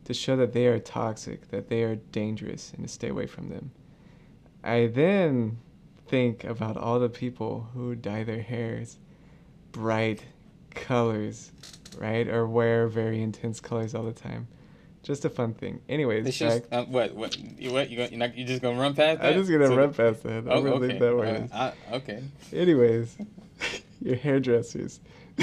to 0.04 0.12
show 0.12 0.36
that 0.36 0.52
they 0.52 0.66
are 0.66 0.78
toxic, 0.78 1.48
that 1.50 1.68
they 1.68 1.82
are 1.82 1.96
dangerous, 1.96 2.72
and 2.74 2.86
to 2.86 2.92
stay 2.92 3.08
away 3.08 3.26
from 3.26 3.48
them. 3.48 3.70
I 4.62 4.86
then 4.86 5.58
think 6.08 6.44
about 6.44 6.76
all 6.76 6.98
the 6.98 7.08
people 7.08 7.68
who 7.72 7.94
dye 7.94 8.24
their 8.24 8.42
hairs 8.42 8.98
bright 9.72 10.24
colors, 10.70 11.52
right? 11.98 12.26
Or 12.28 12.46
wear 12.46 12.88
very 12.88 13.22
intense 13.22 13.60
colors 13.60 13.94
all 13.94 14.02
the 14.02 14.12
time. 14.12 14.48
Just 15.02 15.24
a 15.24 15.30
fun 15.30 15.54
thing. 15.54 15.80
Anyways, 15.88 16.26
It's 16.26 16.36
just 16.38 16.64
uh, 16.70 16.84
what 16.84 17.14
what 17.14 17.38
you 17.38 17.72
what 17.72 17.88
you 17.90 17.96
gonna, 17.96 18.10
you're, 18.10 18.18
not, 18.18 18.36
you're 18.36 18.46
just 18.46 18.60
gonna 18.60 18.78
run 18.78 18.94
past 18.94 19.20
that? 19.22 19.32
I'm 19.32 19.38
just 19.38 19.50
gonna 19.50 19.66
So- 19.68 19.76
run 19.76 19.94
past 19.94 20.22
that. 20.24 20.30
I'm 20.38 20.48
Oh, 20.50 20.62
gonna 20.62 20.74
okay. 20.76 20.86
leave 20.88 20.98
that 21.00 21.16
where 21.16 21.48
Uh. 21.52 21.72
I, 21.90 21.94
okay. 21.96 22.22
Anyways, 22.52 23.16
your 24.02 24.16
hairdressers. 24.16 25.00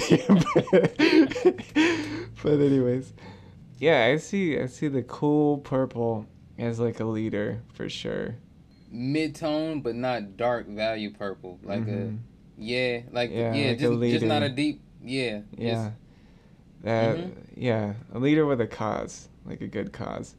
but 2.43 2.59
anyways, 2.59 3.13
yeah, 3.79 4.05
I 4.05 4.17
see. 4.17 4.59
I 4.59 4.67
see 4.67 4.87
the 4.87 5.03
cool 5.03 5.57
purple 5.59 6.25
as 6.57 6.79
like 6.79 6.99
a 6.99 7.05
leader 7.05 7.61
for 7.73 7.89
sure. 7.89 8.35
Mid 8.91 9.35
tone, 9.35 9.81
but 9.81 9.95
not 9.95 10.37
dark 10.37 10.67
value 10.67 11.11
purple. 11.11 11.59
Like 11.63 11.85
Mhm. 11.85 12.17
a 12.17 12.61
yeah, 12.61 13.01
like 13.11 13.31
Yeah, 13.31 13.53
yeah, 13.53 13.67
like 13.69 13.77
a 13.77 13.79
just 13.79 14.01
just 14.13 14.25
not 14.25 14.43
a 14.43 14.49
deep 14.49 14.81
yeah. 15.03 15.41
Yeah, 15.57 15.91
that 16.83 17.17
Mhm. 17.17 17.31
yeah, 17.55 17.93
a 18.13 18.19
leader 18.19 18.45
with 18.45 18.61
a 18.61 18.67
cause, 18.67 19.29
like 19.45 19.61
a 19.61 19.67
good 19.67 19.91
cause. 19.93 20.35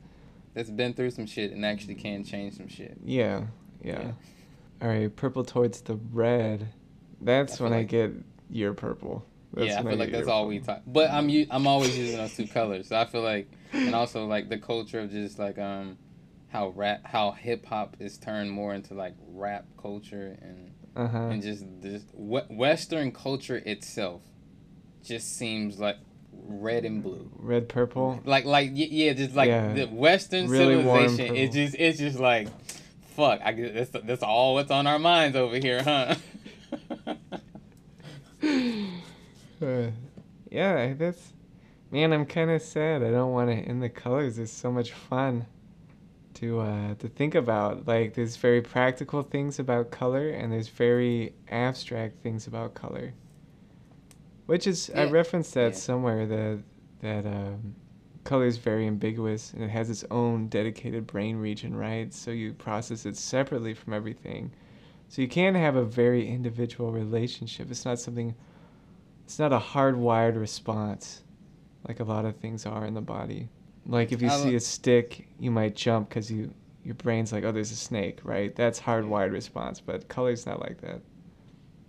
that's 0.55 0.70
been 0.70 0.93
through 0.95 1.11
some 1.11 1.26
shit 1.26 1.53
and 1.53 1.64
actually 1.64 1.95
can 1.95 2.24
change 2.24 2.55
some 2.57 2.66
shit. 2.68 2.97
Yeah, 3.05 3.47
yeah. 3.82 4.01
Yeah. 4.03 4.12
All 4.82 4.89
right, 4.89 5.14
purple 5.14 5.45
towards 5.45 5.80
the 5.82 5.97
red. 6.12 6.68
That's 7.20 7.61
I 7.61 7.64
when 7.64 7.72
feel 7.72 7.78
I 7.80 7.82
get 7.84 8.12
your 8.51 8.74
purple. 8.74 9.24
That's 9.55 9.68
yeah, 9.68 9.80
I 9.80 9.82
feel 9.82 9.97
like 9.97 10.11
that's 10.12 10.28
all 10.28 10.47
we 10.47 10.59
talk. 10.61 10.82
But 10.86 11.11
I'm 11.11 11.28
u- 11.28 11.47
I'm 11.51 11.66
always 11.66 11.97
using 11.99 12.16
those 12.16 12.34
two 12.36 12.47
colors. 12.47 12.89
So 12.89 12.97
I 12.97 13.05
feel 13.07 13.22
like, 13.22 13.51
and 13.72 13.95
also 13.95 14.26
like 14.26 14.49
the 14.49 14.59
culture 14.59 15.01
of 15.01 15.11
just 15.11 15.39
like 15.39 15.59
um, 15.59 15.97
how 16.49 16.68
rap, 16.70 17.01
how 17.05 17.32
hip 17.32 17.66
hop 17.66 17.97
is 18.01 18.18
turned 18.18 18.51
more 18.51 18.74
into 18.74 18.95
like 18.95 19.14
rap 19.28 19.66
culture 19.80 20.36
and 20.43 20.72
Uh-huh. 20.97 21.18
and 21.30 21.43
just 21.43 21.64
this 21.80 22.05
we- 22.14 22.41
Western 22.51 23.11
culture 23.12 23.57
itself, 23.64 24.22
just 25.03 25.36
seems 25.36 25.78
like 25.78 25.97
red 26.47 26.84
and 26.84 27.03
blue. 27.03 27.30
Red 27.36 27.68
purple. 27.68 28.20
Like 28.24 28.45
like 28.45 28.70
yeah, 28.74 29.12
just 29.12 29.34
like 29.34 29.49
Yeah. 29.49 29.72
the 29.72 29.86
Western 29.86 30.49
Really 30.49 30.76
civilization. 30.76 31.36
It's 31.36 31.55
just 31.55 31.74
it's 31.78 31.99
just 31.99 32.18
like, 32.18 32.49
fuck. 33.16 33.41
I 33.45 33.53
guess 33.53 33.89
that's 33.91 34.07
that's 34.07 34.22
all 34.22 34.55
what's 34.55 34.70
on 34.70 34.86
our 34.86 34.99
minds 34.99 35.36
over 35.36 35.57
here, 35.57 35.82
huh? 35.82 36.14
Uh, 39.61 39.91
yeah, 40.53 40.95
that's 40.95 41.32
man. 41.91 42.12
I'm 42.12 42.24
kind 42.24 42.49
of 42.53 42.62
sad. 42.62 43.03
I 43.03 43.11
don't 43.11 43.32
want 43.32 43.51
to 43.51 43.57
end 43.57 43.82
the 43.82 43.89
colors. 43.89 44.36
There's 44.36 44.53
so 44.53 44.70
much 44.70 44.93
fun 44.93 45.47
to 46.34 46.61
uh, 46.61 46.95
to 46.95 47.09
think 47.09 47.34
about. 47.34 47.89
Like 47.89 48.14
there's 48.14 48.36
very 48.36 48.62
practical 48.62 49.22
things 49.24 49.59
about 49.59 49.91
color, 49.91 50.28
and 50.28 50.53
there's 50.53 50.68
very 50.68 51.34
abstract 51.51 52.22
things 52.22 52.47
about 52.47 52.74
color. 52.74 53.14
Which 54.49 54.66
is 54.66 54.90
I 54.94 55.05
referenced 55.05 55.55
that 55.55 55.74
Yeah. 55.74 55.78
somewhere 55.78 56.26
that 56.26 56.59
that 57.01 57.26
um, 57.26 57.74
color 58.24 58.46
is 58.46 58.57
very 58.57 58.86
ambiguous 58.86 59.53
and 59.53 59.62
it 59.62 59.70
has 59.70 59.90
its 59.90 60.05
own 60.11 60.49
dedicated 60.49 61.07
brain 61.07 61.36
region, 61.36 61.76
right? 61.76 62.12
So 62.14 62.30
you 62.30 62.55
process 62.55 63.07
it 63.07 63.16
separately 63.16 63.74
from 63.74 63.92
everything. 63.92 64.51
So 65.09 65.22
you 65.22 65.28
can 65.28 65.55
have 65.55 65.76
a 65.76 65.84
very 65.84 66.26
individual 66.28 66.92
relationship. 66.92 67.70
It's 67.70 67.84
not 67.84 67.99
something 68.01 68.34
it's 69.24 69.38
not 69.38 69.53
a 69.53 69.59
hardwired 69.59 70.40
response 70.40 71.22
like 71.86 72.01
a 72.01 72.05
lot 72.05 72.24
of 72.24 72.36
things 72.36 72.66
are 72.66 72.86
in 72.86 72.94
the 72.94 73.03
body. 73.03 73.49
Like 73.86 74.12
if 74.12 74.22
you 74.22 74.30
see 74.30 74.55
a 74.55 74.61
stick, 74.61 75.28
you 75.38 75.51
might 75.51 75.76
jump 75.76 76.09
because 76.09 76.30
you 76.30 76.55
your 76.84 76.94
brain's 76.94 77.32
like, 77.32 77.44
oh, 77.44 77.53
there's 77.53 77.72
a 77.72 77.76
snake, 77.76 78.20
right? 78.24 78.55
That's 78.57 78.80
hardwired 78.80 79.32
response, 79.32 79.80
but 79.80 80.09
color's 80.09 80.46
not 80.46 80.61
like 80.61 80.80
that. 80.80 81.03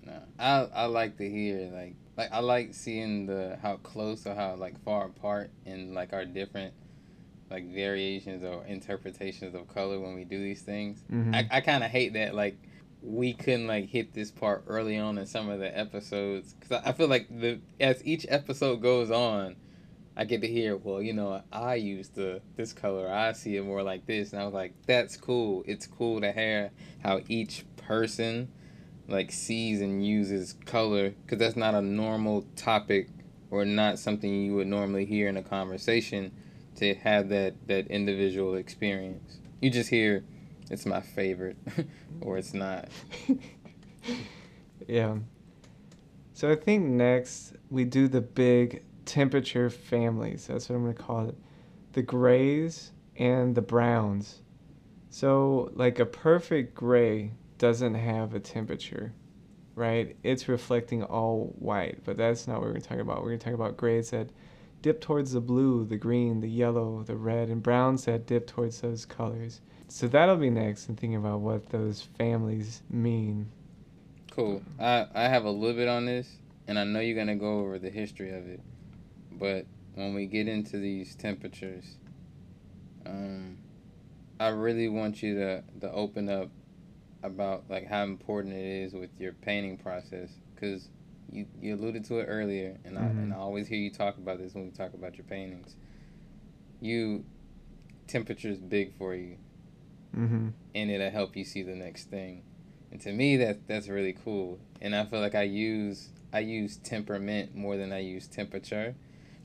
No, 0.05 0.22
I 0.38 0.68
I 0.74 0.86
like 0.86 1.18
to 1.18 1.30
hear 1.30 1.72
like 1.72 1.95
like 2.20 2.34
I 2.34 2.39
like 2.39 2.74
seeing 2.74 3.26
the 3.26 3.57
how 3.61 3.78
close 3.78 4.28
or 4.28 4.36
how 4.36 4.55
like 4.55 4.80
far 4.84 5.05
apart 5.05 5.51
in 5.65 5.93
like 5.93 6.11
our 6.11 6.26
different 6.26 6.74
like 7.49 7.65
variations 7.74 8.43
or 8.43 8.65
interpretations 8.65 9.55
of 9.55 9.67
color 9.70 9.99
when 9.99 10.15
we 10.15 10.26
do 10.26 10.38
these 10.38 10.61
things. 10.61 11.01
Mhm. 11.11 11.34
I 11.34 11.47
I 11.49 11.61
kind 11.61 11.84
of 11.84 11.89
hate 11.89 12.13
that 12.13 12.36
like 12.36 12.57
we 13.01 13.34
couldn't 13.34 13.67
like 13.67 13.86
hit 13.86 14.13
this 14.13 14.32
part 14.32 14.65
early 14.67 14.97
on 14.97 15.17
in 15.17 15.26
some 15.26 15.49
of 15.49 15.59
the 15.59 15.76
episodes 15.76 16.53
because 16.53 16.84
I, 16.84 16.89
I 16.89 16.91
feel 16.91 17.07
like 17.07 17.28
the 17.30 17.61
as 17.80 18.05
each 18.05 18.26
episode 18.30 18.82
goes 18.82 19.09
on. 19.09 19.55
I 20.17 20.26
get 20.26 20.41
to 20.41 20.47
hear, 20.47 20.76
well, 20.76 21.01
you 21.01 21.13
know, 21.13 21.41
I 21.49 21.76
use 21.76 22.09
the 22.09 22.41
this 22.57 22.74
color. 22.74 23.09
I 23.09 23.32
see 23.32 23.55
it 23.55 23.63
more 23.63 23.84
like 23.84 24.05
this, 24.05 24.34
and 24.34 24.41
I 24.41 24.43
was 24.43 24.53
like, 24.53 24.74
that's 24.86 25.15
cool. 25.15 25.63
It's 25.65 25.88
cool 25.88 26.20
to 26.20 26.34
hear 26.34 26.72
how 27.01 27.22
each 27.30 27.63
person 27.78 28.49
like 29.10 29.32
sees 29.32 29.82
and 29.82 30.05
uses 30.05 30.55
color 30.66 31.10
because 31.10 31.39
that's 31.39 31.55
not 31.55 31.74
a 31.74 31.82
normal 31.82 32.45
topic 32.55 33.10
or 33.51 33.66
not 33.66 33.97
something 33.97 34.34
you 34.34 34.55
would 34.55 34.68
normally 34.68 35.05
hear 35.05 35.28
in 35.28 35.38
a 35.38 35.43
conversation 35.43 36.32
to 36.76 36.93
have 36.95 37.30
that 37.30 37.55
that 37.68 37.88
individual 37.88 38.55
experience 38.55 39.39
you 39.62 39.70
just 39.70 39.89
hear 39.89 40.24
it's 40.70 40.86
my 40.86 41.01
favorite 41.01 41.57
or 42.22 42.38
it's 42.38 42.53
not 42.53 42.88
yeah. 44.88 45.18
So 46.34 46.51
I 46.51 46.55
think 46.55 46.86
next 46.86 47.53
we 47.70 47.86
do 47.86 48.07
the 48.07 48.22
big 48.22 48.84
temperature 49.05 49.70
families. 49.70 50.47
That's 50.47 50.70
what 50.70 50.76
I'm 50.76 50.84
going 50.84 50.95
to 50.95 51.01
call 51.01 51.30
it. 51.30 51.36
The 51.93 52.01
grays 52.01 52.91
and 53.18 53.55
the 53.55 53.62
browns. 53.62 54.41
So, 55.12 55.72
like 55.74 55.99
a 55.99 56.05
perfect 56.05 56.76
gray 56.76 57.32
doesn't 57.60 57.95
have 57.95 58.36
a 58.36 58.41
temperature, 58.41 59.14
right? 59.76 60.18
It's 60.24 60.49
reflecting 60.49 61.03
all 61.03 61.55
white, 61.60 62.03
but 62.05 62.18
that's 62.18 62.47
not 62.47 62.62
what 62.62 62.74
we're 62.74 62.80
talking 62.82 63.01
about. 63.01 63.20
We're 63.24 63.30
going 63.30 63.39
to 63.39 63.45
talk 63.45 63.55
about 63.55 63.78
grays 63.78 64.12
that 64.12 64.32
dip 64.82 65.01
towards 65.01 65.34
the 65.34 65.41
blue, 65.41 65.86
the 65.86 65.97
green, 65.97 66.41
the 66.41 66.49
yellow, 66.49 67.03
the 67.03 67.18
red, 67.18 67.49
and 67.49 67.64
browns 67.64 68.05
that 68.05 68.28
dip 68.28 68.47
towards 68.47 68.82
those 68.82 69.05
colors. 69.05 69.62
So 69.89 70.07
that'll 70.07 70.38
be 70.38 70.51
next 70.51 70.89
and 70.89 70.99
thinking 70.99 71.18
about 71.18 71.41
what 71.41 71.70
those 71.70 72.01
families 72.18 72.84
mean. 72.89 73.51
cool 74.32 74.64
i 74.80 75.07
i 75.14 75.24
have 75.28 75.45
a 75.45 75.51
little 75.51 75.76
bit 75.76 75.88
on 75.88 76.05
this 76.05 76.38
and 76.68 76.78
i 76.80 76.84
know 76.84 76.99
you're 76.99 77.16
going 77.16 77.28
to 77.28 77.36
go 77.36 77.60
over 77.60 77.80
the 77.80 77.89
history 77.89 78.32
of 78.32 78.47
it 78.47 78.62
but 79.32 79.66
when 79.95 80.14
we 80.14 80.26
get 80.28 80.47
into 80.47 80.78
these 80.78 81.16
temperatures 81.16 81.97
um 83.05 83.57
i 84.39 84.49
really 84.49 84.88
want 84.88 85.22
you 85.24 85.36
to 85.36 85.64
to 85.82 85.91
open 85.91 86.30
up 86.30 86.49
about 87.24 87.63
like 87.70 87.88
how 87.88 88.03
important 88.03 88.53
it 88.53 88.65
is 88.84 88.93
with 88.93 89.09
your 89.20 89.34
painting 89.34 89.78
process 89.78 90.30
because 90.55 90.88
you, 91.32 91.45
you 91.61 91.76
alluded 91.76 92.03
to 92.05 92.20
it 92.20 92.26
earlier 92.26 92.78
and 92.86 92.97
I, 92.97 93.03
and 93.03 93.32
Mhm. 93.32 93.36
I 93.36 93.38
always 93.38 93.67
hear 93.67 93.78
you 93.78 93.91
talk 93.91 94.17
about 94.17 94.38
this 94.39 94.53
when 94.53 94.65
we 94.65 94.72
talk 94.72 94.93
about 94.93 95.17
your 95.17 95.26
paintings 95.26 95.76
you 96.82 97.26
temperature's 98.07 98.59
big 98.59 98.93
for 98.97 99.15
you 99.15 99.38
Mm-hmm. 100.15 100.49
and 100.74 100.89
it'll 100.91 101.11
help 101.11 101.36
you 101.36 101.43
see 101.45 101.61
the 101.61 101.76
next 101.76 102.05
thing. 102.09 102.41
And 102.91 102.99
to 103.01 103.11
me, 103.13 103.38
that 103.38 103.67
that's 103.67 103.88
really 103.88 104.13
cool. 104.13 104.59
And 104.82 104.95
I 104.95 105.05
feel 105.05 105.20
like 105.20 105.36
I 105.36 105.43
use 105.43 106.09
I 106.34 106.39
use 106.39 106.78
temperament 106.78 107.55
more 107.55 107.78
than 107.78 107.93
I 107.93 107.99
use 107.99 108.28
temperature, 108.28 108.95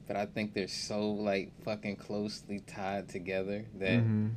but 0.07 0.17
I 0.17 0.25
think 0.25 0.55
they're 0.55 0.69
so 0.69 1.11
like 1.11 1.53
fucking 1.63 1.97
closely 1.97 2.61
tied 2.61 3.11
together 3.11 3.67
that 3.79 3.99
Mm-hmm. 4.01 4.29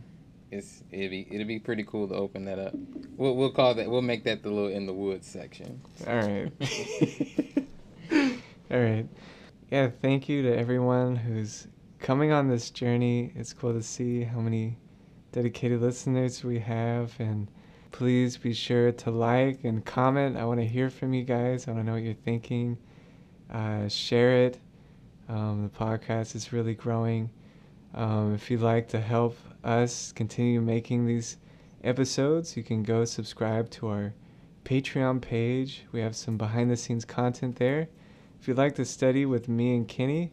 It's 0.52 0.84
it'd 0.92 1.12
be 1.12 1.28
it'd 1.32 1.48
be 1.48 1.60
pretty 1.60 1.84
cool 1.84 2.08
to 2.08 2.16
open 2.16 2.46
that 2.46 2.60
up. 2.60 2.74
We'll 3.16 3.36
we'll 3.36 3.52
call 3.52 3.74
that 3.76 3.90
we'll 3.90 4.02
make 4.02 4.24
that 4.24 4.44
the 4.44 4.50
little 4.50 4.70
in 4.70 4.86
the 4.86 4.94
woods 4.94 5.28
section. 5.28 5.82
All 6.06 6.16
right. 6.16 6.52
All 8.72 8.80
right. 8.80 9.08
Yeah, 9.70 9.90
thank 10.02 10.30
you 10.30 10.44
to 10.44 10.58
everyone 10.58 11.16
who's 11.16 11.68
coming 12.00 12.32
on 12.32 12.48
this 12.48 12.70
journey. 12.70 13.34
It's 13.36 13.54
cool 13.54 13.74
to 13.74 13.84
see 13.84 14.24
how 14.24 14.40
many 14.40 14.78
dedicated 15.32 15.82
listeners 15.82 16.44
we 16.44 16.60
have. 16.60 17.14
And 17.20 17.50
please 17.92 18.38
be 18.38 18.54
sure 18.54 18.92
to 18.92 19.12
like 19.12 19.64
and 19.64 19.84
comment. 19.84 20.38
I 20.38 20.46
want 20.46 20.60
to 20.60 20.66
hear 20.66 20.90
from 20.90 21.14
you 21.14 21.24
guys. 21.24 21.68
I 21.68 21.72
want 21.72 21.84
to 21.84 21.86
know 21.86 21.94
what 21.94 22.04
you're 22.04 22.14
thinking. 22.14 22.78
Uh, 23.52 23.88
share 23.88 24.46
it. 24.46 24.60
Um, 25.30 25.64
the 25.64 25.78
podcast 25.78 26.36
is 26.36 26.54
really 26.54 26.74
growing. 26.74 27.30
Um, 27.94 28.34
if 28.36 28.50
you'd 28.50 28.62
like 28.62 28.88
to 28.90 29.00
help 29.02 29.38
us 29.68 30.14
continue 30.14 30.62
making 30.62 31.06
these 31.06 31.38
episodes, 31.84 32.56
you 32.56 32.64
can 32.64 32.84
go 32.84 33.04
subscribe 33.04 33.70
to 33.72 33.88
our 33.90 34.14
Patreon 34.64 35.22
page. 35.22 35.86
We 35.92 36.00
have 36.00 36.16
some 36.16 36.38
behind 36.38 36.72
the 36.72 36.78
scenes 36.78 37.06
content 37.06 37.58
there. 37.58 37.90
If 38.40 38.48
you'd 38.48 38.58
like 38.58 38.76
to 38.76 38.86
study 38.86 39.26
with 39.26 39.50
me 39.50 39.76
and 39.76 39.88
Kenny, 39.88 40.32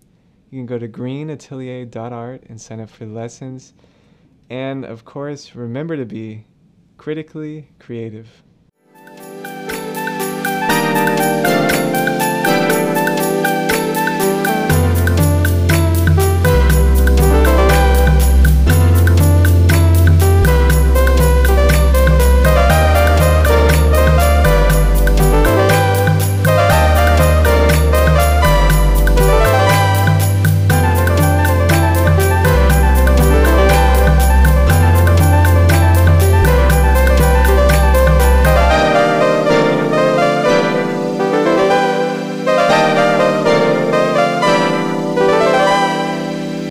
you 0.51 0.61
can 0.61 0.66
go 0.66 0.78
to 0.78 0.89
greenatelier.art 0.89 2.45
and 2.49 2.61
sign 2.61 2.80
up 2.80 2.91
for 2.91 3.07
lessons. 3.07 3.74
And 4.51 4.85
of 4.85 5.05
course, 5.05 5.55
remember 5.55 5.97
to 5.97 6.05
be 6.05 6.47
critically 6.97 7.70
creative. 7.80 8.43